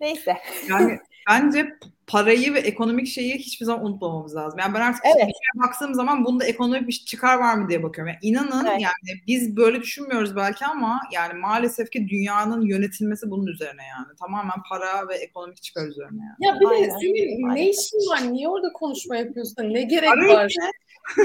Neyse. 0.00 0.36
Yani 0.68 0.98
bence 1.30 1.78
parayı 2.12 2.54
ve 2.54 2.58
ekonomik 2.58 3.06
şeyi 3.06 3.34
hiçbir 3.38 3.66
zaman 3.66 3.86
unutmamamız 3.86 4.36
lazım. 4.36 4.58
Yani 4.58 4.74
ben 4.74 4.80
artık 4.80 5.04
evet. 5.04 5.16
bir 5.16 5.20
şeye 5.20 5.66
baktığım 5.66 5.94
zaman 5.94 6.24
bunda 6.24 6.44
ekonomik 6.44 6.88
bir 6.88 6.92
çıkar 6.92 7.38
var 7.38 7.54
mı 7.54 7.68
diye 7.68 7.82
bakıyorum. 7.82 8.12
Yani 8.12 8.32
inanın 8.32 8.66
evet. 8.66 8.80
yani 8.80 9.20
biz 9.26 9.56
böyle 9.56 9.80
düşünmüyoruz 9.80 10.36
belki 10.36 10.66
ama 10.66 11.00
yani 11.12 11.34
maalesef 11.34 11.90
ki 11.90 12.08
dünyanın 12.08 12.60
yönetilmesi 12.60 13.30
bunun 13.30 13.46
üzerine 13.46 13.82
yani. 13.86 14.16
Tamamen 14.20 14.62
para 14.68 15.08
ve 15.08 15.14
ekonomik 15.14 15.62
çıkar 15.62 15.86
üzerine 15.86 16.22
yani. 16.22 16.36
Ya 16.38 16.60
bir 16.60 16.84
de 16.84 16.90
senin 17.00 17.54
ne 17.54 17.70
işin 17.70 17.98
var? 18.10 18.32
Niye 18.32 18.48
orada 18.48 18.72
konuşma 18.72 19.16
yapıyorsun? 19.16 19.54
Ne 19.58 19.82
gerek 19.82 20.08
Para 20.08 20.28
var? 20.28 20.52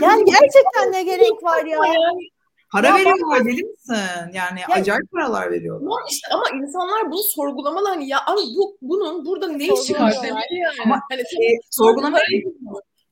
Yani 0.01 0.25
gerçekten 0.31 0.91
ne 0.91 1.03
gerek 1.03 1.43
var 1.43 1.65
ya? 1.65 1.79
Yani 1.85 2.29
Para 2.71 2.87
ya 2.87 2.95
veriyorlar 2.95 3.45
deli 3.45 3.63
misin? 3.63 3.95
Yani 4.33 4.59
ya, 4.59 4.67
acayip 4.69 5.11
paralar 5.11 5.51
veriyorlar. 5.51 5.87
Ama 5.87 5.99
işte 6.09 6.27
ama 6.31 6.43
insanlar 6.63 7.11
bunu 7.11 7.23
sorgulamalı 7.35 7.87
hani 7.87 8.09
ya 8.09 8.19
abi 8.25 8.39
bu 8.57 8.77
bunun 8.81 9.25
burada 9.25 9.47
ne 9.47 9.65
işi 9.65 9.93
var 9.93 10.13
yani. 10.23 10.39
Ama 10.85 11.01
hani, 11.11 11.21
e, 11.21 11.57
sorgulama 11.71 12.19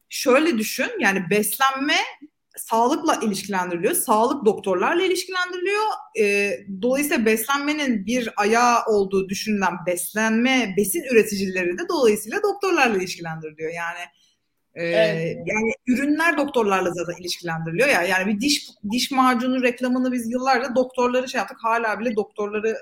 şöyle 0.10 0.58
düşün 0.58 0.92
yani 1.00 1.24
beslenme 1.30 1.96
sağlıkla 2.58 3.16
ilişkilendiriliyor. 3.24 3.94
Sağlık 3.94 4.46
doktorlarla 4.46 5.04
ilişkilendiriliyor. 5.04 5.84
E, 6.20 6.52
dolayısıyla 6.82 7.26
beslenmenin 7.26 8.06
bir 8.06 8.34
ayağı 8.38 8.86
olduğu 8.88 9.30
düşünülen 9.30 9.74
beslenme 9.88 10.74
besin 10.78 11.04
üreticileri 11.14 11.78
de 11.78 11.90
dolayısıyla 11.90 12.44
doktorlarla 12.44 12.98
ilişkilendiriliyor. 12.98 13.72
Yani 13.74 14.00
evet. 14.76 15.38
Yani 15.46 15.72
ürünler 15.88 16.38
doktorlarla 16.38 16.92
zaten 16.92 17.22
ilişkilendiriliyor 17.22 17.88
ya. 17.88 18.02
Yani 18.02 18.28
bir 18.28 18.40
diş 18.40 18.70
diş 18.92 19.12
macunu 19.12 19.64
reklamını 19.64 20.12
biz 20.12 20.32
yıllarca 20.32 20.76
doktorları 20.76 21.30
şey 21.30 21.40
yaptık. 21.40 21.58
Hala 21.64 22.00
bile 22.00 22.16
doktorları 22.16 22.78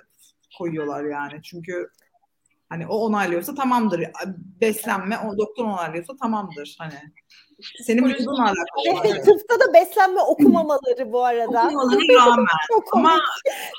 koyuyorlar 0.58 1.04
yani. 1.04 1.42
Çünkü 1.44 1.90
hani 2.70 2.88
o 2.88 2.96
onaylıyorsa 2.96 3.56
tamamdır. 3.56 4.04
Beslenme 4.62 5.18
o 5.18 5.38
doktor 5.38 5.66
onaylıyorsa 5.66 6.16
tamamdır 6.16 6.76
hani. 6.80 6.94
Senin 7.84 8.06
vücudunla 8.06 8.44
alakalı. 8.44 9.14
Tıpta 9.14 9.60
da 9.60 9.74
beslenme 9.74 10.22
okumamaları 10.22 11.12
bu 11.12 11.26
arada. 11.26 11.66
Okumaları 11.68 12.16
rağmen. 12.16 12.46
Ama 12.92 13.20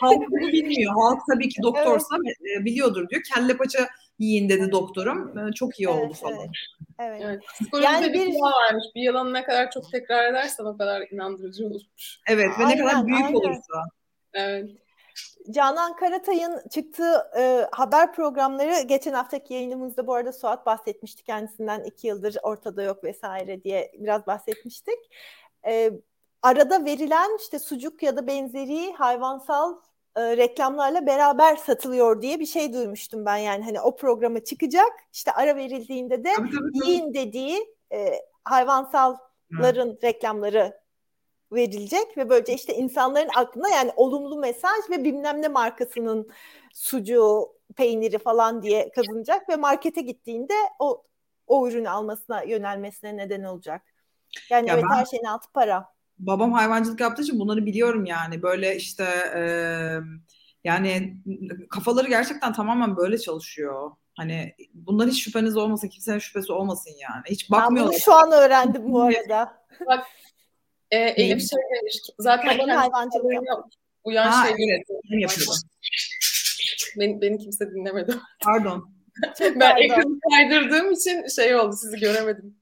halk 0.00 0.30
bunu 0.30 0.52
bilmiyor. 0.52 0.92
Halk 0.94 1.20
tabii 1.32 1.48
ki 1.48 1.62
doktorsa 1.62 2.16
evet. 2.24 2.64
biliyordur 2.64 3.08
diyor. 3.08 3.22
Kelle 3.34 3.56
paça 3.56 3.88
yiyin 4.18 4.48
dedi 4.48 4.72
doktorum. 4.72 5.52
Çok 5.52 5.80
iyi 5.80 5.88
oldu 5.88 6.06
evet, 6.06 6.16
falan. 6.16 6.38
Evet. 6.38 6.50
Evet. 6.98 7.22
evet. 7.24 7.84
Yani 7.84 8.12
bir 8.12 8.26
bir 8.26 8.40
varmış. 8.40 8.84
Bir 8.94 9.02
yalanı 9.02 9.32
ne 9.32 9.44
kadar 9.44 9.70
çok 9.70 9.90
tekrar 9.92 10.32
edersen 10.32 10.64
o 10.64 10.76
kadar 10.76 11.02
inandırıcı 11.10 11.66
olurmuş. 11.66 12.20
Evet 12.28 12.48
ve 12.58 12.64
aynen, 12.64 12.78
ne 12.78 12.84
kadar 12.84 13.06
büyük 13.06 13.24
aynen. 13.24 13.34
olursa. 13.34 13.84
Evet. 14.32 14.70
Canan 15.50 15.96
Karatay'ın 15.96 16.68
çıktığı 16.68 17.30
e, 17.38 17.66
haber 17.72 18.12
programları 18.12 18.86
geçen 18.86 19.12
haftaki 19.12 19.54
yayınımızda 19.54 20.06
bu 20.06 20.14
arada 20.14 20.32
Suat 20.32 20.66
bahsetmişti 20.66 21.24
kendisinden 21.24 21.84
iki 21.84 22.06
yıldır 22.06 22.36
ortada 22.42 22.82
yok 22.82 23.04
vesaire 23.04 23.64
diye 23.64 23.92
biraz 23.98 24.26
bahsetmiştik. 24.26 24.98
E, 25.66 25.90
arada 26.42 26.84
verilen 26.84 27.36
işte 27.40 27.58
sucuk 27.58 28.02
ya 28.02 28.16
da 28.16 28.26
benzeri 28.26 28.92
hayvansal 28.92 29.74
e, 30.16 30.36
reklamlarla 30.36 31.06
beraber 31.06 31.56
satılıyor 31.56 32.22
diye 32.22 32.40
bir 32.40 32.46
şey 32.46 32.72
duymuştum 32.72 33.24
ben 33.26 33.36
yani 33.36 33.64
hani 33.64 33.80
o 33.80 33.96
programa 33.96 34.44
çıkacak 34.44 34.92
işte 35.12 35.32
ara 35.32 35.56
verildiğinde 35.56 36.24
de 36.24 36.32
tabii, 36.36 36.50
tabii, 36.50 36.88
yiyin 36.88 37.14
dediği 37.14 37.74
e, 37.92 38.14
hayvansalların 38.44 39.90
Hı. 39.90 39.98
reklamları 40.02 40.84
verilecek 41.52 42.18
ve 42.18 42.28
böylece 42.28 42.54
işte 42.54 42.74
insanların 42.74 43.30
aklına 43.36 43.68
yani 43.68 43.92
olumlu 43.96 44.36
mesaj 44.36 44.90
ve 44.90 45.04
bilmem 45.04 45.42
ne 45.42 45.48
markasının 45.48 46.28
sucuğu, 46.74 47.54
peyniri 47.76 48.18
falan 48.18 48.62
diye 48.62 48.90
kazanacak 48.90 49.48
ve 49.48 49.56
markete 49.56 50.00
gittiğinde 50.00 50.54
o 50.78 51.04
o 51.46 51.68
ürünü 51.68 51.88
almasına 51.88 52.42
yönelmesine 52.42 53.16
neden 53.16 53.44
olacak. 53.44 53.82
Yani 54.50 54.68
ya 54.68 54.74
evet 54.74 54.84
ben, 54.90 54.96
her 54.96 55.04
şeyin 55.04 55.24
altı 55.24 55.52
para 55.52 55.93
babam 56.18 56.52
hayvancılık 56.52 57.00
yaptığı 57.00 57.22
için 57.22 57.40
bunları 57.40 57.66
biliyorum 57.66 58.04
yani. 58.04 58.42
Böyle 58.42 58.76
işte 58.76 59.04
e, 59.36 59.42
yani 60.64 61.16
kafaları 61.70 62.08
gerçekten 62.08 62.52
tamamen 62.52 62.96
böyle 62.96 63.18
çalışıyor. 63.18 63.90
Hani 64.16 64.54
bundan 64.74 65.08
hiç 65.08 65.24
şüpheniz 65.24 65.56
olmasın, 65.56 65.88
kimsenin 65.88 66.18
şüphesi 66.18 66.52
olmasın 66.52 66.92
yani. 67.00 67.22
Hiç 67.26 67.50
bakmıyorlar. 67.50 67.92
Ben 67.92 67.98
bunu 67.98 68.04
şu 68.04 68.14
an 68.14 68.32
öğrendim 68.32 68.92
bu 68.92 69.02
arada. 69.02 69.64
Bak 69.86 70.06
e, 70.90 70.98
Elif 70.98 71.50
şey 71.50 71.58
demiş. 71.80 71.96
Zaten 72.18 72.56
kendi 72.56 72.72
hayvancılık 72.72 73.24
uyan 74.04 74.30
ha, 74.30 74.46
şeyleri 74.46 74.70
evet, 74.70 75.22
yapıyor. 75.22 75.56
Beni, 76.96 77.20
beni 77.20 77.38
kimse 77.38 77.70
dinlemedi. 77.70 78.14
Pardon. 78.44 78.94
ben 79.40 79.76
ekranı 79.76 80.18
kaydırdığım 80.30 80.92
için 80.92 81.26
şey 81.26 81.56
oldu 81.56 81.76
sizi 81.76 82.00
göremedim. 82.00 82.56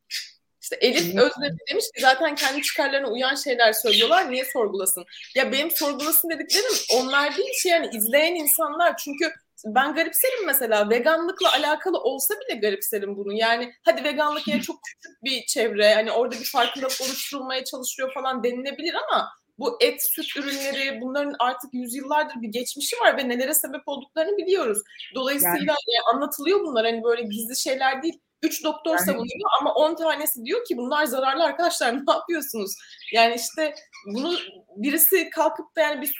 İşte 0.72 0.86
Elif 0.86 1.00
Özdemir 1.00 1.58
demiş 1.70 1.84
ki 1.94 2.00
zaten 2.00 2.34
kendi 2.34 2.62
çıkarlarına 2.62 3.08
uyan 3.08 3.34
şeyler 3.34 3.72
söylüyorlar. 3.72 4.30
Niye 4.30 4.44
sorgulasın? 4.44 5.04
Ya 5.34 5.52
benim 5.52 5.70
sorgulasın 5.70 6.30
dediklerim 6.30 6.74
onlar 6.94 7.36
değil 7.36 7.52
şey 7.62 7.72
yani 7.72 7.90
izleyen 7.92 8.34
insanlar. 8.34 8.96
Çünkü 8.96 9.32
ben 9.64 9.94
garipserim 9.94 10.46
mesela 10.46 10.90
veganlıkla 10.90 11.52
alakalı 11.52 11.98
olsa 11.98 12.34
bile 12.34 12.58
garipserim 12.58 13.16
bunu. 13.16 13.32
Yani 13.32 13.72
hadi 13.82 14.04
veganlık 14.04 14.48
yine 14.48 14.60
çok 14.60 14.80
küçük 14.84 15.24
bir 15.24 15.46
çevre. 15.46 15.94
Hani 15.94 16.12
orada 16.12 16.34
bir 16.34 16.50
farkındalık 16.52 17.00
oluşturulmaya 17.00 17.64
çalışıyor 17.64 18.14
falan 18.14 18.44
denilebilir 18.44 18.94
ama 18.94 19.28
bu 19.58 19.76
et, 19.80 20.02
süt 20.02 20.36
ürünleri 20.36 21.00
bunların 21.00 21.34
artık 21.38 21.74
yüzyıllardır 21.74 22.42
bir 22.42 22.48
geçmişi 22.48 22.96
var 22.96 23.16
ve 23.16 23.28
nelere 23.28 23.54
sebep 23.54 23.82
olduklarını 23.86 24.36
biliyoruz. 24.36 24.78
Dolayısıyla 25.14 25.74
yani. 25.88 26.14
anlatılıyor 26.14 26.60
bunlar 26.60 26.86
hani 26.86 27.02
böyle 27.04 27.22
gizli 27.22 27.56
şeyler 27.56 28.02
değil 28.02 28.20
Üç 28.42 28.64
doktor 28.64 28.90
yani... 28.90 29.06
savunuyor 29.06 29.50
ama 29.60 29.74
on 29.74 29.94
tanesi 29.94 30.44
diyor 30.44 30.64
ki 30.64 30.76
bunlar 30.76 31.04
zararlı 31.04 31.44
arkadaşlar 31.44 31.94
ne 32.06 32.12
yapıyorsunuz? 32.12 32.74
Yani 33.12 33.34
işte 33.34 33.74
bunu 34.14 34.38
birisi 34.76 35.30
kalkıp 35.30 35.76
da 35.76 35.80
yani 35.80 36.02
bir 36.02 36.14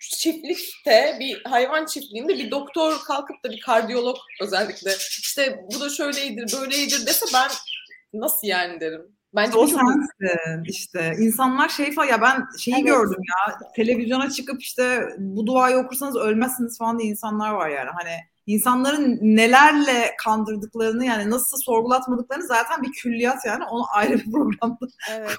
çiftlikte 0.00 1.16
bir 1.20 1.42
hayvan 1.44 1.86
çiftliğinde 1.86 2.38
bir 2.38 2.50
doktor 2.50 2.98
kalkıp 3.04 3.44
da 3.44 3.50
bir 3.50 3.60
kardiyolog 3.60 4.16
özellikle 4.42 4.90
işte 5.20 5.60
bu 5.74 5.80
da 5.80 5.90
şöyledir 5.90 6.58
böyledir 6.60 7.06
dese 7.06 7.26
ben 7.34 7.50
nasıl 8.12 8.46
yani 8.46 8.80
derim. 8.80 9.16
Bence 9.34 9.58
o 9.58 9.66
sensin 9.66 10.64
işte. 10.64 11.16
insanlar 11.18 11.68
şey 11.68 11.92
falan 11.92 12.08
ya 12.08 12.20
ben 12.20 12.46
şeyi 12.58 12.74
evet. 12.74 12.86
gördüm 12.86 13.22
ya 13.28 13.58
televizyona 13.76 14.30
çıkıp 14.30 14.62
işte 14.62 15.08
bu 15.18 15.46
duayı 15.46 15.76
okursanız 15.76 16.16
ölmezsiniz 16.16 16.78
falan 16.78 16.98
diye 16.98 17.10
insanlar 17.10 17.50
var 17.50 17.68
yani. 17.68 17.90
Hani 17.94 18.10
insanların 18.46 19.18
nelerle 19.22 20.14
kandırdıklarını 20.24 21.04
yani 21.04 21.30
nasıl 21.30 21.56
sorgulatmadıklarını 21.58 22.46
zaten 22.46 22.82
bir 22.82 22.92
külliyat 22.92 23.44
yani 23.46 23.64
onu 23.64 23.84
ayrı 23.94 24.18
bir 24.18 24.32
programda 24.32 24.86
evet. 25.10 25.30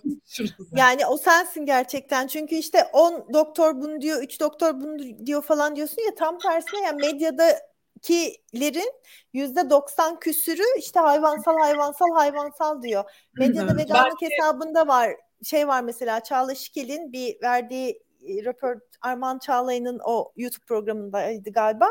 Yani 0.76 1.06
o 1.06 1.18
sensin 1.18 1.66
gerçekten 1.66 2.28
çünkü 2.28 2.56
işte 2.56 2.84
10 2.94 3.34
doktor 3.34 3.82
bunu 3.82 4.02
diyor 4.02 4.24
3 4.24 4.40
doktor 4.40 4.82
bunu 4.82 5.26
diyor 5.26 5.42
falan 5.42 5.76
diyorsun 5.76 6.02
ya 6.02 6.16
tam 6.16 6.40
tersine 6.40 6.82
yani 6.82 7.02
medyada 7.02 7.72
kilerin 8.02 8.94
yüzde 9.34 9.70
90 9.70 10.20
küsürü 10.20 10.64
işte 10.78 11.00
hayvansal 11.00 11.58
hayvansal 11.58 12.16
hayvansal 12.16 12.82
diyor. 12.82 13.04
Medyada 13.34 13.78
veganlık 13.78 14.22
Belki... 14.22 14.36
hesabında 14.36 14.88
var 14.88 15.16
şey 15.44 15.68
var 15.68 15.82
mesela 15.82 16.24
Çağla 16.24 16.56
Şikel'in 16.56 17.14
bir 17.14 17.42
verdiği 17.42 18.04
röport 18.22 18.84
Arman 19.02 19.40
Çağlayan'ın 19.40 20.00
o 20.06 20.32
YouTube 20.36 20.66
programındaydı 20.66 21.52
galiba. 21.52 21.88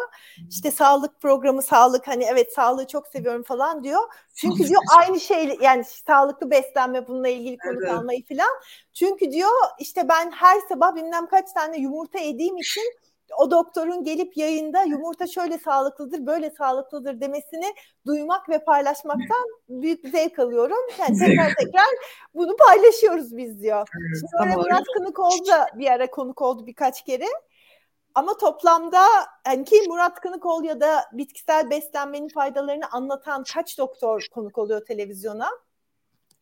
İşte 0.49 0.71
sağlık 0.71 1.21
programı 1.21 1.63
sağlık 1.63 2.09
hani 2.09 2.25
evet 2.25 2.53
sağlığı 2.55 2.87
çok 2.87 3.09
seviyorum 3.09 3.43
falan 3.43 3.85
diyor. 3.85 4.01
Çünkü 4.35 4.69
diyor 4.69 4.83
aynı 4.99 5.21
şey 5.21 5.59
yani 5.61 5.85
sağlıklı 5.85 6.51
beslenme 6.51 7.09
bununla 7.09 7.29
ilgili 7.29 7.59
konu 7.59 7.79
evet. 7.83 7.93
almayı 7.93 8.27
falan. 8.27 8.51
Çünkü 8.93 9.33
diyor 9.33 9.51
işte 9.79 10.09
ben 10.09 10.31
her 10.31 10.61
sabah 10.69 10.95
bilmem 10.95 11.27
kaç 11.27 11.53
tane 11.53 11.79
yumurta 11.79 12.19
yediğim 12.19 12.57
için 12.57 12.95
o 13.39 13.51
doktorun 13.51 14.05
gelip 14.05 14.37
yayında 14.37 14.83
yumurta 14.83 15.27
şöyle 15.27 15.59
sağlıklıdır, 15.59 16.27
böyle 16.27 16.51
sağlıklıdır 16.51 17.21
demesini 17.21 17.75
duymak 18.07 18.49
ve 18.49 18.65
paylaşmaktan 18.65 19.47
büyük 19.69 20.09
zevk 20.09 20.39
alıyorum. 20.39 20.79
Yani 20.99 21.19
tekrar 21.19 21.55
tekrar 21.55 21.87
bunu 22.35 22.57
paylaşıyoruz 22.57 23.37
biz 23.37 23.63
diyor. 23.63 23.89
Evet, 24.01 24.21
Şimdi 24.21 24.33
tamam. 24.39 24.57
Murat 24.57 24.85
Kınıkoğlu 24.97 25.47
da 25.47 25.69
bir 25.75 25.91
ara 25.91 26.11
konuk 26.11 26.43
oldu 26.43 26.67
birkaç 26.67 27.05
kere. 27.05 27.27
Ama 28.15 28.37
toplamda 28.37 29.05
yani 29.47 29.65
ki 29.65 29.83
Murat 29.89 30.21
Kınıkoğlu 30.21 30.67
ya 30.67 30.81
da 30.81 31.05
bitkisel 31.13 31.71
beslenmenin 31.71 32.29
faydalarını 32.29 32.91
anlatan 32.91 33.45
kaç 33.55 33.79
doktor 33.79 34.27
konuk 34.31 34.59
oluyor 34.59 34.85
televizyona? 34.85 35.51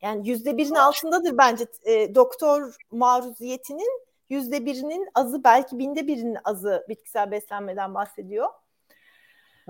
Yani 0.03 0.29
yüzde 0.29 0.57
birin 0.57 0.75
altındadır 0.75 1.39
bence 1.39 1.67
e, 1.85 2.15
doktor 2.15 2.77
maruziyetinin 2.91 4.08
yüzde 4.31 4.67
birinin 4.67 5.09
azı 5.15 5.45
belki 5.45 5.79
binde 5.79 6.07
birinin 6.07 6.39
azı 6.45 6.87
bitkisel 6.89 7.31
beslenmeden 7.31 7.95
bahsediyor. 7.95 8.49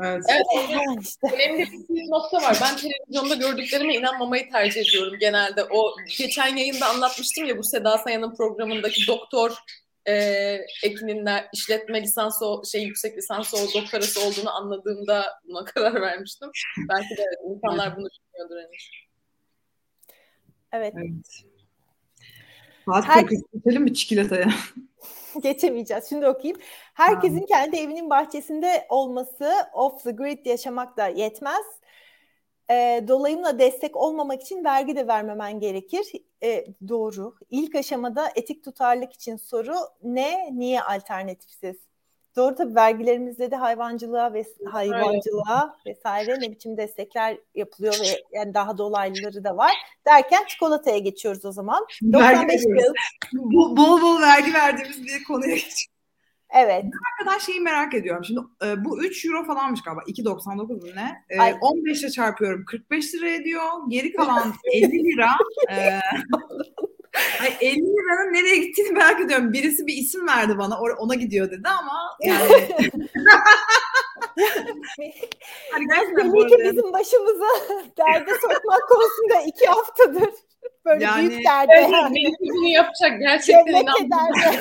Evet. 0.03 0.25
evet 0.29 0.71
yani 0.71 0.99
işte. 1.03 1.29
Önemli 1.35 1.67
bir 1.89 2.11
nokta 2.11 2.37
var. 2.37 2.59
Ben 2.63 2.77
televizyonda 2.77 3.35
gördüklerime 3.35 3.95
inanmamayı 3.95 4.51
tercih 4.51 4.81
ediyorum 4.81 5.19
genelde. 5.21 5.65
O 5.65 5.97
geçen 6.19 6.57
yayında 6.57 6.87
anlatmıştım 6.87 7.45
ya 7.45 7.59
bu 7.59 7.65
Seda 7.65 7.99
Sayan'ın 7.99 8.35
programındaki 8.35 9.07
doktor 9.07 9.59
e, 10.09 10.15
Ekin'in 10.85 11.29
işletme 11.55 12.03
lisansı 12.03 12.45
şey 12.73 12.83
yüksek 12.83 13.17
lisansı 13.17 13.57
o 13.57 13.81
doktorası 13.81 14.21
olduğunu 14.27 14.51
anladığımda 14.51 15.25
buna 15.49 15.65
karar 15.75 16.01
vermiştim. 16.01 16.51
Belki 16.89 17.17
de 17.17 17.25
insanlar 17.51 17.97
bunu 17.97 18.09
düşünüyordur 18.11 18.57
henüz. 18.57 18.91
Evet. 20.73 20.95
evet. 20.97 21.48
Saat 22.93 23.09
Her... 23.09 23.25
geçelim 23.55 23.83
mi 23.83 23.95
çikolataya? 23.95 24.49
Geçemeyeceğiz. 25.43 26.05
Şimdi 26.09 26.29
okuyayım. 26.29 26.61
Herkesin 26.95 27.47
kendi 27.47 27.77
evinin 27.77 28.11
bahçesinde 28.11 28.87
olması 28.89 29.53
off 29.73 30.05
the 30.05 30.11
grid 30.11 30.47
yaşamak 30.47 30.97
da 30.97 31.07
yetmez. 31.07 31.67
E, 32.71 33.05
dolayımla 33.09 33.59
destek 33.59 33.97
olmamak 33.97 34.43
için 34.43 34.65
vergi 34.65 34.97
de 34.97 35.07
vermemen 35.07 35.61
gerekir. 35.61 36.13
E, 36.43 36.65
doğru. 36.89 37.35
İlk 37.51 37.75
aşamada 37.75 38.31
etik 38.35 38.65
tutarlık 38.65 39.13
için 39.13 39.37
soru 39.37 39.75
ne, 40.03 40.59
niye 40.59 40.83
alternatifsiz? 40.83 41.77
Doğru 42.39 42.55
tabii 42.55 42.75
vergilerimizde 42.75 43.51
de 43.51 43.57
hayvancılığa 43.57 44.35
ve 44.35 44.45
hayvancılığa 44.67 45.77
vesaire 45.87 46.41
ne 46.41 46.51
biçim 46.51 46.77
destekler 46.77 47.39
yapılıyor 47.55 47.95
ve 47.95 48.07
yani 48.33 48.55
daha 48.55 48.79
dolaylıları 48.79 49.45
da 49.45 49.57
var. 49.57 49.73
Derken 50.07 50.45
çikolataya 50.49 50.99
geçiyoruz 50.99 51.45
o 51.45 51.53
zaman. 51.53 51.87
95 52.13 52.65
yıl. 52.65 52.95
Bol 53.33 53.77
bol 53.77 54.21
vergi 54.23 54.55
verdiğimiz 54.55 55.05
bir 55.05 55.25
konuya 55.25 55.55
geçiyoruz. 55.55 55.87
Evet. 56.55 56.85
Ne 56.85 57.25
kadar 57.25 57.41
şeyi 57.41 57.61
merak 57.61 57.95
ediyorum. 57.95 58.25
Şimdi 58.25 58.41
e, 58.65 58.85
bu 58.85 59.05
3 59.05 59.25
euro 59.25 59.45
falanmış 59.45 59.83
galiba. 59.83 60.01
2.99 60.01 60.57
mu 60.57 60.97
ne? 60.97 61.25
E, 61.31 61.55
15 61.61 62.01
ile 62.01 62.11
çarpıyorum. 62.11 62.65
45 62.65 63.15
lira 63.15 63.29
ediyor. 63.31 63.63
Geri 63.89 64.13
kalan 64.17 64.55
50 64.75 65.05
lira. 65.05 65.31
e, 65.71 65.77
Ay 67.41 67.57
50 67.61 67.81
liranın 67.81 68.33
nereye 68.33 68.57
gittiğini 68.57 68.93
merak 68.93 69.21
ediyorum. 69.21 69.53
Birisi 69.53 69.87
bir 69.87 69.97
isim 69.97 70.27
verdi 70.27 70.59
bana. 70.59 70.81
Ona 70.81 71.15
gidiyor 71.15 71.51
dedi 71.51 71.69
ama 71.69 72.17
yani. 72.23 72.69
hani 75.73 75.87
gerçekten 75.89 76.35
Belli 76.35 76.47
ki 76.47 76.57
bizim 76.65 76.93
başımıza 76.93 77.47
derde 77.99 78.31
sokmak 78.35 78.89
konusunda 78.89 79.41
iki 79.47 79.67
haftadır. 79.67 80.31
Böyle 80.85 81.05
yani, 81.05 81.29
büyük 81.29 81.45
derde. 81.45 81.73
Evet, 81.73 82.35
bunu 82.41 82.69
yapacak 82.69 83.21
gerçekten 83.21 83.73
inanmıyorum. 83.73 84.61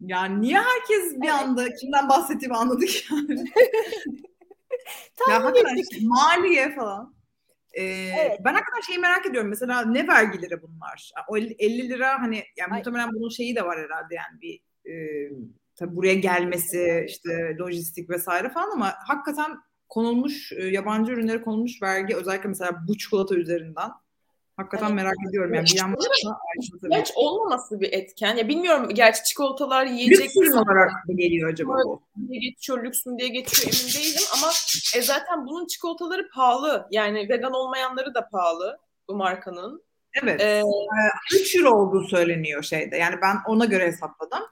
yani 0.00 0.40
niye 0.40 0.58
herkes 0.58 1.20
bir 1.20 1.28
anda 1.28 1.74
kimden 1.74 2.08
bahsettiğimi 2.08 2.56
anladık 2.56 3.10
yani. 3.10 3.44
Tahmin 5.16 5.54
ya 5.54 5.70
ettik. 5.70 6.02
Maliye 6.02 6.74
falan. 6.74 7.14
Ee, 7.72 7.82
evet. 7.82 8.40
Ben 8.44 8.54
hakikaten 8.54 8.80
şeyi 8.80 8.98
merak 8.98 9.26
ediyorum. 9.26 9.50
Mesela 9.50 9.84
ne 9.84 10.08
vergileri 10.08 10.62
bunlar? 10.62 11.10
O 11.28 11.36
50 11.36 11.88
lira 11.88 12.22
hani 12.22 12.44
yani 12.56 12.72
Ay. 12.72 12.78
muhtemelen 12.78 13.12
bunun 13.12 13.28
şeyi 13.28 13.56
de 13.56 13.64
var 13.64 13.78
herhalde 13.78 14.14
yani 14.14 14.40
bir 14.40 14.60
e, 14.90 14.94
tabii 15.76 15.96
buraya 15.96 16.14
gelmesi 16.14 17.04
işte 17.08 17.56
lojistik 17.58 18.10
vesaire 18.10 18.48
falan 18.48 18.70
ama 18.70 18.94
hakikaten 19.06 19.58
konulmuş 19.88 20.52
yabancı 20.52 21.12
ürünlere 21.12 21.42
konulmuş 21.42 21.82
vergi 21.82 22.16
özellikle 22.16 22.48
mesela 22.48 22.84
bu 22.88 22.98
çikolata 22.98 23.34
üzerinden 23.34 23.90
Hakikaten 24.60 24.86
evet. 24.86 24.96
merak 24.96 25.16
ediyorum 25.28 25.54
yani. 25.54 25.66
Bir 25.66 25.78
yandan 25.78 25.98
ihtiyaç 26.62 27.12
olmaması 27.16 27.80
bir 27.80 27.92
etken. 27.92 28.36
Ya 28.36 28.48
bilmiyorum 28.48 28.88
gerçi 28.94 29.24
çikolatalar 29.24 29.86
yiyecek. 29.86 30.20
Lüks 30.20 30.36
ürün 30.36 30.52
olarak 30.52 30.90
mı 31.08 31.16
geliyor 31.16 31.52
acaba 31.52 31.72
bu? 31.84 32.02
Diye 32.28 32.40
geçiyor, 32.40 32.84
lüks 32.84 33.06
mü 33.06 33.18
diye 33.18 33.28
geçiyor 33.28 33.74
emin 33.74 33.94
değilim 33.94 34.22
ama 34.36 34.52
e, 34.96 35.02
zaten 35.02 35.46
bunun 35.46 35.66
çikolataları 35.66 36.28
pahalı. 36.34 36.88
Yani 36.90 37.28
vegan 37.28 37.52
olmayanları 37.52 38.14
da 38.14 38.28
pahalı 38.28 38.78
bu 39.08 39.14
markanın. 39.14 39.82
Evet. 40.22 40.40
Ee, 40.40 40.62
3 41.40 41.56
euro 41.56 41.70
olduğu 41.70 42.04
söyleniyor 42.04 42.62
şeyde. 42.62 42.96
Yani 42.96 43.16
ben 43.22 43.36
ona 43.46 43.64
göre 43.64 43.86
hesapladım. 43.86 44.42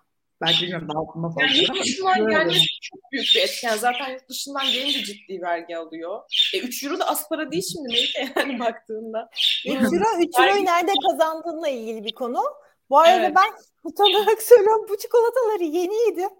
Ben 0.41 0.53
bilmiyorum 0.62 0.89
daha 0.95 1.03
aklımda 1.03 1.28
fazla. 1.28 1.43
Yani 1.43 1.59
yurt 1.59 1.84
dışından 1.84 2.30
gelmesi 2.30 2.66
çok 2.82 3.12
büyük 3.12 3.26
bir 3.34 3.41
etken. 3.41 3.76
Zaten 3.76 4.11
yurt 4.11 4.28
dışından 4.28 4.66
gelince 4.72 5.05
ciddi 5.05 5.43
vergi 5.43 5.76
alıyor. 5.76 6.20
E 6.55 6.61
3 6.61 6.84
euro 6.84 6.99
da 6.99 7.09
az 7.09 7.28
para 7.28 7.53
değil 7.53 7.64
şimdi 7.72 7.89
neyse 7.89 8.32
yani 8.36 8.61
baktığında. 8.61 9.30
3 9.66 9.74
euro, 9.74 10.05
3 10.18 10.39
euroyu 10.39 10.64
nerede 10.64 10.93
kazandığınla 11.11 11.68
ilgili 11.68 12.05
bir 12.05 12.12
konu. 12.12 12.43
Bu 12.91 12.99
arada 12.99 13.26
evet. 13.26 13.36
ben 13.36 13.53
utanarak 13.84 14.43
söylüyorum 14.49 14.86
bu 14.89 14.99
çikolataları 14.99 15.64
yeni 15.64 15.95
yedim. 15.95 16.30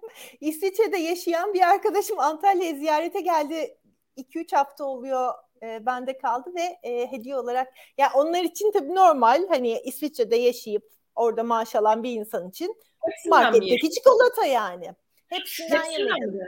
İsviçre'de 0.41 0.99
yaşayan 0.99 1.55
bir 1.55 1.61
arkadaşım 1.61 2.21
Antalya'ya 2.21 2.75
ziyarete 2.75 3.21
geldi. 3.21 3.79
2-3 4.17 4.57
hafta 4.57 4.85
oluyor 4.85 5.35
e, 5.63 5.87
bende 5.87 6.19
kaldı 6.19 6.51
ve 6.55 6.79
e, 6.83 7.13
hediye 7.13 7.37
olarak 7.37 7.67
ya 7.67 7.73
yani 7.99 8.13
onlar 8.15 8.45
için 8.45 8.73
tabii 8.73 8.95
normal 8.95 9.49
hani 9.49 9.81
İsviçre'de 9.85 10.37
yaşayıp 10.37 10.91
orada 11.15 11.43
maaş 11.43 11.75
alan 11.75 12.03
bir 12.03 12.13
insan 12.13 12.49
için 12.49 12.77
Marketteki 13.27 13.91
çikolata 13.91 14.47
yani. 14.47 14.95
Hepsinden 15.29 15.85
yemedim. 15.85 16.41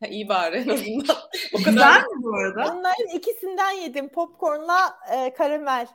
Ha, 0.00 0.06
iyi 0.06 0.28
bari 0.28 0.56
en 0.56 0.68
azından. 0.68 1.16
O 1.54 1.58
kadar 1.58 1.72
Güzel 1.72 2.00
mi 2.00 2.22
bu 2.22 2.36
arada? 2.36 2.72
Onların 2.72 3.16
ikisinden 3.16 3.70
yedim. 3.70 4.08
Popcornla 4.08 4.98
e, 5.12 5.34
karamel. 5.34 5.86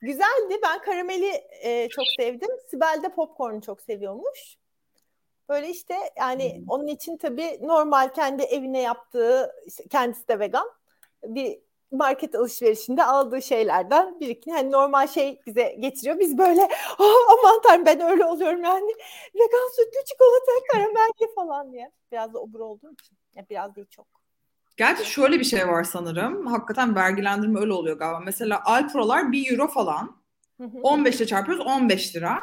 Güzeldi. 0.00 0.60
Ben 0.62 0.82
karameli 0.82 1.44
e, 1.62 1.88
çok 1.88 2.04
sevdim. 2.18 2.50
Sibel 2.70 3.00
de 3.02 3.08
popcornu 3.08 3.62
çok 3.62 3.80
seviyormuş. 3.80 4.56
Böyle 5.48 5.68
işte 5.68 5.94
yani 6.18 6.56
hmm. 6.56 6.64
onun 6.68 6.86
için 6.86 7.16
tabii 7.16 7.58
normal 7.62 8.08
kendi 8.08 8.42
evine 8.42 8.80
yaptığı 8.82 9.52
işte 9.66 9.84
kendisi 9.90 10.28
de 10.28 10.38
vegan 10.38 10.68
bir 11.22 11.58
market 11.92 12.34
alışverişinde 12.34 13.04
aldığı 13.04 13.42
şeylerden 13.42 14.20
birikin 14.20 14.50
hani 14.50 14.72
normal 14.72 15.06
şey 15.06 15.40
bize 15.46 15.76
getiriyor. 15.80 16.18
Biz 16.18 16.38
böyle 16.38 16.68
oh, 16.98 17.38
aman 17.38 17.62
tanrım 17.62 17.86
ben 17.86 18.00
öyle 18.00 18.24
oluyorum 18.24 18.64
yani. 18.64 18.92
Vegan 19.34 19.70
sütlü 19.70 20.04
çikolata 20.06 20.66
karamelli 20.72 21.34
falan 21.34 21.72
diye. 21.72 21.90
Biraz 22.12 22.34
da 22.34 22.38
obur 22.38 22.60
olduğum 22.60 22.92
için. 22.92 23.16
Ya 23.34 23.44
biraz 23.50 23.76
değil 23.76 23.86
çok. 23.90 24.06
Gerçi 24.76 25.04
şöyle 25.04 25.38
bir 25.38 25.44
şey 25.44 25.68
var 25.68 25.84
sanırım. 25.84 26.46
Hakikaten 26.46 26.94
vergilendirme 26.94 27.60
öyle 27.60 27.72
oluyor 27.72 27.98
galiba. 27.98 28.20
Mesela 28.20 28.62
Alpro'lar 28.64 29.32
1 29.32 29.52
euro 29.52 29.68
falan. 29.68 30.22
Hı 30.60 30.64
hı. 30.64 30.78
15 30.82 31.16
ile 31.16 31.26
çarpıyoruz 31.26 31.66
15 31.66 32.16
lira. 32.16 32.40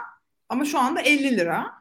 Ama 0.50 0.66
şu 0.66 0.80
anda 0.80 1.02
50 1.02 1.38
lira. 1.38 1.80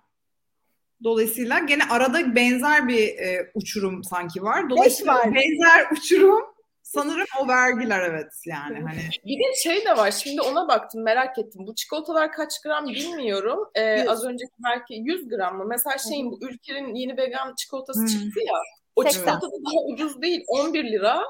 Dolayısıyla 1.04 1.58
gene 1.58 1.82
arada 1.90 2.34
benzer 2.34 2.88
bir 2.88 3.18
e, 3.18 3.50
uçurum 3.54 4.04
sanki 4.04 4.42
var. 4.42 4.70
Dolayısıyla 4.70 5.14
var. 5.14 5.34
benzer 5.34 5.90
uçurum 5.92 6.44
sanırım 6.88 7.26
o 7.40 7.48
vergiler 7.48 8.00
evet 8.00 8.32
yani 8.46 8.80
hani. 8.80 9.00
Bir 9.26 9.38
de 9.38 9.56
şey 9.62 9.84
de 9.84 9.96
var 9.96 10.10
şimdi 10.10 10.40
ona 10.40 10.68
baktım 10.68 11.02
merak 11.02 11.38
ettim. 11.38 11.66
Bu 11.66 11.74
çikolatalar 11.74 12.32
kaç 12.32 12.62
gram 12.62 12.86
bilmiyorum. 12.86 13.58
Ee, 13.74 14.08
az 14.08 14.24
önceki 14.24 14.52
belki 14.64 14.94
100 14.94 15.28
gram 15.28 15.56
mı? 15.56 15.64
Mesela 15.68 15.98
şeyin 15.98 16.30
bu 16.30 16.38
ülkenin 16.42 16.94
yeni 16.94 17.16
vegan 17.16 17.54
çikolatası 17.54 18.00
hmm. 18.00 18.06
çıktı 18.06 18.40
ya. 18.46 18.54
O 18.96 19.02
80. 19.02 19.20
çikolata 19.20 19.46
da 19.46 19.64
daha 19.66 19.84
ucuz 19.92 20.22
değil. 20.22 20.44
11 20.48 20.84
lira. 20.84 21.22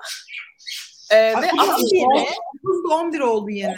Ee, 1.12 1.16
ve 1.16 1.50
11 2.86 2.90
11 2.90 3.20
oldu 3.20 3.50
yine. 3.50 3.76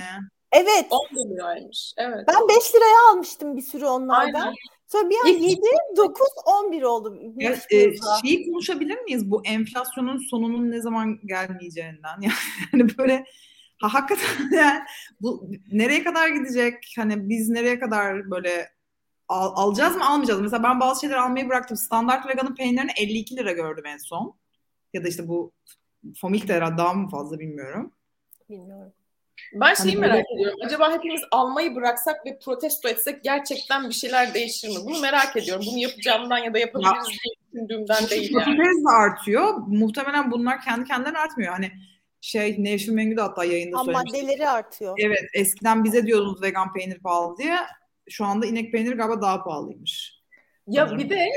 Evet. 0.53 0.87
11 0.91 1.35
liraymış. 1.35 1.95
Evet. 1.97 2.29
Ben 2.29 2.49
5 2.49 2.75
liraya 2.75 3.11
almıştım 3.11 3.57
bir 3.57 3.63
sürü 3.63 3.87
onlardan. 3.87 4.41
Aynen. 4.41 4.55
Sonra 4.93 5.11
bir 5.11 5.17
an 5.25 5.29
7, 5.29 5.61
9, 5.97 6.29
11 6.65 6.83
oldu. 6.83 7.19
Ya, 7.37 7.53
e, 7.71 7.95
şeyi 8.25 8.51
konuşabilir 8.51 8.99
miyiz 8.99 9.31
bu 9.31 9.43
enflasyonun 9.45 10.19
sonunun 10.19 10.71
ne 10.71 10.81
zaman 10.81 11.21
gelmeyeceğinden? 11.25 12.21
Yani 12.73 12.99
böyle 12.99 13.25
ha, 13.81 13.95
hakikaten 13.95 14.51
yani 14.53 14.81
bu 15.21 15.51
nereye 15.73 16.05
kadar 16.05 16.29
gidecek? 16.29 16.75
Hani 16.97 17.29
biz 17.29 17.49
nereye 17.49 17.79
kadar 17.79 18.31
böyle 18.31 18.69
al, 19.29 19.53
alacağız 19.55 19.97
mı 19.97 20.09
almayacağız 20.09 20.41
mı? 20.41 20.45
Mesela 20.45 20.63
ben 20.63 20.81
bazı 20.81 21.01
şeyler 21.01 21.17
almayı 21.17 21.49
bıraktım. 21.49 21.77
Standart 21.77 22.29
veganın 22.29 22.55
peynirini 22.55 22.91
52 22.97 23.37
lira 23.37 23.53
gördüm 23.53 23.87
en 23.87 23.99
son. 23.99 24.35
Ya 24.93 25.05
da 25.05 25.09
işte 25.09 25.29
bu 25.29 25.53
Fomik 26.21 26.49
de 26.49 26.61
daha 26.61 26.95
mı 26.95 27.09
fazla 27.09 27.39
bilmiyorum. 27.39 27.93
Bilmiyorum. 28.49 28.93
Ben 29.53 29.75
şeyi 29.75 29.89
hani 29.89 30.01
merak 30.01 30.15
böyle... 30.15 30.35
ediyorum. 30.35 30.59
Acaba 30.67 30.93
hepimiz 30.93 31.21
almayı 31.31 31.75
bıraksak 31.75 32.27
ve 32.27 32.39
protesto 32.39 32.89
etsek 32.89 33.25
gerçekten 33.25 33.89
bir 33.89 33.95
şeyler 33.95 34.35
değişir 34.35 34.69
mi? 34.69 34.75
Bunu 34.85 35.01
merak 35.01 35.37
ediyorum. 35.37 35.65
Bunu 35.71 35.79
yapacağımdan 35.79 36.39
ya 36.39 36.55
da 36.55 36.59
yapabiliriz 36.59 37.09
ya, 37.09 37.15
diye 37.25 37.35
düşündüğümden 37.53 38.09
değil 38.09 38.35
yani. 38.35 38.45
Popüleriz 38.45 38.85
de 38.85 38.91
artıyor. 38.91 39.55
Muhtemelen 39.67 40.31
bunlar 40.31 40.61
kendi 40.61 40.85
kendine 40.85 41.19
artmıyor. 41.19 41.53
Hani 41.53 41.71
şey 42.21 42.57
Nevşin 42.59 42.95
Mengü 42.95 43.17
de 43.17 43.21
hatta 43.21 43.45
yayında 43.45 43.79
Ham 43.79 43.87
söylemişti. 43.87 44.23
maddeleri 44.23 44.49
artıyor. 44.49 44.99
Evet 44.99 45.25
eskiden 45.35 45.85
bize 45.85 46.07
diyordunuz 46.07 46.43
vegan 46.43 46.73
peynir 46.73 46.99
pahalı 46.99 47.39
diye. 47.39 47.57
Şu 48.09 48.25
anda 48.25 48.47
inek 48.47 48.73
peyniri 48.73 48.95
galiba 48.95 49.23
daha 49.23 49.45
pahalıymış. 49.45 50.20
Ya 50.71 50.99
bir 50.99 51.11
de 51.11 51.29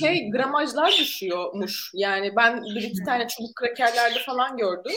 şey 0.00 0.30
gramajlar 0.30 0.92
düşüyormuş. 0.98 1.90
Yani 1.94 2.36
ben 2.36 2.62
bir 2.62 2.82
iki 2.82 3.04
tane 3.04 3.28
çubuk 3.28 3.56
krakerlerde 3.56 4.18
falan 4.18 4.56
gördüm. 4.56 4.92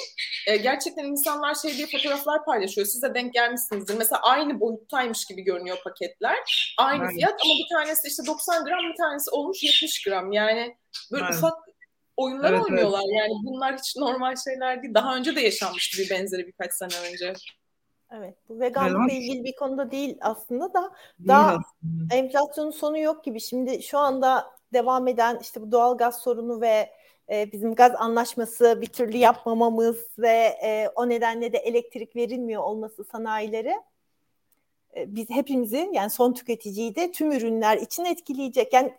E, 0.48 0.58
gerçekten 0.58 1.04
insanlar 1.04 1.56
şey 1.56 1.78
diye 1.78 1.88
fotoğraflar 1.88 2.46
paylaşıyor. 2.46 2.88
Size 2.88 3.14
denk 3.14 3.34
gelmişsinizdir. 3.34 3.98
Mesela 3.98 4.22
aynı 4.22 4.60
boyuttaymış 4.60 5.26
gibi 5.26 5.42
görünüyor 5.42 5.78
paketler. 5.84 6.38
Aynı 6.78 7.02
Aynen. 7.02 7.16
fiyat 7.16 7.34
ama 7.46 7.54
bir 7.54 7.76
tanesi 7.76 8.08
işte 8.08 8.24
90 8.28 8.66
gram 8.66 8.92
bir 8.92 8.98
tanesi 8.98 9.32
olmuş 9.32 9.64
70 9.64 10.04
gram. 10.04 10.32
Yani 10.32 10.78
böyle 11.12 11.24
Aynen. 11.24 11.38
ufak 11.38 11.54
oyunlar 12.18 12.54
evet, 12.54 12.64
oynuyorlar. 12.64 13.02
Evet. 13.06 13.18
Yani 13.18 13.34
bunlar 13.44 13.78
hiç 13.78 13.96
normal 13.96 14.36
şeyler 14.50 14.84
değil. 14.84 14.94
Daha 14.94 15.16
önce 15.16 15.36
de 15.36 15.42
yaşanmıştı 15.42 16.04
bir 16.04 16.10
benzeri 16.10 16.48
birkaç 16.48 16.74
sene 16.74 17.10
önce. 17.12 17.34
Evet, 18.18 18.36
bu 18.50 18.60
veganlıkla 18.60 19.14
ilgili 19.14 19.44
bir 19.44 19.56
konuda 19.56 19.92
değil 19.92 20.18
aslında 20.22 20.74
da 20.74 20.82
değil 20.82 21.28
daha 21.28 21.48
aslında. 21.48 22.16
enflasyonun 22.16 22.72
sonu 22.72 22.98
yok 22.98 23.24
gibi. 23.24 23.40
Şimdi 23.40 23.84
şu 23.84 23.98
anda 23.98 24.52
devam 24.74 25.08
eden 25.08 25.40
işte 25.42 25.62
bu 25.62 25.72
doğal 25.72 25.98
gaz 25.98 26.22
sorunu 26.22 26.62
ve 26.62 26.90
e, 27.30 27.52
bizim 27.52 27.76
gaz 27.76 27.92
anlaşması 27.96 28.82
bir 28.82 28.88
türlü 28.88 29.18
yapmamamız 29.18 30.08
ve 30.20 30.58
e, 30.64 30.90
o 30.96 31.10
nedenle 31.10 31.54
de 31.54 31.58
elektrik 31.58 32.16
verilmiyor 32.16 32.64
olması 32.64 33.04
sanayileri 33.04 33.74
e, 34.96 35.16
biz 35.16 35.30
hepimizi 35.30 35.90
yani 35.94 36.10
son 36.10 36.34
tüketiciyi 36.34 36.96
de 36.96 37.12
tüm 37.12 37.32
ürünler 37.32 37.78
için 37.78 38.06
etkileyecek. 38.06 38.74
Yani 38.74 38.94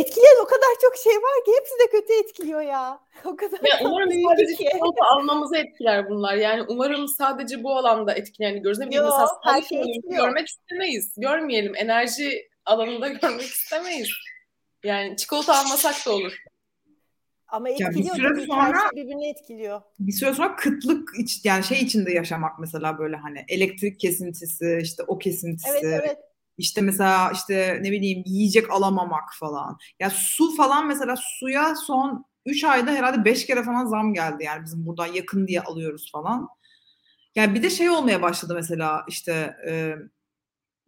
etkileyen 0.00 0.42
o 0.42 0.46
kadar 0.46 0.68
çok 0.82 0.96
şey 0.96 1.12
var 1.12 1.44
ki 1.44 1.52
hepsi 1.58 1.74
de 1.78 1.90
kötü 1.90 2.12
etkiliyor 2.12 2.60
ya. 2.60 3.00
O 3.24 3.36
kadar 3.36 3.58
ya 3.58 3.88
umarım 3.88 4.10
sadece 4.28 4.56
çikolata 4.56 5.04
almamızı 5.14 5.56
etkiler 5.56 6.08
bunlar. 6.08 6.34
Yani 6.34 6.62
umarım 6.68 7.08
sadece 7.08 7.62
bu 7.62 7.76
alanda 7.76 8.12
etkilerini 8.12 8.60
görürüz. 8.60 8.78
Ne 8.78 8.86
bileyim 8.86 9.04
Yo, 9.04 9.10
mesela 9.10 9.28
her 9.44 9.62
şey 9.62 10.00
görmek 10.10 10.48
istemeyiz. 10.48 11.14
Görmeyelim. 11.16 11.76
Enerji 11.76 12.48
alanında 12.64 13.08
görmek 13.22 13.42
istemeyiz. 13.42 14.08
Yani 14.84 15.16
çikolata 15.16 15.56
almasak 15.56 16.06
da 16.06 16.12
olur. 16.12 16.32
Ama 17.48 17.68
etkiliyor 17.68 18.16
yani 18.16 18.30
bir 18.30 18.40
süre 18.40 18.46
sonra 18.46 18.78
şey 18.80 19.04
birbirini 19.04 19.30
etkiliyor. 19.30 19.80
Bir 19.98 20.12
süre 20.12 20.34
sonra 20.34 20.56
kıtlık 20.56 21.10
iç, 21.18 21.44
yani 21.44 21.64
şey 21.64 21.78
içinde 21.78 22.12
yaşamak 22.12 22.58
mesela 22.58 22.98
böyle 22.98 23.16
hani 23.16 23.44
elektrik 23.48 24.00
kesintisi 24.00 24.78
işte 24.82 25.02
o 25.02 25.18
kesintisi. 25.18 25.70
Evet 25.70 25.84
evet. 25.84 26.18
İşte 26.58 26.80
mesela 26.80 27.30
işte 27.34 27.78
ne 27.82 27.92
bileyim 27.92 28.22
yiyecek 28.26 28.70
alamamak 28.72 29.34
falan. 29.40 29.78
Ya 30.00 30.10
su 30.10 30.56
falan 30.56 30.86
mesela 30.86 31.14
suya 31.16 31.76
son 31.76 32.24
3 32.46 32.64
ayda 32.64 32.90
herhalde 32.90 33.24
5 33.24 33.46
kere 33.46 33.62
falan 33.62 33.86
zam 33.86 34.14
geldi. 34.14 34.44
Yani 34.44 34.64
bizim 34.64 34.86
buradan 34.86 35.06
yakın 35.06 35.46
diye 35.46 35.60
alıyoruz 35.60 36.12
falan. 36.12 36.48
Yani 37.34 37.54
bir 37.54 37.62
de 37.62 37.70
şey 37.70 37.90
olmaya 37.90 38.22
başladı 38.22 38.54
mesela 38.54 39.04
işte 39.08 39.56
e, 39.68 39.94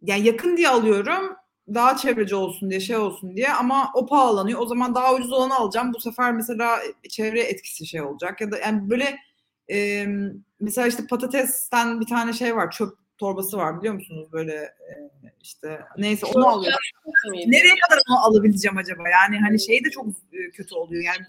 yani 0.01 0.25
yakın 0.27 0.57
diye 0.57 0.69
alıyorum 0.69 1.35
daha 1.73 1.97
çevreci 1.97 2.35
olsun 2.35 2.69
diye 2.69 2.79
şey 2.79 2.97
olsun 2.97 3.35
diye 3.35 3.53
ama 3.53 3.91
o 3.95 4.05
pahalanıyor. 4.05 4.59
O 4.59 4.65
zaman 4.65 4.95
daha 4.95 5.15
ucuz 5.15 5.31
olanı 5.31 5.55
alacağım. 5.55 5.93
Bu 5.93 5.99
sefer 5.99 6.33
mesela 6.33 6.79
çevre 7.09 7.41
etkisi 7.41 7.87
şey 7.87 8.01
olacak 8.01 8.41
ya 8.41 8.51
da 8.51 8.57
yani 8.57 8.89
böyle 8.89 9.17
e, 9.71 10.07
mesela 10.59 10.87
işte 10.87 11.07
patatesten 11.07 12.01
bir 12.01 12.05
tane 12.05 12.33
şey 12.33 12.55
var 12.55 12.71
çöp 12.71 13.00
torbası 13.21 13.57
var 13.57 13.79
biliyor 13.79 13.93
musunuz 13.93 14.27
böyle 14.31 14.53
e, 14.53 14.91
işte 15.41 15.81
neyse 15.97 16.25
onu 16.25 16.47
alıyorum. 16.47 16.79
Nereye 17.33 17.75
kadar 17.87 18.01
onu 18.09 18.19
alabileceğim 18.19 18.77
acaba? 18.77 19.09
Yani 19.09 19.39
hani 19.39 19.59
şey 19.59 19.85
de 19.85 19.89
çok 19.89 20.07
e, 20.07 20.51
kötü 20.51 20.75
oluyor. 20.75 21.03
Yani 21.03 21.25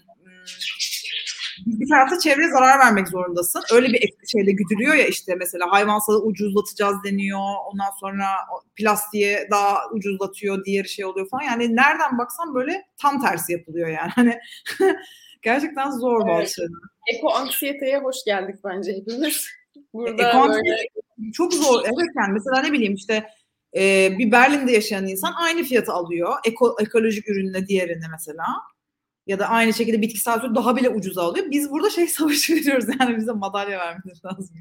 bir 1.65 1.89
tarafta 1.89 2.19
çevreye 2.19 2.49
zarar 2.49 2.79
vermek 2.79 3.07
zorundasın. 3.07 3.63
Öyle 3.73 3.87
bir 3.87 4.13
şeyde 4.31 4.51
güdülüyor 4.51 4.93
ya 4.95 5.07
işte 5.07 5.35
mesela 5.35 5.71
hayvansalı 5.71 6.23
ucuzlatacağız 6.23 7.03
deniyor. 7.03 7.39
Ondan 7.71 7.91
sonra 7.99 8.25
plastiğe 8.75 9.47
daha 9.51 9.89
ucuzlatıyor, 9.91 10.65
diğer 10.65 10.83
şey 10.83 11.05
oluyor 11.05 11.29
falan. 11.29 11.43
Yani 11.43 11.75
nereden 11.75 12.17
baksan 12.17 12.55
böyle 12.55 12.85
tam 12.97 13.21
tersi 13.21 13.51
yapılıyor 13.51 13.87
yani. 13.87 14.11
Hani 14.15 14.39
gerçekten 15.41 15.91
zor 15.91 16.21
evet. 16.25 16.41
bazı 16.41 16.53
şeyler. 16.53 16.71
Eko 17.13 17.33
anksiyeteye 17.33 17.99
hoş 17.99 18.15
geldik 18.25 18.55
bence 18.63 18.93
hepimiz. 18.93 19.47
Burada 19.93 20.29
Eko 20.29 20.49
böyle... 20.49 20.87
çok 21.31 21.53
zor. 21.53 21.81
Evet 21.85 22.09
yani 22.17 22.33
mesela 22.33 22.61
ne 22.61 22.71
bileyim 22.71 22.93
işte 22.93 23.29
e, 23.75 24.09
bir 24.17 24.31
Berlin'de 24.31 24.71
yaşayan 24.71 25.07
insan 25.07 25.33
aynı 25.37 25.63
fiyatı 25.63 25.93
alıyor. 25.93 26.33
Eko, 26.45 26.75
ekolojik 26.79 27.29
ürünle 27.29 27.67
diğerine 27.67 28.05
mesela 28.11 28.45
ya 29.27 29.39
da 29.39 29.47
aynı 29.47 29.73
şekilde 29.73 30.01
bitkisel 30.01 30.39
süt 30.39 30.55
daha 30.55 30.75
bile 30.75 30.89
ucuza 30.89 31.23
alıyor. 31.23 31.45
Biz 31.51 31.71
burada 31.71 31.89
şey 31.89 32.07
savaşı 32.17 32.55
veriyoruz 32.55 32.85
yani 32.99 33.17
bize 33.17 33.31
madalya 33.31 33.79
vermeleri 33.79 34.19
lazım. 34.25 34.55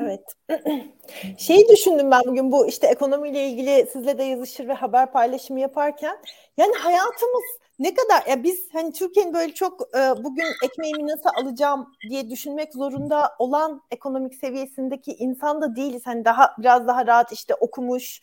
evet. 0.00 0.24
Şeyi 1.38 1.68
düşündüm 1.68 2.10
ben 2.10 2.20
bugün 2.26 2.52
bu 2.52 2.68
işte 2.68 2.86
ekonomiyle 2.86 3.48
ilgili 3.48 3.86
sizle 3.92 4.18
de 4.18 4.22
yazışır 4.22 4.68
ve 4.68 4.72
haber 4.72 5.12
paylaşımı 5.12 5.60
yaparken 5.60 6.16
yani 6.56 6.74
hayatımız 6.74 7.59
ne 7.80 7.94
kadar 7.94 8.26
ya 8.26 8.42
biz 8.42 8.68
hani 8.72 8.92
Türkiye'nin 8.92 9.34
böyle 9.34 9.54
çok 9.54 9.80
e, 9.96 10.24
bugün 10.24 10.46
ekmeğimi 10.64 11.06
nasıl 11.06 11.30
alacağım 11.42 11.92
diye 12.10 12.30
düşünmek 12.30 12.74
zorunda 12.74 13.32
olan 13.38 13.82
ekonomik 13.90 14.34
seviyesindeki 14.34 15.12
insan 15.12 15.62
da 15.62 15.76
değiliz. 15.76 16.02
Hani 16.04 16.24
daha 16.24 16.54
biraz 16.58 16.86
daha 16.86 17.06
rahat 17.06 17.32
işte 17.32 17.54
okumuş, 17.54 18.20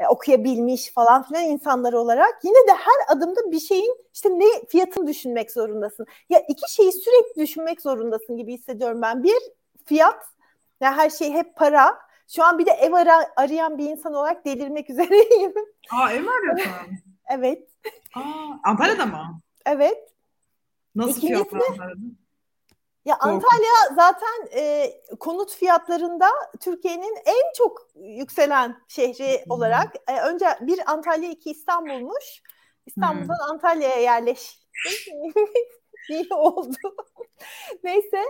e, 0.00 0.06
okuyabilmiş 0.08 0.92
falan 0.92 1.22
filan 1.22 1.44
insanlar 1.44 1.92
olarak 1.92 2.34
yine 2.44 2.68
de 2.68 2.72
her 2.72 3.16
adımda 3.16 3.52
bir 3.52 3.60
şeyin 3.60 3.96
işte 4.14 4.28
ne 4.30 4.66
fiyatını 4.68 5.06
düşünmek 5.06 5.50
zorundasın. 5.50 6.06
Ya 6.28 6.42
iki 6.48 6.74
şeyi 6.74 6.92
sürekli 6.92 7.42
düşünmek 7.42 7.80
zorundasın 7.80 8.36
gibi 8.36 8.54
hissediyorum 8.54 9.02
ben. 9.02 9.22
Bir 9.22 9.38
fiyat 9.84 10.24
ya 10.80 10.96
her 10.96 11.10
şey 11.10 11.32
hep 11.32 11.56
para. 11.56 11.98
Şu 12.28 12.44
an 12.44 12.58
bir 12.58 12.66
de 12.66 12.70
ev 12.70 12.92
ara, 12.92 13.32
arayan 13.36 13.78
bir 13.78 13.90
insan 13.90 14.14
olarak 14.14 14.44
delirmek 14.44 14.90
üzereyim. 14.90 15.54
Aa 15.92 16.12
ev 16.12 16.26
arıyorsun? 16.26 17.05
Evet. 17.30 17.68
Aa, 18.14 18.20
Antalya'da 18.64 19.06
mı? 19.06 19.40
Evet. 19.66 20.12
Nasıl 20.94 21.20
fiyatlar 21.20 21.60
Antalya'da? 21.60 22.16
Ya 23.06 23.16
Antalya 23.20 23.74
zaten 23.94 24.48
e, 24.54 24.92
konut 25.20 25.54
fiyatlarında 25.54 26.28
Türkiye'nin 26.60 27.16
en 27.26 27.52
çok 27.56 27.88
yükselen 27.94 28.82
şehri 28.88 29.44
olarak 29.48 29.94
e, 30.08 30.20
önce 30.20 30.46
bir 30.60 30.92
Antalya 30.92 31.30
iki 31.30 31.50
İstanbul'muş. 31.50 32.42
İstanbul'dan 32.86 33.46
hmm. 33.46 33.50
Antalya'ya 33.50 33.96
yerleştim. 33.96 34.60
İyi 36.10 36.34
oldu. 36.34 36.76
Neyse 37.84 38.22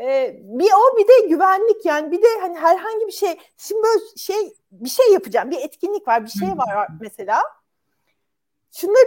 e, 0.00 0.36
bir 0.42 0.70
o 0.72 0.98
bir 0.98 1.08
de 1.08 1.28
güvenlik 1.28 1.86
yani 1.86 2.12
bir 2.12 2.22
de 2.22 2.28
hani 2.40 2.58
herhangi 2.58 3.06
bir 3.06 3.12
şey 3.12 3.38
şimdi 3.56 3.82
böyle 3.82 4.00
şey 4.16 4.54
bir 4.72 4.90
şey 4.90 5.12
yapacağım 5.12 5.50
bir 5.50 5.58
etkinlik 5.58 6.08
var 6.08 6.24
bir 6.24 6.30
şey 6.30 6.48
var 6.48 6.88
mesela 7.00 7.42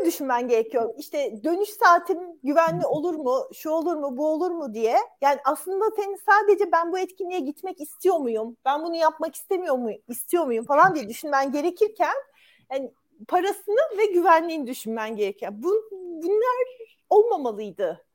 düşünmen 0.06 0.48
gerekiyor. 0.48 0.94
İşte 0.98 1.44
dönüş 1.44 1.70
saatim 1.70 2.20
güvenli 2.44 2.86
olur 2.86 3.14
mu, 3.14 3.50
şu 3.54 3.70
olur 3.70 3.96
mu, 3.96 4.18
bu 4.18 4.28
olur 4.28 4.52
mu 4.52 4.74
diye. 4.74 4.96
Yani 5.22 5.40
aslında 5.46 5.86
senin 5.96 6.20
sadece 6.30 6.72
ben 6.72 6.92
bu 6.92 7.00
etkinliğe 7.00 7.40
gitmek 7.40 7.82
istiyor 7.82 8.18
muyum, 8.18 8.58
ben 8.66 8.84
bunu 8.84 8.96
yapmak 8.96 9.36
istemiyor 9.36 9.76
muyum, 9.76 10.02
istiyor 10.08 10.46
muyum 10.46 10.66
falan 10.66 10.96
diye 10.96 11.10
düşünmen 11.10 11.52
gerekirken 11.52 12.16
yani 12.72 12.92
parasını 13.28 13.98
ve 13.98 14.06
güvenliğini 14.06 14.68
düşünmen 14.68 15.16
gerekiyor. 15.16 15.52
Bu, 15.56 15.74
bunlar 16.24 16.68
olmamalıydı. 17.10 18.06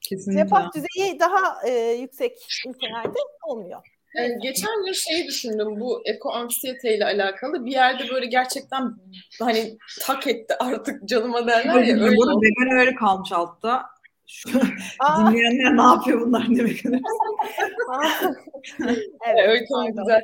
Kesinlikle. 0.00 0.44
Refah 0.44 0.70
düzeyi 0.74 1.20
daha 1.20 1.68
e, 1.68 1.92
yüksek 1.92 2.46
ülkelerde 2.68 3.18
olmuyor. 3.46 3.99
Yani 4.16 4.38
geçen 4.42 4.84
gün 4.86 4.92
şeyi 4.92 5.26
düşündüm 5.26 5.80
bu 5.80 6.02
eko 6.04 6.32
anksiyete 6.32 6.96
ile 6.96 7.04
alakalı 7.04 7.66
bir 7.66 7.72
yerde 7.72 8.08
böyle 8.08 8.26
gerçekten 8.26 8.94
hani 9.40 9.78
tak 10.00 10.26
etti 10.26 10.54
artık 10.60 11.08
canıma 11.08 11.46
derler 11.46 11.82
ya 11.82 11.94
öyle. 11.94 12.16
Burada 12.16 12.40
vegan 12.42 12.78
öyle 12.78 12.94
kalmış 12.94 13.32
altta. 13.32 13.82
Şu, 14.26 14.48
dinleyenler 15.18 15.76
ne 15.76 15.82
yapıyor 15.82 16.20
bunlar 16.20 16.46
demek 16.48 16.84
evet, 19.26 19.68
öyle 19.70 19.90
güzel. 19.90 20.20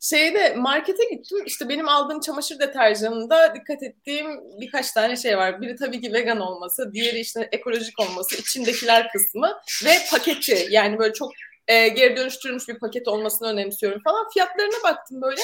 Şeyde 0.00 0.54
markete 0.54 1.04
gittim. 1.10 1.38
İşte 1.46 1.68
benim 1.68 1.88
aldığım 1.88 2.20
çamaşır 2.20 2.58
deterjanında 2.58 3.54
dikkat 3.54 3.82
ettiğim 3.82 4.26
birkaç 4.60 4.92
tane 4.92 5.16
şey 5.16 5.38
var. 5.38 5.60
Biri 5.60 5.76
tabii 5.76 6.00
ki 6.00 6.12
vegan 6.12 6.40
olması, 6.40 6.92
diğeri 6.92 7.18
işte 7.18 7.48
ekolojik 7.52 8.00
olması, 8.00 8.36
içindekiler 8.36 9.08
kısmı 9.12 9.52
ve 9.84 9.90
paketi. 10.10 10.66
Yani 10.70 10.98
böyle 10.98 11.12
çok 11.12 11.30
e, 11.68 11.88
geri 11.88 12.16
dönüştürülmüş 12.16 12.68
bir 12.68 12.78
paket 12.78 13.08
olmasını 13.08 13.48
önemsiyorum 13.48 14.02
falan. 14.04 14.28
Fiyatlarına 14.32 14.82
baktım 14.84 15.22
böyle. 15.22 15.42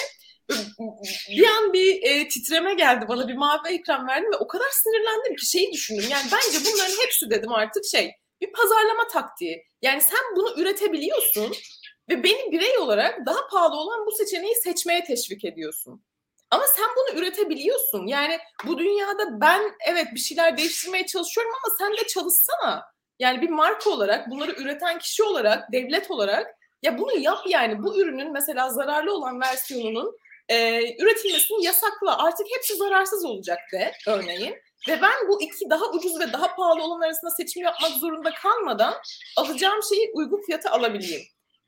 Bir 1.30 1.46
an 1.46 1.72
bir 1.72 2.02
e, 2.02 2.28
titreme 2.28 2.74
geldi 2.74 3.04
bana 3.08 3.28
bir 3.28 3.34
mavi 3.34 3.68
ekran 3.68 4.08
verdim 4.08 4.32
ve 4.32 4.36
o 4.36 4.46
kadar 4.46 4.70
sinirlendim 4.72 5.36
ki 5.36 5.46
şeyi 5.46 5.72
düşündüm. 5.72 6.04
Yani 6.10 6.24
bence 6.32 6.58
bunların 6.70 7.02
hepsi 7.02 7.30
dedim 7.30 7.52
artık 7.52 7.84
şey 7.84 8.12
bir 8.40 8.52
pazarlama 8.52 9.08
taktiği. 9.08 9.64
Yani 9.82 10.02
sen 10.02 10.20
bunu 10.36 10.60
üretebiliyorsun 10.60 11.52
ve 12.10 12.24
beni 12.24 12.52
birey 12.52 12.78
olarak 12.78 13.26
daha 13.26 13.48
pahalı 13.48 13.76
olan 13.76 14.06
bu 14.06 14.12
seçeneği 14.12 14.54
seçmeye 14.54 15.04
teşvik 15.04 15.44
ediyorsun. 15.44 16.04
Ama 16.50 16.64
sen 16.66 16.86
bunu 16.96 17.20
üretebiliyorsun. 17.20 18.06
Yani 18.06 18.38
bu 18.66 18.78
dünyada 18.78 19.40
ben 19.40 19.62
evet 19.86 20.06
bir 20.14 20.20
şeyler 20.20 20.56
değiştirmeye 20.56 21.06
çalışıyorum 21.06 21.52
ama 21.64 21.74
sen 21.78 21.92
de 21.92 22.06
çalışsana. 22.06 22.93
Yani 23.18 23.42
bir 23.42 23.50
marka 23.50 23.90
olarak, 23.90 24.30
bunları 24.30 24.52
üreten 24.52 24.98
kişi 24.98 25.22
olarak, 25.22 25.72
devlet 25.72 26.10
olarak 26.10 26.46
ya 26.82 26.98
bunu 26.98 27.18
yap 27.18 27.38
yani. 27.48 27.82
Bu 27.82 28.00
ürünün 28.00 28.32
mesela 28.32 28.70
zararlı 28.70 29.14
olan 29.14 29.40
versiyonunun 29.40 30.18
e, 30.48 30.80
üretilmesini 31.02 31.64
yasakla. 31.64 32.18
Artık 32.18 32.46
hepsi 32.56 32.76
zararsız 32.76 33.24
olacak 33.24 33.58
de 33.72 33.92
örneğin. 34.08 34.56
Ve 34.88 35.02
ben 35.02 35.28
bu 35.28 35.42
iki 35.42 35.70
daha 35.70 35.90
ucuz 35.90 36.20
ve 36.20 36.32
daha 36.32 36.54
pahalı 36.54 36.82
olan 36.82 37.00
arasında 37.00 37.30
seçim 37.30 37.62
yapmak 37.62 37.90
zorunda 37.90 38.34
kalmadan 38.34 38.94
alacağım 39.36 39.80
şeyi 39.88 40.10
uygun 40.14 40.42
fiyata 40.46 40.70
alabileyim. 40.70 41.22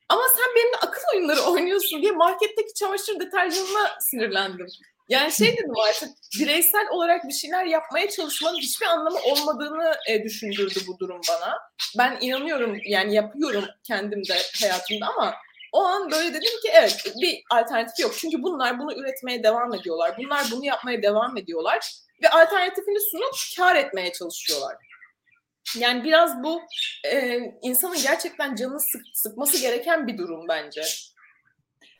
Ama 0.09 0.23
sen 0.37 0.55
benimle 0.57 0.77
akıl 0.77 1.03
oyunları 1.15 1.41
oynuyorsun 1.51 2.03
diye 2.03 2.13
marketteki 2.13 2.75
çamaşır 2.75 3.21
deterjanına 3.21 3.99
sinirlendim. 4.01 4.67
Yani 5.09 5.33
şey 5.33 5.53
dedim 5.53 5.79
artık 5.89 6.09
bireysel 6.41 6.89
olarak 6.91 7.29
bir 7.29 7.33
şeyler 7.33 7.65
yapmaya 7.65 8.11
çalışmanın 8.11 8.59
hiçbir 8.59 8.87
anlamı 8.87 9.19
olmadığını 9.19 9.95
e, 10.09 10.23
düşündürdü 10.23 10.81
bu 10.87 10.99
durum 10.99 11.21
bana. 11.29 11.59
Ben 11.99 12.19
inanıyorum 12.21 12.79
yani 12.85 13.15
yapıyorum 13.15 13.65
kendim 13.85 14.25
de 14.29 14.37
hayatımda 14.61 15.07
ama 15.07 15.35
o 15.73 15.85
an 15.85 16.11
böyle 16.11 16.29
dedim 16.29 16.61
ki 16.63 16.71
evet 16.73 17.13
bir 17.23 17.43
alternatif 17.51 17.99
yok. 17.99 18.15
Çünkü 18.19 18.43
bunlar 18.43 18.79
bunu 18.79 18.95
üretmeye 18.95 19.43
devam 19.43 19.75
ediyorlar. 19.75 20.15
Bunlar 20.19 20.47
bunu 20.51 20.65
yapmaya 20.65 21.03
devam 21.03 21.37
ediyorlar. 21.37 21.93
Ve 22.23 22.29
alternatifini 22.29 23.01
sunup 23.01 23.35
kar 23.57 23.77
etmeye 23.77 24.13
çalışıyorlar. 24.13 24.77
Yani 25.79 26.05
biraz 26.05 26.43
bu 26.43 26.63
e, 27.05 27.39
insanın 27.63 28.03
gerçekten 28.03 28.55
canını 28.55 28.81
sık, 28.81 29.03
sıkması 29.15 29.61
gereken 29.61 30.07
bir 30.07 30.19
durum 30.19 30.49
bence. 30.49 30.83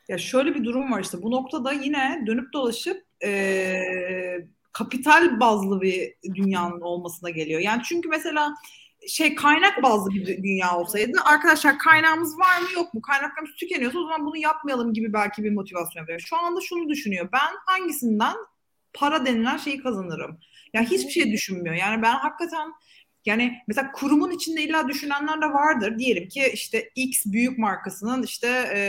Ya 0.09 0.17
şöyle 0.17 0.55
bir 0.55 0.63
durum 0.63 0.91
var 0.91 1.01
işte 1.01 1.21
bu 1.21 1.31
noktada 1.31 1.71
yine 1.71 2.23
dönüp 2.27 2.53
dolaşıp 2.53 3.03
e, 3.23 3.81
kapital 4.73 5.39
bazlı 5.39 5.81
bir 5.81 6.13
dünyanın 6.35 6.81
olmasına 6.81 7.29
geliyor. 7.29 7.61
Yani 7.61 7.81
çünkü 7.83 8.09
mesela 8.09 8.53
şey 9.07 9.35
kaynak 9.35 9.83
bazlı 9.83 10.11
bir 10.11 10.43
dünya 10.43 10.77
olsaydı 10.77 11.17
arkadaşlar 11.25 11.77
kaynağımız 11.79 12.39
var 12.39 12.61
mı 12.61 12.67
yok 12.75 12.93
mu 12.93 13.01
kaynaklarımız 13.01 13.55
tükeniyorsa 13.55 13.99
o 13.99 14.03
zaman 14.03 14.25
bunu 14.25 14.37
yapmayalım 14.37 14.93
gibi 14.93 15.13
belki 15.13 15.43
bir 15.43 15.51
motivasyon 15.51 16.03
veriyor. 16.03 16.19
Şu 16.19 16.37
anda 16.37 16.61
şunu 16.61 16.89
düşünüyor 16.89 17.29
ben 17.33 17.55
hangisinden 17.65 18.35
para 18.93 19.25
denilen 19.25 19.57
şeyi 19.57 19.83
kazanırım. 19.83 20.39
Yani 20.73 20.85
hiçbir 20.85 21.11
şey 21.11 21.31
düşünmüyor. 21.31 21.75
Yani 21.75 22.01
ben 22.01 22.13
hakikaten 22.13 22.71
yani 23.27 23.53
mesela 23.67 23.91
kurumun 23.91 24.31
içinde 24.31 24.63
illa 24.63 24.87
düşünenler 24.87 25.41
de 25.41 25.45
vardır. 25.45 25.99
Diyelim 25.99 26.27
ki 26.27 26.51
işte 26.53 26.89
X 26.95 27.25
büyük 27.25 27.57
markasının 27.57 28.23
işte 28.23 28.71
e, 28.73 28.79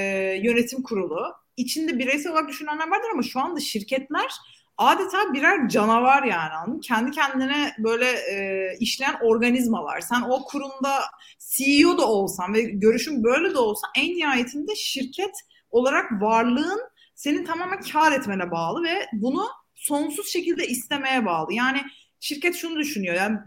yönetim 0.42 0.82
kurulu. 0.82 1.34
içinde 1.56 1.98
bireysel 1.98 2.32
olarak 2.32 2.48
düşünenler 2.48 2.88
vardır 2.88 3.08
ama 3.12 3.22
şu 3.22 3.40
anda 3.40 3.60
şirketler 3.60 4.30
adeta 4.78 5.32
birer 5.32 5.68
canavar 5.68 6.22
yani? 6.22 6.80
Kendi 6.80 7.10
kendine 7.10 7.74
böyle 7.78 8.10
e, 8.10 8.76
işleyen 8.80 9.16
organizmalar. 9.22 10.00
Sen 10.00 10.22
o 10.22 10.44
kurumda 10.44 11.00
CEO 11.38 11.98
da 11.98 12.06
olsan 12.06 12.54
ve 12.54 12.62
görüşün 12.62 13.24
böyle 13.24 13.54
de 13.54 13.58
olsa 13.58 13.86
en 13.96 14.08
nihayetinde 14.08 14.76
şirket 14.76 15.34
olarak 15.70 16.22
varlığın 16.22 16.80
senin 17.14 17.44
tamamen 17.44 17.80
kar 17.80 18.12
etmene 18.12 18.50
bağlı 18.50 18.84
ve 18.84 19.06
bunu 19.12 19.46
sonsuz 19.74 20.32
şekilde 20.32 20.66
istemeye 20.66 21.26
bağlı. 21.26 21.54
Yani 21.54 21.82
şirket 22.20 22.56
şunu 22.56 22.78
düşünüyor. 22.78 23.14
Yani 23.14 23.38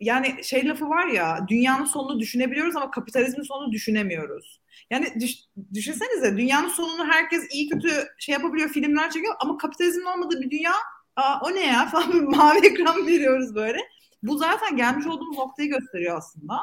yani 0.00 0.44
şey 0.44 0.68
lafı 0.68 0.88
var 0.88 1.06
ya 1.06 1.46
dünyanın 1.48 1.84
sonunu 1.84 2.20
düşünebiliyoruz 2.20 2.76
ama 2.76 2.90
kapitalizmin 2.90 3.42
sonunu 3.42 3.72
düşünemiyoruz. 3.72 4.60
Yani 4.90 5.08
düş, 5.20 5.34
düşünsenize 5.74 6.36
dünyanın 6.36 6.68
sonunu 6.68 7.12
herkes 7.12 7.54
iyi 7.54 7.68
kötü 7.68 7.88
şey 8.18 8.32
yapabiliyor 8.32 8.68
filmler 8.68 9.10
çekiyor 9.10 9.34
ama 9.40 9.56
kapitalizmin 9.56 10.04
olmadığı 10.04 10.40
bir 10.40 10.50
dünya 10.50 10.72
Aa, 11.16 11.40
o 11.42 11.54
ne 11.54 11.66
ya 11.66 11.86
falan 11.92 12.24
mavi 12.24 12.66
ekran 12.66 13.06
veriyoruz 13.06 13.54
böyle. 13.54 13.78
Bu 14.22 14.38
zaten 14.38 14.76
gelmiş 14.76 15.06
olduğumuz 15.06 15.38
noktayı 15.38 15.68
gösteriyor 15.68 16.18
aslında. 16.18 16.54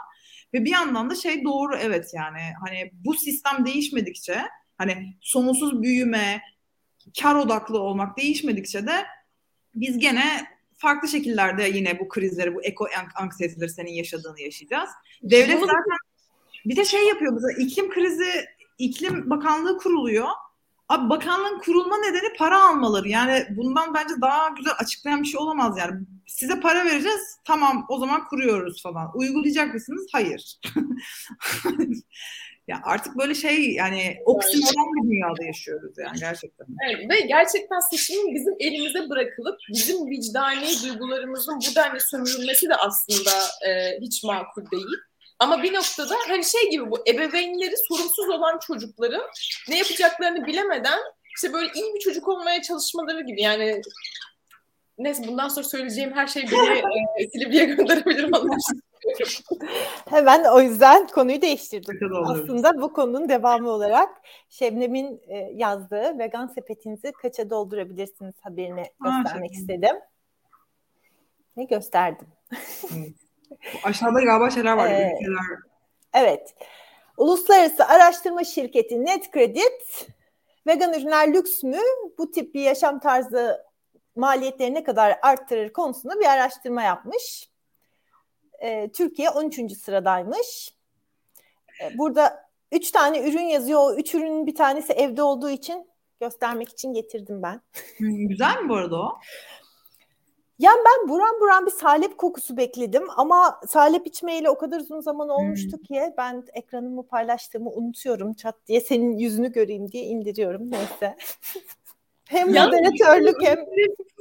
Ve 0.53 0.65
bir 0.65 0.71
yandan 0.71 1.09
da 1.09 1.15
şey 1.15 1.43
doğru 1.43 1.75
evet 1.77 2.11
yani 2.13 2.39
hani 2.65 2.91
bu 2.93 3.13
sistem 3.13 3.65
değişmedikçe 3.65 4.41
hani 4.77 5.17
sonsuz 5.21 5.81
büyüme, 5.81 6.41
kar 7.21 7.35
odaklı 7.35 7.79
olmak 7.79 8.17
değişmedikçe 8.17 8.87
de 8.87 9.05
biz 9.75 9.99
gene 9.99 10.47
farklı 10.77 11.07
şekillerde 11.07 11.63
yine 11.63 11.99
bu 11.99 12.07
krizleri, 12.07 12.55
bu 12.55 12.63
eko 12.63 12.87
anksiyeteleri 13.15 13.69
senin 13.69 13.91
yaşadığını 13.91 14.41
yaşayacağız. 14.41 14.89
Devlet 15.23 15.59
zaten 15.59 15.97
bir 16.65 16.75
de 16.75 16.85
şey 16.85 17.07
yapıyor 17.07 17.33
mesela 17.33 17.51
iklim 17.59 17.89
krizi, 17.89 18.45
iklim 18.77 19.29
bakanlığı 19.29 19.77
kuruluyor. 19.77 20.27
Abi 20.89 21.09
bakanlığın 21.09 21.59
kurulma 21.59 21.97
nedeni 21.97 22.33
para 22.37 22.69
almaları. 22.69 23.09
Yani 23.09 23.47
bundan 23.49 23.93
bence 23.93 24.13
daha 24.21 24.49
güzel 24.49 24.73
açıklayan 24.79 25.21
bir 25.23 25.27
şey 25.27 25.39
olamaz 25.39 25.77
yani. 25.77 26.01
Size 26.27 26.59
para 26.59 26.85
vereceğiz, 26.85 27.37
tamam 27.45 27.85
o 27.89 27.99
zaman 27.99 28.27
kuruyoruz 28.27 28.83
falan. 28.83 29.11
Uygulayacak 29.13 29.73
mısınız? 29.73 30.07
Hayır. 30.11 30.59
Ya 32.67 32.81
artık 32.83 33.17
böyle 33.17 33.35
şey 33.35 33.71
yani 33.71 34.17
oksimoron 34.25 34.95
bir 34.95 35.09
dünyada 35.09 35.43
yaşıyoruz 35.43 35.97
yani 35.97 36.19
gerçekten. 36.19 36.67
Evet, 36.89 37.09
ve 37.09 37.19
gerçekten 37.19 37.79
seçimin 37.79 38.35
bizim 38.35 38.55
elimize 38.59 39.09
bırakılıp 39.09 39.59
bizim 39.69 40.09
vicdani 40.09 40.67
duygularımızın 40.83 41.59
bu 41.59 41.75
denli 41.75 41.99
sömürülmesi 41.99 42.69
de 42.69 42.75
aslında 42.75 43.31
e, 43.67 43.99
hiç 44.01 44.23
makul 44.23 44.71
değil. 44.71 44.97
Ama 45.39 45.63
bir 45.63 45.73
noktada 45.73 46.15
hani 46.27 46.43
şey 46.43 46.69
gibi 46.69 46.91
bu 46.91 46.99
ebeveynleri 47.07 47.75
sorumsuz 47.87 48.29
olan 48.29 48.59
çocukların 48.67 49.23
ne 49.69 49.77
yapacaklarını 49.77 50.47
bilemeden 50.47 50.99
işte 51.35 51.53
böyle 51.53 51.71
iyi 51.75 51.95
bir 51.95 51.99
çocuk 51.99 52.27
olmaya 52.27 52.61
çalışmaları 52.61 53.21
gibi 53.21 53.41
yani 53.41 53.81
neyse 54.97 55.23
bundan 55.27 55.47
sonra 55.47 55.65
söyleyeceğim 55.65 56.11
her 56.13 56.27
şey 56.27 56.43
beni 56.51 56.81
e, 57.19 57.29
Silivri'ye 57.29 57.65
gönderebilir 57.65 58.23
anlaşıldı. 58.23 58.81
Hemen 60.09 60.43
o 60.43 60.61
yüzden 60.61 61.07
konuyu 61.07 61.41
değiştirdim. 61.41 61.99
Aslında 62.25 62.81
bu 62.81 62.93
konunun 62.93 63.29
devamı 63.29 63.69
olarak 63.69 64.09
Şebnem'in 64.49 65.21
e, 65.27 65.37
yazdığı 65.37 66.19
vegan 66.19 66.47
sepetinizi 66.47 67.11
kaça 67.11 67.49
doldurabilirsiniz 67.49 68.35
haberini 68.41 68.83
göstermek 69.03 69.51
ha, 69.51 69.59
istedim. 69.59 69.95
Ve 71.57 71.63
gösterdim. 71.63 72.27
Aşağıda 73.83 74.21
galiba 74.21 74.49
şeyler 74.49 74.73
var. 74.73 74.89
Ee, 74.89 75.13
evet. 76.13 76.55
Uluslararası 77.17 77.85
araştırma 77.85 78.43
şirketi 78.43 79.05
NetCredit 79.05 80.07
vegan 80.67 80.93
ürünler 80.93 81.33
lüks 81.33 81.63
mü? 81.63 81.79
Bu 82.17 82.31
tip 82.31 82.53
bir 82.53 82.61
yaşam 82.61 82.99
tarzı 82.99 83.65
maliyetleri 84.15 84.73
ne 84.73 84.83
kadar 84.83 85.19
arttırır 85.21 85.73
konusunda 85.73 86.19
bir 86.19 86.25
araştırma 86.25 86.83
yapmış. 86.83 87.49
E, 88.59 88.91
Türkiye 88.91 89.29
13. 89.29 89.77
sıradaymış. 89.77 90.73
E, 91.83 91.97
burada 91.97 92.47
üç 92.71 92.91
tane 92.91 93.29
ürün 93.29 93.45
yazıyor. 93.45 93.79
O 93.79 93.95
üç 93.95 94.15
ürünün 94.15 94.47
bir 94.47 94.55
tanesi 94.55 94.93
evde 94.93 95.23
olduğu 95.23 95.49
için 95.49 95.87
göstermek 96.19 96.69
için 96.69 96.93
getirdim 96.93 97.43
ben. 97.43 97.61
güzel 97.99 98.61
mi 98.63 98.69
bu 98.69 98.75
arada 98.75 98.95
o? 98.95 99.19
Yani 100.59 100.79
ben 100.85 101.09
buran 101.09 101.39
buran 101.41 101.65
bir 101.65 101.71
salep 101.71 102.17
kokusu 102.17 102.57
bekledim 102.57 103.03
ama 103.17 103.61
salep 103.67 104.07
içmeyle 104.07 104.49
o 104.49 104.57
kadar 104.57 104.79
uzun 104.79 104.99
zaman 104.99 105.29
olmuştu 105.29 105.81
ki 105.81 106.01
ben 106.17 106.43
ekranımı 106.53 107.07
paylaştığımı 107.07 107.69
unutuyorum 107.69 108.33
çat 108.33 108.55
diye 108.67 108.81
senin 108.81 109.17
yüzünü 109.17 109.51
göreyim 109.51 109.91
diye 109.91 110.03
indiriyorum 110.03 110.71
neyse. 110.71 111.17
hem 112.25 112.47
moderatörlük 112.47 113.43
hem 113.43 113.57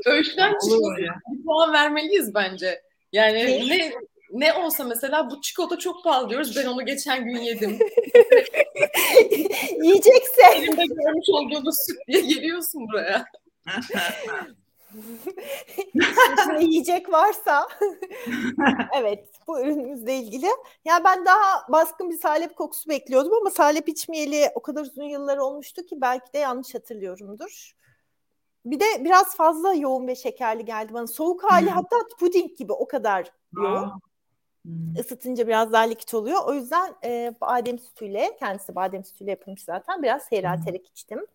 öğüşten 0.07 0.53
çıkıyor. 0.59 1.15
Bir 1.33 1.45
puan 1.45 1.73
vermeliyiz 1.73 2.35
bence. 2.35 2.83
Yani 3.13 3.69
ne? 3.69 3.79
ne 3.79 3.93
ne 4.33 4.53
olsa 4.53 4.85
mesela 4.85 5.31
bu 5.31 5.41
çikolata 5.41 5.79
çok 5.79 6.05
pahalı 6.05 6.31
diyoruz. 6.31 6.57
Ben 6.57 6.67
onu 6.67 6.87
geçen 6.87 7.25
gün 7.25 7.37
yedim. 7.37 7.79
Yiyecekse. 9.83 10.43
Elimde 10.55 10.85
görmüş 10.87 11.27
olduğumuz 11.29 11.77
süt 11.87 11.99
diye 12.09 12.21
geliyorsun 12.21 12.89
buraya. 12.89 13.27
İçinde 15.95 16.65
yiyecek 16.65 17.13
varsa 17.13 17.69
evet 18.95 19.29
bu 19.47 19.61
ürünümüzle 19.61 20.17
ilgili. 20.17 20.47
Ya 20.85 21.05
ben 21.05 21.27
daha 21.27 21.73
baskın 21.73 22.11
bir 22.11 22.19
salep 22.19 22.57
kokusu 22.57 22.91
bekliyordum 22.91 23.33
ama 23.41 23.51
salep 23.51 23.89
içmeyeli 23.89 24.51
o 24.55 24.63
kadar 24.63 24.83
uzun 24.83 25.05
yıllar 25.05 25.37
olmuştu 25.37 25.87
ki 25.87 26.01
belki 26.01 26.33
de 26.33 26.39
yanlış 26.39 26.75
hatırlıyorumdur. 26.75 27.77
Bir 28.65 28.81
de 28.81 29.05
biraz 29.05 29.37
fazla 29.37 29.75
yoğun 29.75 30.07
ve 30.07 30.15
şekerli 30.15 30.65
geldi 30.65 30.95
bana. 30.95 31.07
Soğuk 31.07 31.45
hali 31.45 31.67
hmm. 31.67 31.73
hatta 31.73 31.97
puding 32.21 32.57
gibi 32.59 32.73
o 32.73 32.89
kadar 32.89 33.33
yoğun. 33.53 33.93
Hmm. 34.67 35.01
Isıtınca 35.01 35.47
biraz 35.47 35.73
daha 35.73 35.83
likit 35.83 36.15
oluyor. 36.15 36.39
O 36.47 36.55
yüzden 36.55 36.95
e, 37.05 37.35
badem 37.41 37.79
sütüyle, 37.79 38.37
kendisi 38.39 38.75
badem 38.75 39.05
sütüyle 39.05 39.31
yapılmış 39.31 39.63
zaten. 39.63 40.03
Biraz 40.03 40.23
seyrelterek 40.23 40.81
hmm. 40.81 40.91
içtim 40.93 41.27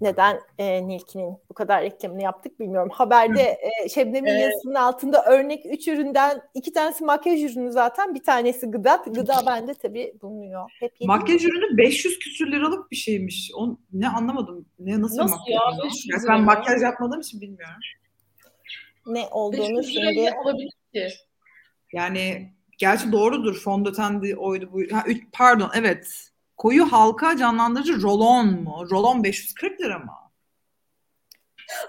neden 0.00 0.40
e, 0.58 0.88
Nilki'nin 0.88 1.36
bu 1.50 1.54
kadar 1.54 1.82
reklamını 1.82 2.22
yaptık 2.22 2.60
bilmiyorum. 2.60 2.90
Haberde 2.92 3.42
e, 3.42 3.88
Şebnem'in 3.88 4.30
evet. 4.30 4.42
yazısının 4.42 4.74
altında 4.74 5.24
örnek 5.24 5.66
üç 5.66 5.88
üründen 5.88 6.42
iki 6.54 6.72
tanesi 6.72 7.04
makyaj 7.04 7.42
ürünü 7.42 7.72
zaten 7.72 8.14
bir 8.14 8.22
tanesi 8.22 8.66
gıda. 8.66 9.04
Gıda 9.06 9.42
bende 9.46 9.74
tabii 9.74 10.14
bulunuyor. 10.22 10.70
Hep 10.80 10.92
makyaj 11.00 11.44
ürünü 11.44 11.78
500 11.78 12.18
küsür 12.18 12.52
liralık 12.52 12.90
bir 12.90 12.96
şeymiş. 12.96 13.50
On, 13.54 13.78
ne 13.92 14.08
anlamadım. 14.08 14.66
Ne 14.78 15.00
nasıl, 15.00 15.18
nasıl 15.18 15.36
makyaj? 15.36 15.78
Ya, 15.78 15.84
500 15.84 16.06
ya 16.06 16.18
ben 16.28 16.40
makyaj 16.40 16.82
yapmadığım 16.82 17.20
için 17.20 17.40
bilmiyorum. 17.40 17.80
Ne 19.06 19.28
olduğunu 19.30 19.84
şimdi. 19.84 20.32
olabilir 20.44 20.70
ki. 20.94 21.08
Yani 21.94 22.52
gerçi 22.78 23.12
doğrudur. 23.12 23.60
Fondötendi 23.60 24.36
oydu 24.36 24.70
bu. 24.72 24.96
Ha, 24.96 25.04
üç, 25.06 25.22
pardon 25.32 25.70
evet 25.74 26.30
Koyu 26.56 26.92
halka 26.92 27.36
canlandırıcı 27.36 28.02
rolon 28.02 28.46
mu? 28.62 28.86
Rolon 28.90 29.24
540 29.24 29.80
lira 29.80 29.98
mı? 29.98 30.12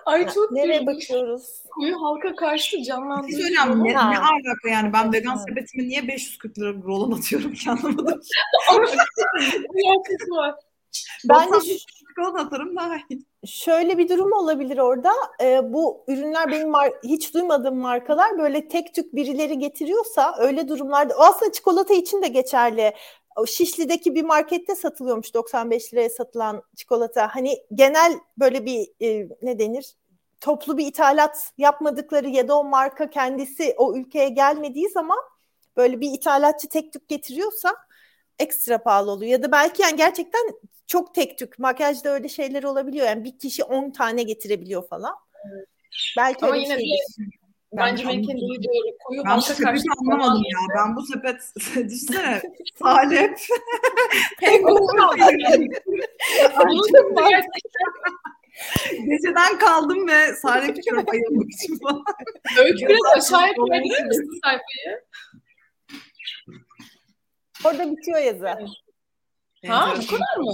Ay 0.05 0.27
çok 0.33 0.51
Nereye 0.51 0.85
bakıyoruz? 0.85 1.63
Koyu 1.69 2.01
halka 2.01 2.35
karşı 2.35 2.83
canlandırıcı 2.83 3.37
Söyleyeyim 3.37 3.83
ne, 3.83 3.93
ne 3.93 3.97
alaka 3.97 4.69
yani 4.69 4.93
ben 4.93 5.13
vegan 5.13 5.35
sepetime 5.35 5.83
niye 5.83 6.07
540 6.07 6.59
lira 6.59 6.73
rolon 6.73 7.11
atıyorum 7.11 7.53
ki 7.53 7.71
anlamadım. 7.71 8.21
var. 10.29 10.55
Ben 11.29 11.53
de 11.53 11.59
şu, 11.59 11.77
çikolata 12.07 12.39
atarım 12.39 12.75
daha 12.75 12.95
iyi. 13.09 13.25
Şöyle 13.47 13.97
bir 13.97 14.09
durum 14.09 14.33
olabilir 14.33 14.77
orada. 14.77 15.11
Ee, 15.41 15.73
bu 15.73 16.03
ürünler 16.07 16.51
benim 16.51 16.67
mar- 16.69 17.03
hiç 17.03 17.33
duymadığım 17.33 17.77
markalar 17.77 18.37
böyle 18.37 18.67
tek 18.67 18.95
tük 18.95 19.15
birileri 19.15 19.59
getiriyorsa 19.59 20.35
öyle 20.39 20.67
durumlarda 20.67 21.15
o 21.17 21.21
aslında 21.21 21.51
çikolata 21.51 21.93
için 21.93 22.21
de 22.21 22.27
geçerli 22.27 22.93
Şişli'deki 23.47 24.15
bir 24.15 24.23
markette 24.23 24.75
satılıyormuş 24.75 25.33
95 25.33 25.93
liraya 25.93 26.09
satılan 26.09 26.63
çikolata. 26.75 27.35
Hani 27.35 27.57
genel 27.73 28.13
böyle 28.37 28.65
bir 28.65 28.87
e, 29.01 29.29
ne 29.41 29.59
denir? 29.59 29.95
Toplu 30.41 30.77
bir 30.77 30.87
ithalat 30.87 31.51
yapmadıkları 31.57 32.29
ya 32.29 32.47
da 32.47 32.59
o 32.59 32.63
marka 32.63 33.09
kendisi 33.09 33.73
o 33.77 33.95
ülkeye 33.95 34.29
gelmediği 34.29 34.89
zaman 34.89 35.19
böyle 35.77 36.01
bir 36.01 36.11
ithalatçı 36.11 36.69
tek 36.69 36.93
tük 36.93 37.07
getiriyorsa 37.07 37.75
ekstra 38.39 38.83
pahalı 38.83 39.11
oluyor. 39.11 39.31
Ya 39.31 39.43
da 39.43 39.51
belki 39.51 39.81
yani 39.81 39.95
gerçekten 39.95 40.41
çok 40.87 41.15
tek 41.15 41.37
tük. 41.37 41.59
Makyajda 41.59 42.09
öyle 42.09 42.29
şeyler 42.29 42.63
olabiliyor. 42.63 43.05
Yani 43.05 43.23
bir 43.23 43.39
kişi 43.39 43.63
10 43.63 43.91
tane 43.91 44.23
getirebiliyor 44.23 44.87
falan. 44.87 45.15
Evet. 45.51 45.67
Belki 46.17 46.45
Ama 46.45 46.55
yine 46.55 46.77
bir 46.77 46.99
Bence 47.77 48.05
Melike'nin 48.05 48.37
dediği 48.37 48.67
doğru. 48.67 48.97
Koyu 49.03 49.23
ben 49.25 49.37
bu 49.37 49.41
sepeti 49.41 49.83
anlamadım 49.99 50.43
ya. 50.43 50.59
Ben 50.77 50.95
bu 50.95 51.05
sepet 51.05 51.41
düşünsene 51.89 52.41
salep. 52.75 53.37
Geceden 59.09 59.59
kaldım 59.59 60.07
ve 60.07 60.35
salep 60.35 60.77
içiyorum 60.77 61.05
ayılmak 61.07 61.49
için 61.51 61.79
falan. 61.79 62.03
Öykü 62.59 62.87
biraz 62.87 63.01
aşağıya 63.17 63.53
koyabilir 63.53 64.05
misin 64.05 64.39
sayfayı? 64.43 65.01
Orada 67.65 67.91
bitiyor 67.91 68.19
yazı. 68.19 68.55
Ha 69.67 69.93
bu 70.01 70.07
kadar 70.07 70.37
mı? 70.37 70.53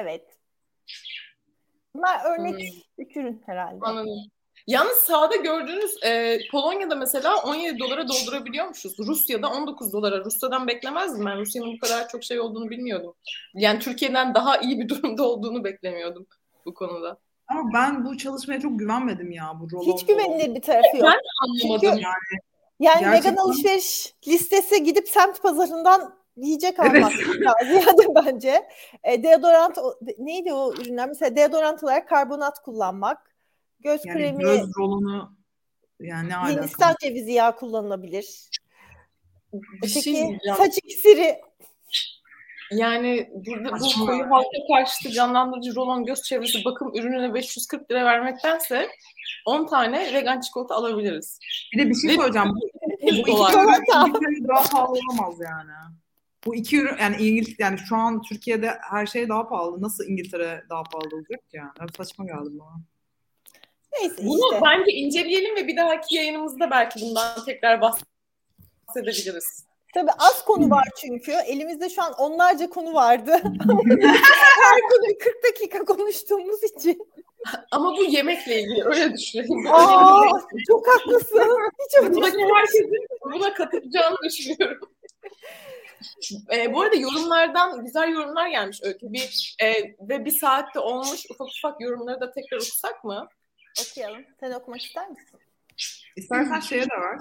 Evet. 0.00 0.24
Bunlar 1.94 2.20
örnek 2.24 2.54
hmm. 2.54 2.80
üç 2.98 3.16
ürün 3.16 3.42
herhalde. 3.46 3.78
Anladım. 3.82 4.30
Yalnız 4.66 4.96
sağda 4.96 5.36
gördüğünüz 5.36 6.04
e, 6.04 6.38
Polonya'da 6.50 6.94
mesela 6.94 7.36
17 7.36 7.78
dolara 7.78 8.08
doldurabiliyormuşuz. 8.08 8.98
Rusya'da 8.98 9.48
19 9.48 9.92
dolara. 9.92 10.24
Rusya'dan 10.24 10.68
beklemezdim 10.68 11.26
ben. 11.26 11.38
Rusya'nın 11.38 11.72
bu 11.72 11.78
kadar 11.78 12.08
çok 12.08 12.24
şey 12.24 12.40
olduğunu 12.40 12.70
bilmiyordum. 12.70 13.14
Yani 13.54 13.78
Türkiye'den 13.78 14.34
daha 14.34 14.56
iyi 14.56 14.80
bir 14.80 14.88
durumda 14.88 15.22
olduğunu 15.28 15.64
beklemiyordum 15.64 16.26
bu 16.66 16.74
konuda. 16.74 17.18
Ama 17.48 17.70
ben 17.74 18.04
bu 18.04 18.18
çalışmaya 18.18 18.60
çok 18.60 18.78
güvenmedim 18.78 19.32
ya 19.32 19.52
bu 19.60 19.70
rolon. 19.70 19.92
Hiç 19.92 20.06
güvenilir 20.06 20.54
bir 20.54 20.62
tarafı 20.62 20.96
yok. 20.96 21.06
Ben 21.06 21.18
anlamadım 21.42 21.80
Çünkü, 21.80 22.02
yani. 22.02 22.42
Yani 22.80 23.00
Gerçekten... 23.00 23.32
vegan 23.32 23.36
alışveriş 23.36 24.14
listesi 24.28 24.82
gidip 24.82 25.08
semt 25.08 25.42
pazarından 25.42 26.21
yiyecek 26.36 26.80
almak 26.80 27.12
evet. 27.12 27.84
ziyade 27.84 28.14
bence. 28.26 28.68
E, 29.04 29.22
deodorant 29.22 29.78
neydi 30.18 30.52
o 30.52 30.74
ürünler? 30.74 31.08
Mesela 31.08 31.36
deodorant 31.36 31.84
olarak 31.84 32.08
karbonat 32.08 32.62
kullanmak 32.62 33.32
Göz 33.80 34.00
yani 34.04 34.18
kremi. 34.18 34.42
Göz 34.42 34.70
rolonu 34.78 35.36
yani 36.00 36.28
ne 36.28 36.36
alaka? 36.36 36.52
Hindistan 36.52 36.94
cevizi 37.02 37.32
yağı 37.32 37.56
kullanılabilir. 37.56 38.50
Öteki 39.82 40.02
şey 40.02 40.38
saç 40.56 40.78
iksiri. 40.84 41.40
Yani 42.70 43.30
burada 43.32 43.80
bu 43.80 44.06
koyu 44.06 44.30
halka 44.30 44.58
karşıtı 44.68 45.10
canlandırıcı 45.10 45.74
rolon 45.74 46.04
göz 46.04 46.22
çevresi 46.22 46.64
bakım 46.64 46.94
ürününe 46.94 47.34
540 47.34 47.90
lira 47.90 48.04
vermektense 48.04 48.88
10 49.46 49.66
tane 49.66 50.14
vegan 50.14 50.40
çikolata 50.40 50.74
alabiliriz. 50.74 51.38
Bir 51.72 51.78
de 51.78 51.90
bir 51.90 51.94
şey 51.94 52.16
söyleyeceğim. 52.16 52.48
Bu, 52.54 52.60
bu 53.02 53.08
iki 53.08 53.22
ürün 53.22 54.48
daha 54.48 54.62
pahalı 54.62 54.98
olamaz 54.98 55.40
yani. 55.40 55.70
Bu 56.46 56.54
iki 56.54 56.80
ürün 56.80 56.96
yani 57.00 57.16
İngiliz 57.16 57.54
yani 57.58 57.78
şu 57.88 57.96
an 57.96 58.22
Türkiye'de 58.22 58.70
her 58.90 59.06
şey 59.06 59.28
daha 59.28 59.48
pahalı. 59.48 59.82
Nasıl 59.82 60.04
İngiltere 60.04 60.64
daha 60.70 60.82
pahalı 60.82 61.16
olacak 61.16 61.40
yani? 61.52 61.70
Saçma 61.96 62.24
geldi 62.24 62.50
bana. 62.52 62.80
Neyse 64.00 64.16
Bunu 64.18 64.54
işte. 64.54 64.60
bence 64.64 64.92
inceleyelim 64.92 65.56
ve 65.56 65.66
bir 65.66 65.76
dahaki 65.76 66.16
yayınımızda 66.16 66.70
belki 66.70 67.00
bundan 67.00 67.44
tekrar 67.44 67.80
bahsedebiliriz. 67.80 69.64
Tabii 69.94 70.10
az 70.18 70.44
konu 70.44 70.70
var 70.70 70.88
çünkü. 71.00 71.32
Elimizde 71.32 71.90
şu 71.90 72.02
an 72.02 72.12
onlarca 72.12 72.70
konu 72.70 72.94
vardı. 72.94 73.30
Her 74.62 74.80
konuyu 74.90 75.18
40 75.18 75.44
dakika 75.44 75.84
konuştuğumuz 75.84 76.60
için. 76.62 76.98
Ama 77.70 77.96
bu 77.96 78.04
yemekle 78.04 78.60
ilgili 78.60 78.84
öyle 78.84 79.12
düşünelim. 79.12 79.66
Aa, 79.72 80.28
çok 80.66 80.88
haklısın. 80.88 81.58
Hiç 81.86 81.98
öyle 82.02 82.54
herkesin 82.54 83.06
buna 83.34 83.54
katılacağını 83.54 84.16
düşünüyorum. 84.24 84.91
E, 86.52 86.72
bu 86.72 86.80
arada 86.80 86.96
yorumlardan 86.96 87.84
güzel 87.84 88.08
yorumlar 88.08 88.48
gelmiş 88.48 88.80
Öykü. 88.82 89.12
Bir, 89.12 89.56
e, 89.62 89.72
ve 90.00 90.24
bir 90.24 90.30
saatte 90.30 90.78
olmuş 90.78 91.24
ufak 91.30 91.48
ufak 91.58 91.80
yorumları 91.80 92.20
da 92.20 92.32
tekrar 92.32 92.56
okusak 92.56 93.04
mı? 93.04 93.28
Okuyalım. 93.80 94.24
Sen 94.40 94.52
okumak 94.52 94.82
ister 94.82 95.10
misin? 95.10 95.40
İstersen 96.16 96.60
şeye 96.60 96.82
de 96.82 96.94
var. 96.94 97.20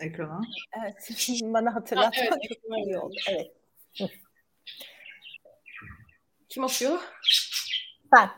Ekrana. 0.00 0.40
Evet. 0.82 1.10
Bana 1.42 1.74
hatırlatmak 1.74 2.18
evet, 2.18 2.58
çok 2.62 2.86
iyi 2.86 2.98
oldu. 2.98 3.14
Evet. 3.28 3.52
Kim 6.48 6.64
okuyor? 6.64 6.98
Ben. 8.12 8.30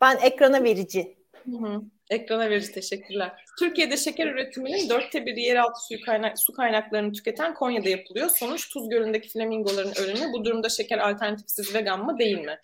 Ben 0.00 0.16
ekrana 0.16 0.64
verici. 0.64 1.18
Hı 1.44 1.56
hı. 1.56 1.82
Ekrana 2.12 2.50
verici 2.50 2.72
teşekkürler. 2.72 3.32
Türkiye'de 3.58 3.96
şeker 3.96 4.26
üretiminin 4.26 4.88
dörtte 4.88 5.26
biri 5.26 5.40
yeraltı 5.40 5.86
suyu 5.88 6.00
kaynak, 6.00 6.38
su 6.38 6.52
kaynaklarını 6.52 7.12
tüketen 7.12 7.54
Konya'da 7.54 7.88
yapılıyor. 7.88 8.28
Sonuç 8.28 8.68
Tuz 8.68 8.88
Gölü'ndeki 8.88 9.28
flamingoların 9.28 9.92
ölümü. 10.02 10.32
Bu 10.32 10.44
durumda 10.44 10.68
şeker 10.68 10.98
alternatifsiz 10.98 11.74
vegan 11.74 12.04
mı 12.04 12.18
değil 12.18 12.38
mi? 12.38 12.58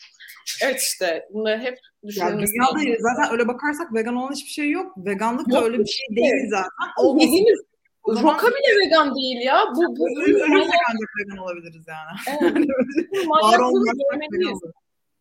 Evet 0.63 0.81
işte 0.81 1.29
bunları 1.33 1.59
hep 1.59 1.79
düşünülmesi 2.07 2.53
ya, 2.57 2.81
dünyada 2.81 2.97
zaten 3.01 3.33
öyle 3.33 3.49
bakarsak 3.49 3.95
vegan 3.95 4.17
olan 4.17 4.33
hiçbir 4.33 4.51
şey 4.51 4.71
yok. 4.71 4.93
Veganlık 4.97 5.53
da 5.53 5.65
öyle 5.65 5.79
bir 5.79 5.87
şey 5.87 6.17
değil 6.17 6.51
zaten. 6.51 7.05
Olmasın. 7.05 7.27
Yediğimiz 7.27 7.59
Roka 8.09 8.47
bile 8.47 8.87
vegan 8.87 9.15
değil 9.15 9.41
ya. 9.45 9.65
Bu 9.77 9.97
bu 9.97 10.09
ölürsek 10.21 10.81
ancak 10.91 11.11
vegan 11.19 11.39
olabiliriz 11.39 11.87
yani. 11.89 12.39
Evet. 12.41 12.69
Var 13.29 13.59
olmak 13.59 13.95
vegan 13.95 14.73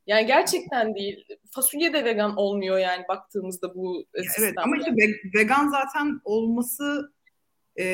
Yani 0.07 0.25
gerçekten 0.25 0.95
değil. 0.95 1.25
Fasulye 1.51 1.93
de 1.93 2.05
vegan 2.05 2.35
olmuyor 2.35 2.77
yani 2.77 3.05
baktığımızda 3.07 3.75
bu 3.75 4.03
Ya 4.15 4.23
sistemde. 4.23 4.47
Evet 4.47 4.57
ama 4.57 4.77
işte 4.77 4.91
ve- 4.91 5.39
vegan 5.39 5.67
zaten 5.67 6.21
olması 6.23 7.13
e, 7.79 7.85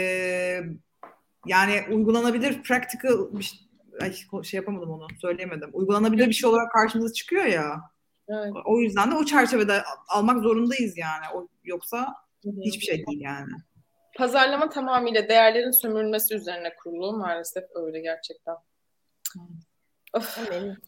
yani 1.46 1.82
uygulanabilir 1.92 2.64
practical 2.64 3.38
bir 3.38 3.44
şey, 3.44 3.60
ay, 4.02 4.14
şey 4.44 4.58
yapamadım 4.58 4.90
onu 4.90 5.08
söyleyemedim. 5.22 5.70
Uygulanabilir 5.74 6.28
bir 6.28 6.34
şey 6.34 6.50
olarak 6.50 6.72
karşımıza 6.72 7.14
çıkıyor 7.14 7.46
ya. 7.46 7.82
Evet. 8.30 8.54
O 8.66 8.80
yüzden 8.80 9.12
de 9.12 9.16
o 9.16 9.26
çerçevede 9.26 9.82
almak 10.08 10.44
zorundayız 10.44 10.98
yani. 10.98 11.26
O 11.36 11.48
yoksa 11.64 12.08
Hı 12.44 12.50
hı. 12.50 12.62
hiçbir 12.66 12.86
şey 12.86 13.06
değil 13.08 13.22
yani. 13.22 13.52
Pazarlama 14.18 14.70
tamamıyla 14.70 15.30
değerlerin 15.30 15.72
sömürülmesi 15.72 16.36
üzerine 16.36 16.76
kurulu. 16.76 17.18
Maalesef 17.18 17.64
öyle 17.76 18.00
gerçekten. 18.00 18.56
Of. 20.14 20.40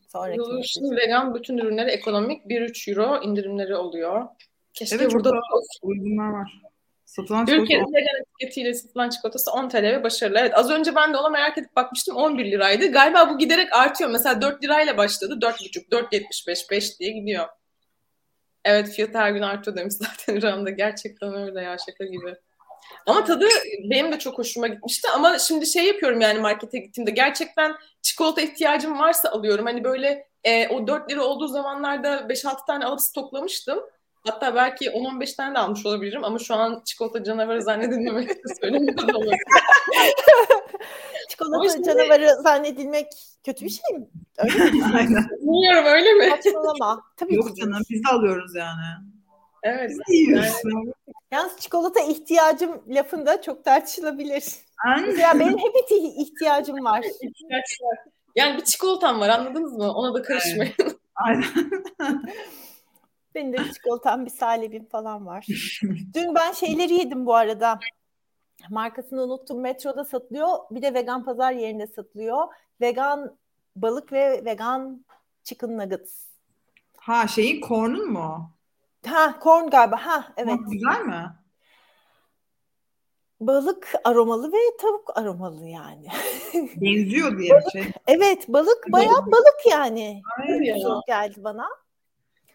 Sonraki 0.07 0.97
Vegan 0.97 1.35
bütün 1.35 1.57
ürünleri 1.57 1.89
ekonomik 1.89 2.45
1-3 2.45 2.91
euro 2.91 3.23
indirimleri 3.23 3.75
oluyor. 3.75 4.27
Keşke 4.73 4.95
Evet 4.95 5.13
burada 5.13 5.31
da 5.31 5.39
uygunlar 5.81 6.29
var. 6.29 6.61
Satılan 7.05 7.45
çikolata 7.45 7.61
Türkiye'de 7.61 7.85
vegan 7.85 8.21
etiketiyle 8.21 8.73
satılan 8.73 9.09
çikolatası 9.09 9.51
10 9.51 9.69
TL 9.69 9.83
ve 9.83 10.03
başarılı. 10.03 10.39
Evet 10.39 10.51
az 10.55 10.71
önce 10.71 10.95
ben 10.95 11.13
de 11.13 11.17
ona 11.17 11.29
merak 11.29 11.57
edip 11.57 11.75
bakmıştım 11.75 12.15
11 12.15 12.51
liraydı. 12.51 12.91
Galiba 12.91 13.29
bu 13.29 13.37
giderek 13.37 13.73
artıyor. 13.73 14.09
Mesela 14.09 14.41
4 14.41 14.63
lirayla 14.63 14.97
başladı. 14.97 15.37
4,5, 15.41 15.89
4,75, 15.89 16.71
5 16.71 16.99
diye 16.99 17.11
gidiyor. 17.11 17.45
Evet 18.65 18.89
fiyatı 18.89 19.17
her 19.17 19.31
gün 19.31 19.41
artıyor 19.41 19.77
demiş 19.77 19.93
zaten 19.99 20.35
İran'da. 20.35 20.69
Gerçekten 20.69 21.33
öyle 21.33 21.61
ya 21.61 21.77
şaka 21.85 22.05
gibi. 22.05 22.35
Ama 23.05 23.23
tadı 23.23 23.47
benim 23.89 24.11
de 24.11 24.19
çok 24.19 24.37
hoşuma 24.37 24.67
gitmişti. 24.67 25.07
Ama 25.15 25.39
şimdi 25.39 25.67
şey 25.67 25.85
yapıyorum 25.85 26.21
yani 26.21 26.39
markete 26.39 26.79
gittiğimde. 26.79 27.11
Gerçekten 27.11 27.75
çikolata 28.01 28.41
ihtiyacım 28.41 28.99
varsa 28.99 29.29
alıyorum. 29.29 29.65
Hani 29.65 29.83
böyle 29.83 30.27
e, 30.43 30.67
o 30.67 30.87
4 30.87 31.11
lira 31.11 31.23
olduğu 31.23 31.47
zamanlarda 31.47 32.15
5-6 32.15 32.65
tane 32.67 32.85
alıp 32.85 33.01
stoklamıştım. 33.01 33.79
Hatta 34.27 34.55
belki 34.55 34.85
10-15 34.85 35.35
tane 35.35 35.55
de 35.55 35.59
almış 35.59 35.85
olabilirim 35.85 36.23
ama 36.23 36.39
şu 36.39 36.55
an 36.55 36.81
çikolata 36.85 37.23
canavarı 37.23 37.63
zannedilmemek 37.63 38.29
de 38.61 39.15
olabilir. 39.15 39.37
Çikolata 41.29 41.69
şimdi- 41.69 41.87
canavarı 41.87 42.29
zannedilmek 42.43 43.07
kötü 43.45 43.65
bir 43.65 43.69
şey 43.69 43.97
mi? 43.97 44.07
Öyle 44.37 44.71
mi? 44.71 44.83
Aynen. 44.95 45.29
Bilmiyorum 45.41 45.85
öyle 45.85 46.13
mi? 46.13 46.29
Saçmalama. 46.29 47.01
Tabii 47.17 47.35
Yok 47.35 47.57
canım 47.57 47.81
biz 47.89 48.03
de 48.03 48.09
alıyoruz 48.09 48.55
yani. 48.55 49.14
Evet. 49.65 49.91
Yiyoruz. 50.09 50.61
Yalnız 51.31 51.57
çikolata 51.57 51.99
ihtiyacım 51.99 52.81
lafında 52.87 53.41
çok 53.41 53.65
tartışılabilir. 53.65 54.43
Aynen. 54.85 55.07
Mesela 55.07 55.39
benim 55.39 55.57
hep 55.57 55.75
ihti- 55.75 56.21
ihtiyacım 56.21 56.85
var. 56.85 56.99
ihtiyaçlar. 57.21 57.97
Yani 58.35 58.57
bir 58.57 58.63
çikolatam 58.63 59.19
var 59.19 59.29
anladınız 59.29 59.73
mı? 59.73 59.93
Ona 59.93 60.13
da 60.13 60.21
karışmayın. 60.21 60.73
Aynen. 61.15 61.43
Benim 63.35 63.53
de 63.53 63.57
bir 63.57 63.73
çikolatam, 63.73 64.25
bir 64.25 64.31
salebim 64.31 64.85
falan 64.85 65.25
var. 65.25 65.45
Dün 66.13 66.35
ben 66.35 66.51
şeyleri 66.51 66.93
yedim 66.93 67.25
bu 67.25 67.35
arada. 67.35 67.79
Markasını 68.69 69.23
unuttum. 69.23 69.59
Metroda 69.61 70.05
satılıyor. 70.05 70.49
Bir 70.71 70.81
de 70.81 70.93
vegan 70.93 71.25
pazar 71.25 71.51
yerinde 71.51 71.87
satılıyor. 71.87 72.47
Vegan 72.81 73.37
balık 73.75 74.11
ve 74.13 74.45
vegan 74.45 75.05
chicken 75.43 75.77
nuggets. 75.77 76.25
Ha 76.97 77.27
şeyin 77.27 77.61
corn'un 77.61 78.11
mu? 78.11 78.51
Ha, 79.07 79.39
corn 79.43 79.69
galiba. 79.69 79.97
Ha, 80.05 80.33
evet. 80.37 80.53
Ha, 80.53 80.57
Güzel 80.71 81.01
mi? 81.05 81.25
Balık 83.39 83.93
aromalı 84.03 84.53
ve 84.53 84.57
tavuk 84.81 85.17
aromalı 85.17 85.65
yani. 85.67 86.07
Benziyor 86.75 87.39
diye 87.39 87.51
bir 87.65 87.71
şey. 87.71 87.91
evet, 88.07 88.45
balık 88.47 88.91
bayağı 88.91 89.25
balık 89.31 89.55
yani. 89.71 90.21
Tabii 90.47 90.67
ya. 90.67 90.79
Çok 90.79 91.07
geldi 91.07 91.43
bana. 91.43 91.67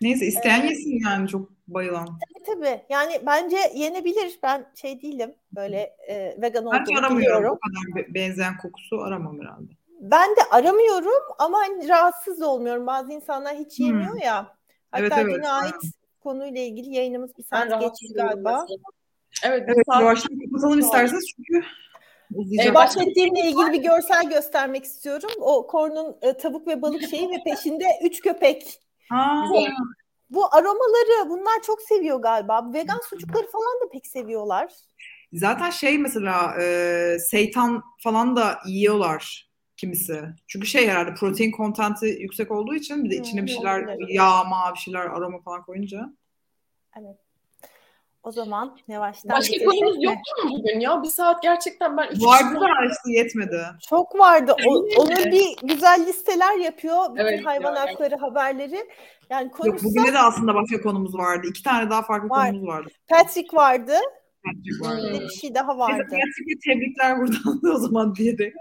Neyse 0.01 0.27
isteyen 0.27 0.63
yesin 0.67 1.01
yani 1.05 1.29
çok 1.29 1.51
bayılan. 1.69 2.07
Tabii 2.07 2.45
tabii. 2.55 2.83
Yani 2.89 3.21
bence 3.27 3.57
yenebilir. 3.75 4.39
Ben 4.43 4.67
şey 4.75 5.03
değilim. 5.03 5.35
Böyle 5.57 5.97
e, 6.09 6.37
vegan 6.43 6.67
Ben 6.73 6.81
hiç 6.81 6.89
olduğunu 6.89 6.99
aramıyorum. 6.99 7.19
biliyorum. 7.19 7.57
O 7.57 7.59
kadar 7.59 7.97
be- 8.09 8.15
benzeyen 8.15 8.57
kokusu 8.57 9.01
aramam 9.01 9.41
herhalde. 9.41 9.73
Ben 10.01 10.31
de 10.31 10.41
aramıyorum 10.51 11.23
ama 11.39 11.59
hani 11.59 11.89
rahatsız 11.89 12.43
olmuyorum. 12.43 12.87
Bazı 12.87 13.13
insanlar 13.13 13.57
hiç 13.57 13.79
Hmm. 13.79 13.87
yemiyor 13.87 14.21
ya. 14.23 14.57
Hatta 14.91 15.05
Evet, 15.05 15.13
evet, 15.17 15.35
düne 15.35 15.49
ait 15.49 15.65
aynen. 15.65 15.81
Konuyla 16.21 16.61
ilgili 16.61 16.95
yayınımız 16.95 17.39
bir 17.39 17.43
saat 17.45 17.81
geçti 17.81 18.15
galiba. 18.15 18.67
Evet, 19.45 19.63
Evet 19.67 19.87
saat- 19.87 20.01
yavaştan 20.01 20.39
kapatalım 20.45 20.79
isterseniz 20.79 21.25
çünkü 21.37 21.67
uzayacak. 22.35 22.73
E, 22.73 22.75
bahsettiğimle 22.75 23.41
ilgili 23.41 23.73
bir 23.73 23.83
görsel 23.83 24.31
göstermek 24.31 24.85
istiyorum. 24.85 25.31
O 25.41 25.67
kornun 25.67 26.17
e, 26.23 26.33
tavuk 26.37 26.67
ve 26.69 26.83
balık 26.83 27.09
şeyi 27.11 27.29
ve 27.31 27.43
peşinde 27.45 27.85
üç 28.05 28.21
köpek. 28.21 28.81
Ha, 29.09 29.45
Güzel. 29.55 29.73
Bu 30.31 30.55
aromaları 30.55 31.29
bunlar 31.31 31.63
çok 31.67 31.83
seviyor 31.83 32.23
galiba. 32.23 32.73
Vegan 32.75 33.01
sucukları 33.11 33.47
falan 33.51 33.81
da 33.85 33.89
pek 33.93 34.07
seviyorlar. 34.07 34.73
Zaten 35.33 35.71
şey 35.71 35.99
mesela 35.99 36.55
e, 36.63 37.17
seitan 37.19 37.83
falan 38.03 38.37
da 38.37 38.59
yiyorlar 38.67 39.50
kimisi. 39.81 40.23
Çünkü 40.47 40.67
şey 40.67 40.89
herhalde 40.89 41.15
protein 41.15 41.51
kontenti 41.51 42.07
yüksek 42.07 42.51
olduğu 42.51 42.75
için 42.75 43.05
bir 43.05 43.11
de 43.11 43.17
içine 43.17 43.43
bir 43.43 43.51
şeyler 43.51 43.97
yağ, 44.09 44.45
ma, 44.45 44.73
bir 44.75 44.79
şeyler 44.79 45.01
aroma 45.01 45.41
falan 45.41 45.63
koyunca. 45.63 46.13
O 48.23 48.33
zaman 48.33 48.79
yavaştan 48.89 49.31
Başka 49.31 49.65
konumuz 49.65 49.97
yoktu 50.05 50.45
mu 50.45 50.51
bugün 50.59 50.81
ya? 50.81 51.03
Bir 51.03 51.09
saat 51.09 51.43
gerçekten 51.43 51.97
ben 51.97 52.07
Vardı 52.07 52.55
da 52.55 52.67
işte 52.85 53.19
yetmedi. 53.19 53.67
Çok 53.89 54.19
vardı. 54.19 54.55
O, 54.67 54.73
onun 54.97 55.25
bir 55.33 55.57
güzel 55.63 56.07
listeler 56.07 56.59
yapıyor. 56.59 57.15
Bütün 57.15 57.25
Evet, 57.25 57.47
hayvan 57.47 57.75
ya, 57.75 57.81
hakları 57.81 58.17
haberleri. 58.17 58.89
Yani 59.31 59.45
Yok 59.45 59.53
konuşsa 59.55 59.89
bugün 59.89 60.13
de 60.13 60.19
aslında 60.19 60.55
başka 60.55 60.81
konumuz 60.81 61.15
vardı. 61.15 61.47
İki 61.51 61.63
tane 61.63 61.91
daha 61.91 62.03
farklı 62.03 62.29
Var. 62.29 62.51
konumuz 62.51 62.69
vardı. 62.69 62.89
Patrick 63.09 63.57
vardı. 63.57 63.93
Patrick 64.45 64.65
Bir 64.65 64.85
vardı. 64.85 65.21
bir 65.21 65.41
şey 65.41 65.55
daha 65.55 65.79
vardı. 65.79 66.03
Patrick'e 66.03 66.59
tebrikler 66.65 67.19
buradan 67.19 67.63
da 67.63 67.71
o 67.75 67.79
zaman 67.79 68.15
diyerek. 68.15 68.55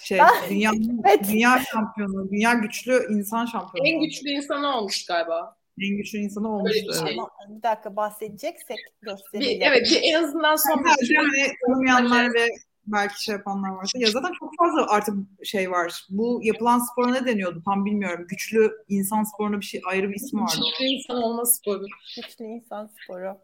Şey, 0.00 0.18
dünya, 0.50 0.70
Evet. 1.06 1.28
dünya 1.32 1.62
şampiyonu, 1.72 2.30
dünya 2.30 2.54
güçlü 2.54 3.06
insan 3.10 3.46
şampiyonu. 3.46 3.88
En 3.88 4.00
güçlü 4.00 4.28
insanı 4.30 4.76
olmuş 4.76 5.06
galiba. 5.06 5.56
En 5.80 5.96
güçlü 5.96 6.18
insanı 6.18 6.48
olmuştu. 6.56 6.88
bir 6.88 7.06
şey. 7.08 7.18
Ama 7.18 7.28
bir 7.48 7.62
dakika 7.62 7.96
bahsedeceksek 7.96 8.76
Bir, 9.02 9.06
gösterelim. 9.06 9.62
evet 9.62 9.86
bir 9.90 10.00
en 10.02 10.22
azından 10.24 10.56
son 10.56 10.84
Sadece 10.84 11.14
hani 11.14 11.52
tanımayanlar 11.66 12.34
ve 12.34 12.46
belki 12.86 13.24
şey 13.24 13.32
yapanlar 13.32 13.68
varsa. 13.70 13.98
Ya 13.98 14.10
zaten 14.10 14.32
çok 14.38 14.52
fazla 14.58 14.86
artık 14.92 15.14
şey 15.44 15.70
var. 15.70 16.04
Bu 16.10 16.40
yapılan 16.42 16.78
spora 16.78 17.10
ne 17.10 17.26
deniyordu 17.26 17.62
tam 17.64 17.84
bilmiyorum. 17.84 18.26
Güçlü 18.28 18.72
insan 18.88 19.24
sporuna 19.24 19.60
bir 19.60 19.64
şey 19.64 19.80
ayrı 19.84 20.10
bir 20.10 20.14
ismi 20.14 20.40
vardı. 20.40 20.52
onun. 20.56 20.70
güçlü 20.70 20.84
insan 20.84 21.22
olma 21.22 21.44
sporu. 21.46 21.86
Güçlü 22.16 22.44
insan 22.44 22.90
sporu. 23.02 23.38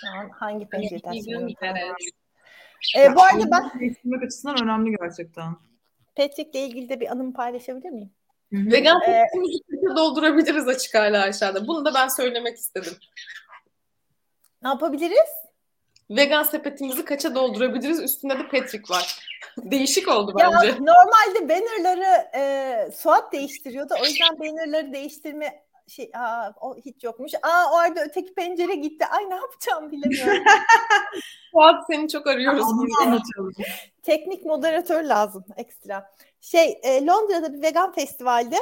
Şu 0.00 0.06
an 0.18 0.28
hangi 0.30 0.68
pencereden 0.68 1.12
Evet. 1.62 1.96
Ee, 2.96 3.14
bu 3.14 3.22
arada 3.22 3.50
ben 3.50 3.80
Geliştirmek 3.80 4.22
açısından 4.22 4.62
önemli 4.62 4.96
gerçekten. 5.00 5.56
Patrick'le 6.16 6.54
ilgili 6.54 6.88
de 6.88 7.00
bir 7.00 7.12
anımı 7.12 7.32
paylaşabilir 7.32 7.90
miyim? 7.90 8.10
Vegan 8.52 9.02
Ee, 9.02 9.26
doldurabiliriz 9.96 10.68
açık 10.68 10.94
hala 10.94 11.22
aşağıda. 11.22 11.66
Bunu 11.66 11.84
da 11.84 11.94
ben 11.94 12.08
söylemek 12.08 12.56
istedim. 12.56 12.92
Ne 14.62 14.68
yapabiliriz? 14.68 15.28
Vegan 16.10 16.42
sepetimizi 16.42 17.04
kaça 17.04 17.34
doldurabiliriz? 17.34 18.00
Üstünde 18.00 18.38
de 18.38 18.42
Patrick 18.48 18.94
var. 18.94 19.18
Değişik 19.58 20.08
oldu 20.08 20.34
Ya 20.38 20.50
bence. 20.52 20.72
normalde 20.72 21.48
bannerları 21.48 22.28
e, 22.36 22.90
Suat 22.92 23.32
değiştiriyordu. 23.32 23.94
O 24.02 24.04
yüzden 24.04 24.38
bannerları 24.38 24.92
değiştirme 24.92 25.62
şey 25.88 26.10
aa, 26.14 26.50
o 26.60 26.76
hiç 26.76 27.04
yokmuş. 27.04 27.32
Aa 27.42 27.72
o 27.72 27.76
arada 27.76 28.00
öteki 28.04 28.34
pencere 28.34 28.74
gitti. 28.74 29.06
Ay 29.06 29.30
ne 29.30 29.34
yapacağım 29.34 29.90
bilemiyorum. 29.90 30.44
Fuat 31.52 31.86
seni 31.90 32.08
çok 32.08 32.26
arıyoruz. 32.26 32.66
Teknik 34.02 34.44
moderatör 34.44 35.04
lazım 35.04 35.44
ekstra. 35.56 36.14
Şey 36.40 36.80
e, 36.82 37.06
Londra'da 37.06 37.54
bir 37.54 37.62
vegan 37.62 37.92
festivalde 37.92 38.56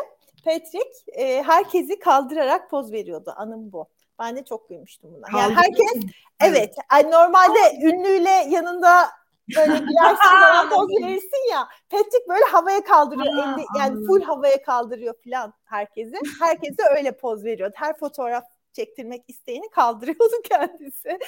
Patrick 0.45 0.91
e, 1.13 1.43
herkesi 1.43 1.99
kaldırarak 1.99 2.71
poz 2.71 2.93
veriyordu. 2.93 3.35
Anım 3.37 3.73
bu. 3.73 3.89
Ben 4.19 4.37
de 4.37 4.45
çok 4.45 4.71
duymuştum 4.71 5.15
buna. 5.15 5.41
Yani 5.41 5.55
herkes 5.55 6.13
evet. 6.41 6.75
Yani 6.93 7.11
normalde 7.11 7.59
ünlüyle 7.83 8.31
yanında 8.31 9.11
böyle 9.57 9.85
falan 10.17 10.71
poz 10.71 10.89
verirsin 10.91 11.51
ya. 11.51 11.69
Patrick 11.91 12.29
böyle 12.29 12.45
havaya 12.45 12.85
kaldırıyor. 12.85 13.35
Ha, 13.35 13.53
elini, 13.55 13.67
yani 13.79 14.07
full 14.07 14.23
havaya 14.23 14.63
kaldırıyor 14.63 15.15
falan 15.25 15.53
herkesi. 15.65 16.15
Herkese 16.41 16.83
öyle 16.97 17.17
poz 17.17 17.45
veriyordu. 17.45 17.75
Her 17.77 17.97
fotoğraf 17.99 18.45
çektirmek 18.73 19.25
isteyeni 19.29 19.71
kaldırıyordu 19.71 20.35
kendisi. 20.49 21.19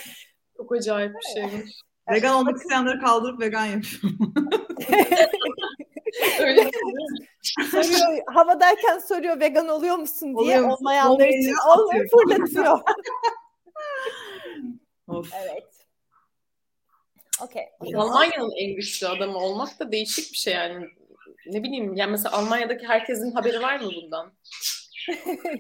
Çok 0.57 0.73
acayip 0.73 1.15
bir 1.15 1.41
şeymiş. 1.41 1.71
Vegan 2.11 2.35
olmak 2.35 2.57
isteyenleri 2.57 2.99
kaldırıp 2.99 3.41
vegan 3.41 3.65
yapıyor. 3.65 4.13
Öyle 6.41 6.71
soruyor, 7.71 8.23
havadayken 8.27 8.99
soruyor 8.99 9.41
vegan 9.41 9.69
oluyor 9.69 9.97
musun 9.97 10.27
diye 10.29 10.37
Oluyor 10.37 10.61
musun? 10.65 10.77
olmayanlar 10.81 11.29
için 11.29 11.55
atıyor. 11.69 12.09
fırlatıyor. 12.11 12.81
Of. 15.09 15.31
evet. 15.43 15.78
Okey. 17.41 17.65
Almanya'nın 17.95 18.53
en 18.57 18.77
güçlü 18.77 19.09
adamı 19.09 19.39
olmak 19.39 19.81
da 19.81 19.93
değişik 19.93 20.33
bir 20.33 20.39
şey 20.39 20.55
yani. 20.55 20.87
ne 21.47 21.63
bileyim 21.63 21.95
yani 21.95 22.11
mesela 22.11 22.37
Almanya'daki 22.37 22.87
herkesin 22.87 23.33
haberi 23.33 23.63
var 23.63 23.81
mı 23.81 23.91
bundan? 23.97 24.33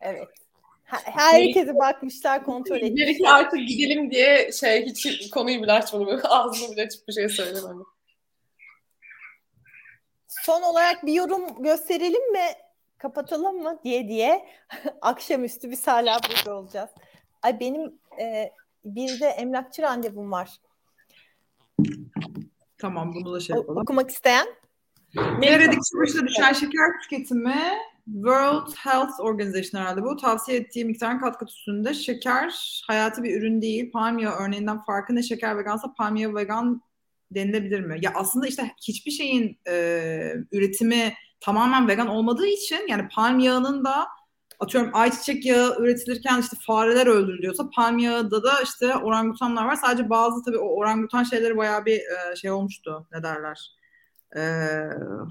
evet. 0.00 0.28
Herkese 0.88 1.74
bakmışlar, 1.74 2.44
kontrol 2.44 2.76
etmişler. 2.76 3.06
Belki 3.06 3.28
artık 3.28 3.68
gidelim 3.68 4.10
diye 4.10 4.52
şey 4.52 4.86
hiç 4.86 5.30
konuyu 5.30 5.62
bile 5.62 5.72
açmadım. 5.72 6.20
Ağzımı 6.24 6.72
bile 6.72 6.82
açıp 6.82 7.08
bir 7.08 7.12
şey 7.12 7.28
söylemedim. 7.28 7.84
Son 10.28 10.62
olarak 10.62 11.06
bir 11.06 11.12
yorum 11.12 11.62
gösterelim 11.62 12.32
mi? 12.32 12.46
Kapatalım 12.98 13.62
mı 13.62 13.80
diye 13.84 14.08
diye. 14.08 14.48
Akşamüstü 15.00 15.70
biz 15.70 15.86
hala 15.86 16.18
burada 16.28 16.56
olacağız. 16.56 16.90
Ay 17.42 17.60
benim 17.60 18.00
e, 18.20 18.52
bir 18.94 19.20
de 19.20 19.26
emlakçı 19.26 19.82
randevum 19.82 20.32
var. 20.32 20.60
Tamam 22.78 23.14
bunu 23.14 23.34
da 23.34 23.40
şey 23.40 23.56
yapalım. 23.56 23.82
Okumak 23.82 24.10
isteyen? 24.10 24.46
Devredeki 25.16 25.98
başına 26.02 26.26
düşen 26.26 26.52
şeker 26.52 27.00
tüketimi 27.02 27.62
World 28.04 28.72
Health 28.76 29.20
Organization 29.20 29.80
herhalde 29.80 30.02
bu. 30.02 30.16
Tavsiye 30.16 30.58
ettiği 30.58 30.84
miktarın 30.84 31.18
kat 31.18 31.38
kat 31.38 31.50
üstünde. 31.50 31.94
Şeker 31.94 32.82
hayati 32.86 33.22
bir 33.22 33.40
ürün 33.40 33.62
değil. 33.62 33.92
Palmiye 33.92 34.28
örneğinden 34.28 34.80
farkı 34.80 35.14
ne? 35.14 35.22
Şeker 35.22 35.58
vegansa 35.58 35.94
palmiye 35.94 36.34
vegan 36.34 36.82
denilebilir 37.30 37.80
mi? 37.80 37.98
Ya 38.02 38.12
aslında 38.14 38.46
işte 38.46 38.70
hiçbir 38.88 39.10
şeyin 39.10 39.58
e, 39.68 40.34
üretimi 40.52 41.14
tamamen 41.40 41.88
vegan 41.88 42.08
olmadığı 42.08 42.46
için 42.46 42.86
yani 42.88 43.08
palm 43.08 43.38
yağının 43.38 43.84
da 43.84 44.06
atıyorum 44.58 44.90
ayçiçek 44.92 45.46
yağı 45.46 45.76
üretilirken 45.78 46.40
işte 46.40 46.56
fareler 46.66 47.06
öldürülüyorsa 47.06 47.70
palm 47.76 47.98
yağında 47.98 48.42
da 48.42 48.62
işte 48.62 48.96
orangutanlar 48.96 49.66
var. 49.66 49.76
Sadece 49.76 50.10
bazı 50.10 50.42
tabii 50.44 50.58
o 50.58 50.76
orangutan 50.76 51.22
şeyleri 51.22 51.56
bayağı 51.56 51.86
bir 51.86 51.98
e, 51.98 52.36
şey 52.36 52.50
olmuştu. 52.50 53.06
Ne 53.12 53.22
derler? 53.22 53.72
E, 54.36 54.42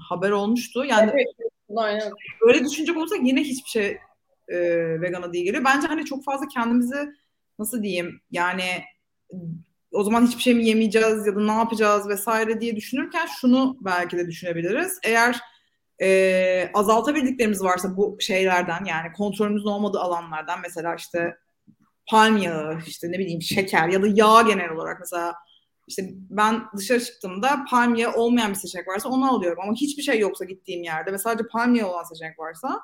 haber 0.08 0.30
olmuştu. 0.30 0.84
Yani 0.84 1.10
evet, 1.14 1.50
aynen. 1.76 2.12
öyle 2.40 2.64
düşünecek 2.64 2.96
olursak 2.96 3.18
yine 3.22 3.40
hiçbir 3.40 3.70
şey 3.70 3.98
e, 4.48 4.58
vegana 5.00 5.32
değil 5.32 5.44
geliyor. 5.44 5.64
Bence 5.64 5.86
hani 5.86 6.04
çok 6.04 6.24
fazla 6.24 6.46
kendimizi 6.48 7.14
nasıl 7.58 7.82
diyeyim 7.82 8.20
yani 8.30 8.64
o 9.92 10.04
zaman 10.04 10.26
hiçbir 10.26 10.42
şey 10.42 10.54
mi 10.54 10.66
yemeyeceğiz 10.66 11.26
ya 11.26 11.36
da 11.36 11.40
ne 11.40 11.52
yapacağız 11.52 12.08
vesaire 12.08 12.60
diye 12.60 12.76
düşünürken 12.76 13.26
şunu 13.40 13.76
belki 13.80 14.16
de 14.16 14.26
düşünebiliriz. 14.26 14.98
Eğer 15.02 15.40
e, 16.02 16.70
azaltabildiklerimiz 16.74 17.64
varsa 17.64 17.96
bu 17.96 18.16
şeylerden 18.20 18.84
yani 18.84 19.12
kontrolümüzün 19.12 19.68
olmadığı 19.68 20.00
alanlardan 20.00 20.60
mesela 20.60 20.94
işte 20.94 21.36
palm 22.10 22.36
yağı, 22.36 22.78
işte 22.86 23.12
ne 23.12 23.18
bileyim 23.18 23.42
şeker 23.42 23.88
ya 23.88 24.02
da 24.02 24.06
yağ 24.06 24.42
genel 24.42 24.70
olarak. 24.70 25.00
Mesela 25.00 25.34
işte 25.86 26.10
ben 26.12 26.62
dışarı 26.76 27.04
çıktığımda 27.04 27.64
palm 27.70 27.94
yağı 27.94 28.14
olmayan 28.14 28.50
bir 28.50 28.54
seçenek 28.54 28.88
varsa 28.88 29.08
onu 29.08 29.34
alıyorum 29.34 29.62
ama 29.62 29.72
hiçbir 29.72 30.02
şey 30.02 30.18
yoksa 30.18 30.44
gittiğim 30.44 30.82
yerde 30.82 31.12
ve 31.12 31.18
sadece 31.18 31.48
palm 31.48 31.74
yağı 31.74 31.90
olan 31.90 32.02
seçenek 32.02 32.38
varsa 32.38 32.80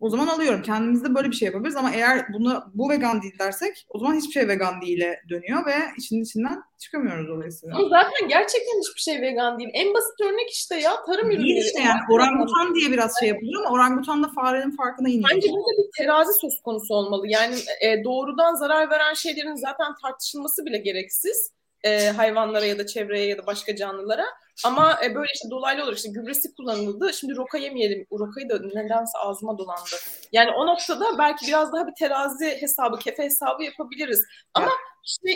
o 0.00 0.10
zaman 0.10 0.26
alıyorum. 0.26 0.62
Kendimizde 0.62 1.14
böyle 1.14 1.30
bir 1.30 1.36
şey 1.36 1.46
yapabiliriz 1.46 1.76
ama 1.76 1.90
eğer 1.94 2.32
bunu 2.32 2.64
bu 2.74 2.90
vegan 2.90 3.22
değil 3.22 3.38
dersek 3.38 3.86
o 3.88 3.98
zaman 3.98 4.14
hiçbir 4.14 4.32
şey 4.32 4.48
vegan 4.48 4.80
değil'e 4.82 5.20
dönüyor 5.28 5.66
ve 5.66 5.74
işin 5.98 6.22
içinden 6.22 6.62
çıkamıyoruz 6.78 7.28
dolayısıyla. 7.28 7.76
Ama 7.76 7.88
zaten 7.88 8.28
gerçekten 8.28 8.80
hiçbir 8.80 9.00
şey 9.00 9.22
vegan 9.22 9.58
değil. 9.58 9.70
En 9.72 9.94
basit 9.94 10.20
örnek 10.20 10.50
işte 10.50 10.76
ya 10.76 10.92
tarım 11.06 11.30
ürünleri. 11.30 11.46
Değil 11.46 11.64
işte 11.64 11.82
yani 11.82 12.00
orangutan 12.10 12.74
diye 12.74 12.90
biraz 12.90 13.20
şey 13.20 13.28
yapılıyor 13.28 13.66
ama 13.66 13.74
orangutan 13.74 14.22
da 14.22 14.28
farenin 14.28 14.76
farkına 14.76 15.08
iniyor. 15.08 15.30
Bence 15.34 15.48
burada 15.48 15.82
bir 15.82 15.90
terazi 15.98 16.32
söz 16.40 16.62
konusu 16.64 16.94
olmalı. 16.94 17.28
Yani 17.28 17.56
e, 17.80 18.04
doğrudan 18.04 18.54
zarar 18.54 18.90
veren 18.90 19.14
şeylerin 19.14 19.54
zaten 19.54 19.94
tartışılması 20.02 20.66
bile 20.66 20.78
gereksiz 20.78 21.52
e, 21.84 22.08
hayvanlara 22.08 22.64
ya 22.64 22.78
da 22.78 22.86
çevreye 22.86 23.26
ya 23.26 23.38
da 23.38 23.46
başka 23.46 23.76
canlılara. 23.76 24.24
Ama 24.64 24.98
e, 25.04 25.14
böyle 25.14 25.28
işte 25.34 25.50
dolaylı 25.50 25.82
olarak 25.82 25.96
işte 25.96 26.08
gübresi 26.08 26.54
kullanıldı. 26.54 27.12
Şimdi 27.14 27.36
roka 27.36 27.58
yemeyelim. 27.58 28.06
Rokayı 28.12 28.48
da 28.48 28.58
nedense 28.74 29.18
ağzıma 29.18 29.58
dolandı. 29.58 29.96
Yani 30.32 30.50
o 30.50 30.66
noktada 30.66 31.18
belki 31.18 31.46
biraz 31.46 31.72
daha 31.72 31.86
bir 31.86 31.94
terazi 31.98 32.56
hesabı, 32.60 32.98
kefe 32.98 33.22
hesabı 33.22 33.64
yapabiliriz. 33.64 34.24
Ama 34.54 34.66
ya. 34.66 34.72
işte 35.04 35.28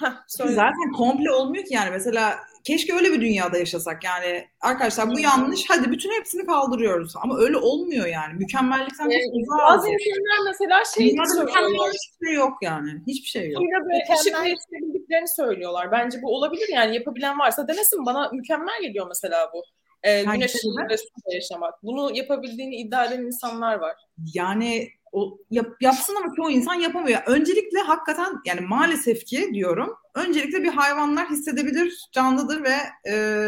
Heh, 0.00 0.12
Zaten 0.28 0.92
komple 0.96 1.30
olmuyor 1.30 1.64
ki 1.64 1.74
yani. 1.74 1.90
Mesela 1.90 2.38
keşke 2.64 2.94
öyle 2.94 3.12
bir 3.12 3.20
dünyada 3.20 3.58
yaşasak. 3.58 4.04
Yani 4.04 4.48
arkadaşlar 4.60 5.10
bu 5.10 5.18
yanlış. 5.18 5.64
Hadi 5.68 5.90
bütün 5.90 6.12
hepsini 6.18 6.46
kaldırıyoruz. 6.46 7.14
Ama 7.16 7.38
öyle 7.38 7.56
olmuyor 7.56 8.06
yani. 8.06 8.34
Mükemmellikten 8.34 9.10
evet, 9.10 9.24
çok 9.24 9.34
uzak. 9.34 9.58
Bazı 9.58 9.88
insanlar 9.88 10.46
mesela 10.46 10.84
şey 10.84 11.16
söylüyorlar. 11.34 11.92
Hiçbir 11.92 12.26
şey 12.26 12.34
yok 12.36 12.52
yani. 12.62 12.90
Hiçbir 13.06 13.28
şey 13.28 13.50
yok. 13.50 13.62
Yine 13.62 13.84
böyle 13.84 13.96
yetiştirebildiklerini 13.96 15.28
söylüyorlar. 15.28 15.92
Bence 15.92 16.22
bu 16.22 16.36
olabilir 16.36 16.68
yani. 16.72 16.94
Yapabilen 16.94 17.38
varsa 17.38 17.68
denesin. 17.68 18.06
Bana 18.06 18.30
mükemmel 18.32 18.82
geliyor 18.82 19.06
mesela 19.08 19.50
bu. 19.54 19.62
Ee, 20.02 20.22
güneş 20.22 20.54
ve 20.90 20.96
suda 20.96 21.34
yaşamak. 21.34 21.82
Bunu 21.82 22.16
yapabildiğini 22.16 22.76
iddia 22.76 23.04
eden 23.04 23.22
insanlar 23.22 23.78
var. 23.78 23.96
Yani 24.34 24.88
o 25.12 25.38
yap, 25.50 25.66
yapsın 25.80 26.16
ama 26.16 26.34
çoğu 26.36 26.50
insan 26.50 26.74
yapamıyor. 26.74 27.20
Öncelikle 27.26 27.78
hakikaten 27.78 28.32
yani 28.44 28.60
maalesef 28.60 29.24
ki 29.24 29.50
diyorum. 29.54 29.96
Öncelikle 30.14 30.62
bir 30.62 30.68
hayvanlar 30.68 31.30
hissedebilir, 31.30 32.08
canlıdır 32.12 32.64
ve 32.64 32.76
e, 33.10 33.46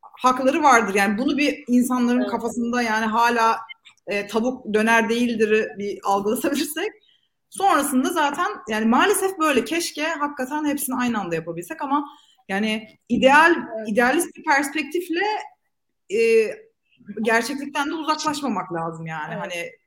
hakları 0.00 0.62
vardır. 0.62 0.94
Yani 0.94 1.18
bunu 1.18 1.38
bir 1.38 1.64
insanların 1.68 2.20
evet. 2.20 2.30
kafasında 2.30 2.82
yani 2.82 3.06
hala 3.06 3.58
e, 4.06 4.26
tavuk 4.26 4.74
döner 4.74 5.08
değildir 5.08 5.68
bir 5.78 5.98
algılatabilirsek 6.04 6.92
sonrasında 7.50 8.08
zaten 8.08 8.46
yani 8.68 8.86
maalesef 8.86 9.38
böyle 9.38 9.64
keşke 9.64 10.06
hakikaten 10.06 10.64
hepsini 10.64 10.96
aynı 10.96 11.20
anda 11.20 11.34
yapabilsek 11.34 11.82
ama 11.82 12.08
yani 12.48 12.88
ideal 13.08 13.50
evet. 13.50 13.88
idealist 13.88 14.36
bir 14.36 14.44
perspektifle 14.44 15.26
e, 16.10 16.18
gerçeklikten 17.22 17.88
de 17.88 17.94
uzaklaşmamak 17.94 18.72
lazım 18.72 19.06
yani. 19.06 19.34
Evet. 19.34 19.42
Hani 19.42 19.81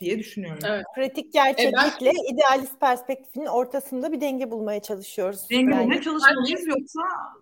diye 0.00 0.18
düşünüyorum. 0.18 0.58
Evet. 0.66 0.84
Pratik 0.94 1.32
gerçeklikle 1.32 2.10
e 2.10 2.12
ben... 2.12 2.34
idealist 2.34 2.80
perspektifinin 2.80 3.46
ortasında 3.46 4.12
bir 4.12 4.20
denge 4.20 4.50
bulmaya 4.50 4.82
çalışıyoruz. 4.82 5.50
Denge 5.50 5.74
yani. 5.74 5.82
bulmaya 5.82 6.02
çalışmalıyız 6.02 6.66
yoksa 6.66 7.00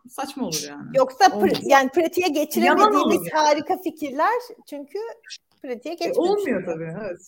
saçma 0.08 0.46
olur 0.46 0.64
yani. 0.68 0.82
Yoksa 0.96 1.24
pr- 1.24 1.70
yani 1.70 1.88
pratiğe 1.88 2.28
geçiremediğimiz 2.28 3.32
harika 3.32 3.76
fikirler 3.76 4.40
çünkü 4.66 4.98
pratiğe 5.62 5.94
geçmiyor. 5.94 6.16
E, 6.16 6.30
olmuyor 6.30 6.64
tabii 6.66 6.94
evet. 7.00 7.20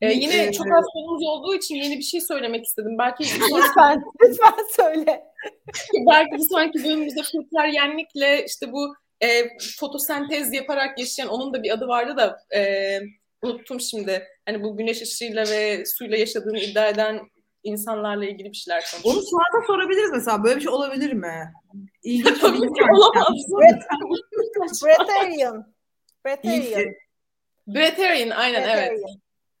Ee, 0.00 0.12
yine 0.12 0.44
ee, 0.44 0.52
çok 0.52 0.66
az 0.66 0.84
sorumuz 0.92 1.22
olduğu 1.22 1.54
için 1.54 1.74
yeni 1.74 1.98
bir 1.98 2.02
şey 2.02 2.20
söylemek 2.20 2.64
istedim. 2.64 2.98
Belki 2.98 3.24
lütfen, 3.56 4.04
lütfen 4.22 4.54
söyle. 4.76 5.24
belki 6.10 6.32
bir 6.32 6.48
sonraki 6.50 6.84
bölümümüzde 6.84 7.20
proteryenlikle 7.32 8.44
işte 8.44 8.72
bu 8.72 8.94
e, 9.20 9.28
fotosentez 9.78 10.52
yaparak 10.52 10.98
yaşayan 10.98 11.28
onun 11.28 11.54
da 11.54 11.62
bir 11.62 11.70
adı 11.70 11.88
vardı 11.88 12.16
da 12.16 12.38
e, 12.58 12.98
unuttum 13.44 13.80
şimdi. 13.80 14.24
Hani 14.46 14.62
bu 14.62 14.76
güneş 14.76 15.02
ışığıyla 15.02 15.44
ve 15.46 15.84
suyla 15.86 16.16
yaşadığını 16.16 16.58
iddia 16.58 16.88
eden 16.88 17.20
insanlarla 17.62 18.24
ilgili 18.24 18.50
bir 18.50 18.56
şeyler 18.56 18.84
konuşuyoruz. 18.92 19.18
Onu 19.18 19.26
Suat'a 19.26 19.66
sorabiliriz 19.66 20.10
mesela. 20.12 20.44
Böyle 20.44 20.56
bir 20.56 20.60
şey 20.60 20.72
olabilir 20.72 21.12
mi? 21.12 21.52
İlginç 22.02 22.36
bir 22.36 22.42
şey 22.42 22.90
olamaz. 22.92 23.36
Breatharian. 24.84 25.74
Breatharian. 26.26 26.94
Breatharian 27.66 28.30
aynen 28.30 28.68
evet. 28.68 29.00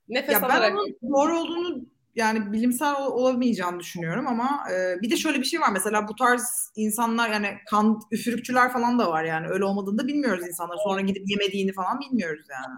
Nefes 0.08 0.32
ya 0.32 0.40
alarak. 0.40 0.72
Ben 0.72 0.76
onun 0.76 1.12
doğru 1.12 1.38
olduğunu 1.38 1.86
yani 2.14 2.52
bilimsel 2.52 2.94
olamayacağını 3.06 3.80
düşünüyorum 3.80 4.26
ama 4.26 4.64
e, 4.72 5.02
bir 5.02 5.10
de 5.10 5.16
şöyle 5.16 5.38
bir 5.38 5.44
şey 5.44 5.60
var 5.60 5.70
mesela 5.72 6.08
bu 6.08 6.14
tarz 6.16 6.72
insanlar 6.76 7.30
yani 7.30 7.48
kan 7.70 8.00
üfürükçüler 8.10 8.72
falan 8.72 8.98
da 8.98 9.10
var 9.10 9.24
yani 9.24 9.46
öyle 9.48 9.64
olmadığını 9.64 9.98
da 9.98 10.06
bilmiyoruz 10.06 10.46
insanlar 10.46 10.76
sonra 10.84 11.00
gidip 11.00 11.30
yemediğini 11.30 11.72
falan 11.72 12.00
bilmiyoruz 12.00 12.46
yani. 12.50 12.74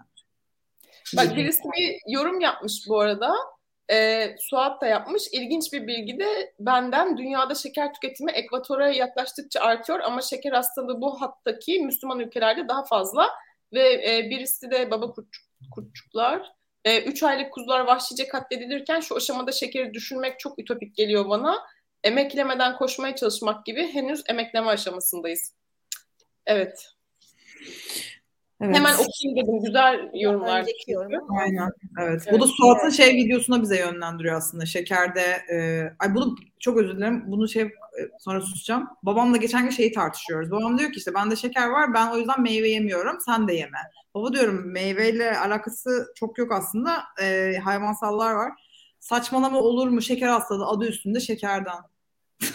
Bak 1.17 1.37
birisi 1.37 1.63
bir 1.77 1.97
yorum 2.07 2.41
yapmış 2.41 2.85
bu 2.89 3.01
arada. 3.01 3.35
E, 3.91 4.29
Suat 4.39 4.83
da 4.83 4.87
yapmış. 4.87 5.23
İlginç 5.33 5.73
bir 5.73 5.87
bilgi 5.87 6.19
de 6.19 6.55
benden 6.61 7.19
dünyada 7.19 7.55
şeker 7.55 7.95
tüketimi 7.95 8.33
ekvatora 8.33 8.91
yaklaştıkça 8.91 9.61
artıyor 9.61 10.01
ama 10.01 10.23
şeker 10.23 10.53
hastalığı 10.53 11.01
bu 11.01 11.21
hattaki 11.21 11.81
Müslüman 11.81 12.21
ülkelerde 12.21 12.69
daha 12.69 12.85
fazla 12.85 13.31
ve 13.73 13.93
e, 13.93 14.31
birisi 14.31 14.71
de 14.71 14.91
baba 14.91 15.11
kurtçuk, 15.11 15.45
kurtçuklar. 15.75 16.53
E, 16.85 17.03
üç 17.03 17.23
aylık 17.23 17.53
kuzular 17.53 17.81
vahşice 17.81 18.29
katledilirken 18.29 19.01
şu 19.01 19.17
aşamada 19.17 19.53
şekeri 19.53 19.95
düşünmek 19.95 20.41
çok 20.41 20.59
ütopik 20.59 20.97
geliyor 20.97 21.29
bana. 21.29 21.59
Emeklemeden 22.05 22.77
koşmaya 22.77 23.17
çalışmak 23.17 23.67
gibi 23.67 23.87
henüz 23.87 24.23
emekleme 24.29 24.67
aşamasındayız. 24.67 25.55
Evet. 26.47 26.89
Evet. 28.61 28.77
Hemen 28.77 28.95
okuyayım 28.95 29.37
dedim. 29.37 29.61
Güzel 29.65 30.11
yorumlar. 30.15 30.61
Önceki 30.61 30.93
yorum. 30.93 31.27
Aynen. 31.41 31.71
Evet. 32.01 32.23
evet. 32.27 32.33
Bu 32.33 32.41
da 32.41 32.47
Suat'ın 32.47 32.83
evet. 32.85 32.93
şey 32.93 33.15
videosuna 33.15 33.63
bize 33.63 33.79
yönlendiriyor 33.79 34.37
aslında. 34.37 34.67
Şekerde 34.67 35.21
e, 35.53 35.83
ay 35.99 36.15
bunu 36.15 36.35
çok 36.61 36.77
özür 36.77 36.97
dilerim. 36.97 37.25
Bunu 37.27 37.49
şey 37.49 37.63
e, 37.63 37.71
sonra 38.19 38.41
susacağım. 38.41 38.89
Babamla 39.03 39.37
geçen 39.37 39.63
gün 39.63 39.71
şeyi 39.71 39.93
tartışıyoruz. 39.93 40.51
Babam 40.51 40.79
diyor 40.79 40.93
ki 40.93 40.99
işte 40.99 41.15
bende 41.15 41.37
şeker 41.37 41.69
var. 41.69 41.95
Ben 41.95 42.11
o 42.11 42.17
yüzden 42.19 42.43
meyve 42.43 42.69
yemiyorum. 42.69 43.17
Sen 43.27 43.49
de 43.49 43.55
yeme. 43.55 43.79
Baba 44.15 44.33
diyorum 44.33 44.73
meyveyle 44.73 45.39
alakası 45.39 46.07
çok 46.15 46.39
yok 46.39 46.53
aslında. 46.53 47.03
E, 47.23 47.57
hayvansallar 47.65 48.35
var. 48.35 48.53
Saçmalama 49.01 49.59
olur 49.61 49.89
mu? 49.89 50.03
Şeker 50.03 50.29
hastalığı 50.29 50.67
adı 50.67 50.87
üstünde 50.89 51.21
şekerden. 51.21 51.79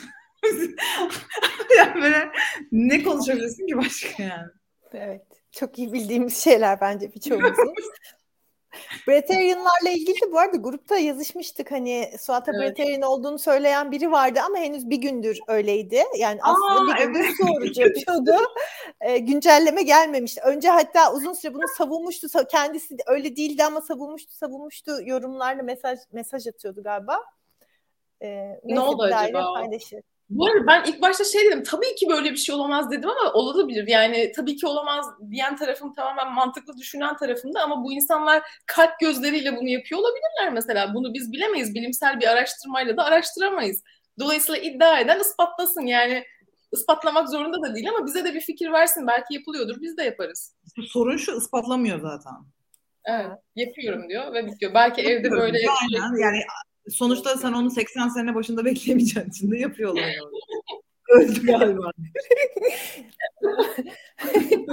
yani 1.78 2.02
böyle 2.02 2.32
ne 2.72 3.04
konuşabilirsin 3.04 3.68
ki 3.68 3.78
başka 3.78 4.24
yani? 4.24 4.48
Evet. 4.94 5.31
Çok 5.52 5.80
iyi 5.80 5.94
bildiğimiz 5.94 6.44
şeyler 6.44 6.82
bence 6.82 7.14
birçoğumuzun. 7.14 7.74
Breterianlarla 9.08 9.90
ilgili 9.90 10.22
de 10.22 10.32
bu 10.32 10.40
arada 10.40 10.58
grupta 10.58 10.98
yazışmıştık 10.98 11.72
hani 11.72 12.12
Suat'a 12.20 12.52
evet. 12.52 12.62
Breterian 12.62 13.02
olduğunu 13.02 13.40
söyleyen 13.40 13.92
biri 13.92 14.12
vardı 14.12 14.40
ama 14.46 14.58
henüz 14.58 14.90
bir 14.90 14.98
gündür 14.98 15.40
öyleydi. 15.48 16.04
Yani 16.18 16.40
aslında 16.42 16.92
Aa, 16.92 16.96
bir 16.96 17.04
gündür 17.06 17.20
evet. 17.20 17.36
sorucu 17.38 17.82
yapıyordu. 17.82 18.32
e, 19.02 19.18
güncelleme 19.18 19.84
gelmemişti. 19.84 20.42
Önce 20.42 20.70
hatta 20.70 21.14
uzun 21.14 21.34
süre 21.34 21.54
bunu 21.54 21.68
savunmuştu. 21.78 22.28
Kendisi 22.52 22.98
öyle 23.08 23.36
değildi 23.36 23.64
ama 23.64 23.82
savunmuştu 23.82 24.34
savunmuştu 24.34 24.98
yorumlarla 25.06 25.64
mesaj 25.64 26.00
mesaj 26.12 26.48
atıyordu 26.48 26.84
galiba. 26.84 27.20
E, 28.22 28.60
ne 28.64 28.80
oldu 28.80 29.04
acaba? 29.04 29.54
Paylaşır. 29.54 30.02
Bu 30.32 30.46
arada 30.46 30.68
ben 30.68 30.84
ilk 30.84 31.02
başta 31.02 31.24
şey 31.24 31.46
dedim 31.46 31.64
tabii 31.64 31.96
ki 31.96 32.10
böyle 32.10 32.32
bir 32.32 32.38
şey 32.38 32.56
olamaz 32.56 32.92
dedim 32.92 33.10
ama 33.10 33.34
olabilir. 33.34 33.88
Yani 33.88 34.32
tabii 34.36 34.56
ki 34.56 34.68
olamaz 34.68 35.06
diyen 35.30 35.56
tarafım 35.56 35.94
tamamen 35.94 36.34
mantıklı 36.34 36.78
düşünen 36.78 37.18
tarafında 37.18 37.62
ama 37.64 37.84
bu 37.84 37.94
insanlar 37.94 38.44
kalp 38.66 39.00
gözleriyle 39.00 39.58
bunu 39.58 39.70
yapıyor 39.70 40.02
olabilirler 40.02 40.54
mesela. 40.54 40.94
Bunu 40.94 41.14
biz 41.14 41.32
bilemeyiz. 41.32 41.76
Bilimsel 41.76 42.20
bir 42.20 42.28
araştırmayla 42.28 42.98
da 42.98 43.04
araştıramayız. 43.04 43.84
Dolayısıyla 44.20 44.62
iddia 44.62 45.00
eden 45.00 45.20
ispatlasın 45.20 45.86
yani 45.86 46.24
ispatlamak 46.72 47.30
zorunda 47.30 47.62
da 47.62 47.76
değil 47.76 47.90
ama 47.90 48.06
bize 48.06 48.24
de 48.24 48.34
bir 48.34 48.42
fikir 48.42 48.72
versin. 48.72 49.08
Belki 49.08 49.34
yapılıyordur 49.34 49.82
biz 49.82 49.98
de 49.98 50.04
yaparız. 50.04 50.56
Sorun 50.88 51.18
şu 51.18 51.38
ispatlamıyor 51.38 52.00
zaten. 52.00 52.34
Evet 53.06 53.40
yapıyorum 53.56 54.10
diyor 54.10 54.34
ve 54.34 54.46
bitiyor. 54.46 54.74
Belki 54.74 55.02
evde 55.02 55.32
böyle... 55.32 55.58
Aynen 55.58 56.24
yani 56.24 56.38
sonuçta 56.90 57.38
sen 57.38 57.54
onu 57.54 57.70
80 57.72 58.08
sene 58.10 58.36
başında 58.36 58.66
beklemeyeceksin. 58.66 59.32
Şimdi 59.32 59.60
yapıyorlar 59.60 60.02
yani. 60.08 60.42
Öldü 61.12 61.46
galiba. 61.46 61.92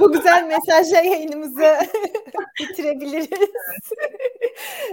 Bu 0.00 0.12
güzel 0.12 0.44
mesajla 0.44 0.96
yayınımızı 0.96 1.60
bitirebiliriz. 2.60 3.28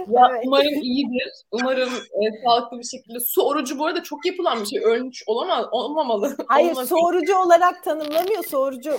ya, 0.08 0.28
evet. 0.30 0.42
Umarım 0.46 0.82
iyidir. 0.82 1.32
Umarım 1.50 1.88
e, 1.88 2.22
sağlıklı 2.44 2.78
bir 2.78 2.84
şekilde. 2.84 3.20
Su 3.20 3.42
orucu 3.42 3.78
bu 3.78 3.86
arada 3.86 4.02
çok 4.02 4.26
yapılan 4.26 4.60
bir 4.60 4.66
şey. 4.66 4.80
Ölmüş 4.84 5.22
olamaz, 5.26 5.66
olmamalı. 5.72 6.36
Hayır 6.48 6.70
Olmaz. 6.70 6.88
su 6.88 6.96
orucu 6.96 7.36
olarak 7.36 7.84
tanımlamıyor. 7.84 8.44
Su 8.44 8.56
orucu 8.56 8.98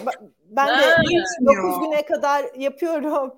ben 0.49 0.67
de 0.67 0.83
9 1.45 1.79
güne 1.85 2.05
kadar 2.05 2.45
yapıyorum. 2.57 3.33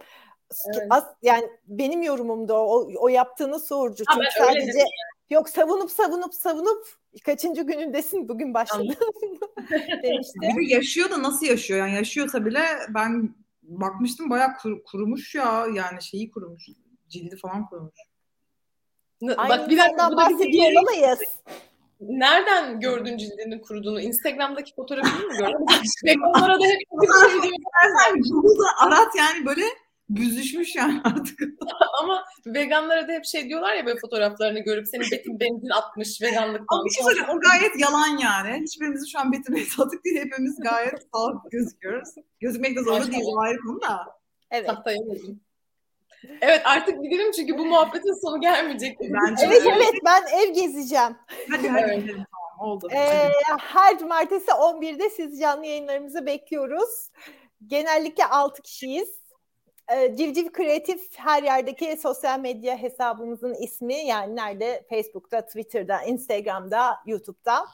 Evet. 0.76 0.88
As, 0.90 1.06
yani 1.22 1.50
benim 1.68 2.04
yorumumda 2.04 2.60
o, 2.60 2.90
o 2.98 3.08
yaptığını 3.08 3.60
sorucu. 3.60 4.04
Çünkü 4.14 4.28
sadece 4.38 4.84
yok 5.30 5.50
savunup 5.50 5.92
savunup 5.92 6.34
savunup 6.34 6.88
kaçıncı 7.26 7.62
günündesin 7.62 8.30
bugün 8.30 8.54
başladım 8.54 8.96
demişti. 10.04 10.40
Biri 10.42 10.74
yaşıyor 10.74 11.10
da 11.10 11.24
nasıl 11.24 11.46
yaşıyor? 11.46 11.80
Yani 11.80 11.96
yaşıyorsa 11.96 12.46
bile 12.46 12.62
ben 12.90 13.36
bakmıştım 13.64 14.30
bayağı 14.30 14.54
kur, 14.62 14.84
kurumuş 14.84 15.36
ya. 15.36 15.66
Yani 15.74 16.04
şeyi 16.04 16.32
kurumuş. 16.32 16.66
Cildi 17.10 17.38
falan 17.38 17.66
kurumuş. 17.66 17.96
Aynı 19.38 19.50
Bak 19.50 19.70
bir 19.70 19.78
dakika 19.78 20.18
bahsediyor 20.18 20.72
olamayız. 20.72 21.20
Nereden 22.02 22.80
gördün 22.80 23.18
cildinin 23.18 23.60
kuruduğunu? 23.60 24.02
Instagram'daki 24.02 24.76
fotoğrafını 24.76 25.28
mı 25.28 25.38
gördün? 25.38 25.66
Onlara 26.26 26.60
da 26.60 26.66
hep 26.66 26.80
Google'da 28.30 28.66
arat 28.78 29.16
yani 29.16 29.46
böyle 29.46 29.62
büzüşmüş 30.10 30.76
yani 30.76 31.02
artık. 31.04 31.40
Ama 32.02 32.26
veganlara 32.46 33.08
da 33.08 33.12
hep 33.12 33.26
şey 33.26 33.50
diyorlar 33.50 33.76
ya 33.76 33.86
böyle 33.86 34.00
fotoğraflarını 34.00 34.60
görüp 34.60 34.88
senin 34.88 35.12
betin 35.12 35.40
benzin 35.40 35.70
atmış 35.70 36.22
veganlıktan. 36.22 36.76
Ama 36.76 36.86
bir 36.86 36.90
şey 36.90 37.04
söyleyeyim 37.04 37.30
o 37.30 37.40
gayet 37.40 37.80
yalan 37.80 38.18
yani. 38.18 38.64
Hiçbirimizin 38.64 39.06
şu 39.06 39.20
an 39.20 39.32
betin 39.32 39.56
benzin 39.56 39.82
atık 39.82 40.06
değil. 40.06 40.18
Hepimiz 40.18 40.60
gayet 40.60 41.08
sağlıklı 41.14 41.50
gözüküyoruz. 41.50 42.10
Gözükmek 42.40 42.78
de 42.78 42.84
zorunda 42.84 43.12
değil. 43.12 43.24
O 43.26 43.40
ayrı 43.40 43.60
konu 43.60 43.82
da. 43.82 44.20
Evet. 44.52 44.68
Tahtaya 44.68 44.98
Evet 46.42 46.62
artık 46.66 47.04
gidelim 47.04 47.32
çünkü 47.32 47.58
bu 47.58 47.66
muhabbetin 47.66 48.22
sonu 48.22 48.42
gelmeyecek. 48.42 48.98
Bence 49.02 49.46
evet 49.46 49.62
öyle. 49.62 49.76
evet 49.76 49.94
ben 50.06 50.24
ev 50.40 50.54
gezeceğim. 50.54 51.18
Hadi 51.52 51.70
hadi 51.70 51.82
evet. 51.82 52.02
gidelim 52.02 52.26
tamam 52.32 52.72
oldu. 52.72 52.88
Ee, 52.94 53.32
her 53.60 54.00
cumartesi 54.00 54.52
11'de 54.52 55.10
siz 55.10 55.40
canlı 55.40 55.66
yayınlarımızı 55.66 56.26
bekliyoruz. 56.26 57.10
Genellikle 57.68 58.26
6 58.26 58.62
kişiyiz. 58.62 59.19
Ee, 59.94 60.16
Civciv 60.16 60.52
Kreatif 60.52 61.20
her 61.20 61.44
yerdeki 61.44 61.98
sosyal 61.98 62.40
medya 62.40 62.78
hesabımızın 62.78 63.54
ismi 63.54 63.96
yani 63.96 64.36
nerede? 64.36 64.86
Facebook'ta, 64.90 65.46
Twitter'da, 65.46 66.02
Instagram'da, 66.02 66.98
YouTube'da. 67.06 67.66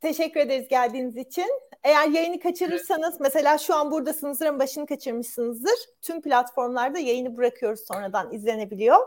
Teşekkür 0.00 0.40
ederiz 0.40 0.68
geldiğiniz 0.68 1.16
için. 1.16 1.48
Eğer 1.84 2.08
yayını 2.08 2.40
kaçırırsanız 2.40 3.20
mesela 3.20 3.58
şu 3.58 3.74
an 3.74 3.90
buradasınızdır 3.90 4.46
ama 4.46 4.58
başını 4.58 4.86
kaçırmışsınızdır. 4.86 5.78
Tüm 6.02 6.22
platformlarda 6.22 6.98
yayını 6.98 7.36
bırakıyoruz 7.36 7.80
sonradan 7.86 8.32
izlenebiliyor. 8.32 8.98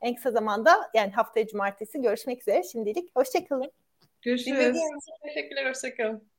En 0.00 0.14
kısa 0.14 0.30
zamanda 0.30 0.90
yani 0.94 1.12
haftaya 1.12 1.46
cumartesi 1.46 2.02
görüşmek 2.02 2.40
üzere. 2.40 2.62
Şimdilik 2.62 3.16
hoşçakalın. 3.16 3.70
Görüşürüz. 4.22 4.76
Teşekkürler. 5.22 5.70
Hoşçakalın. 5.70 6.37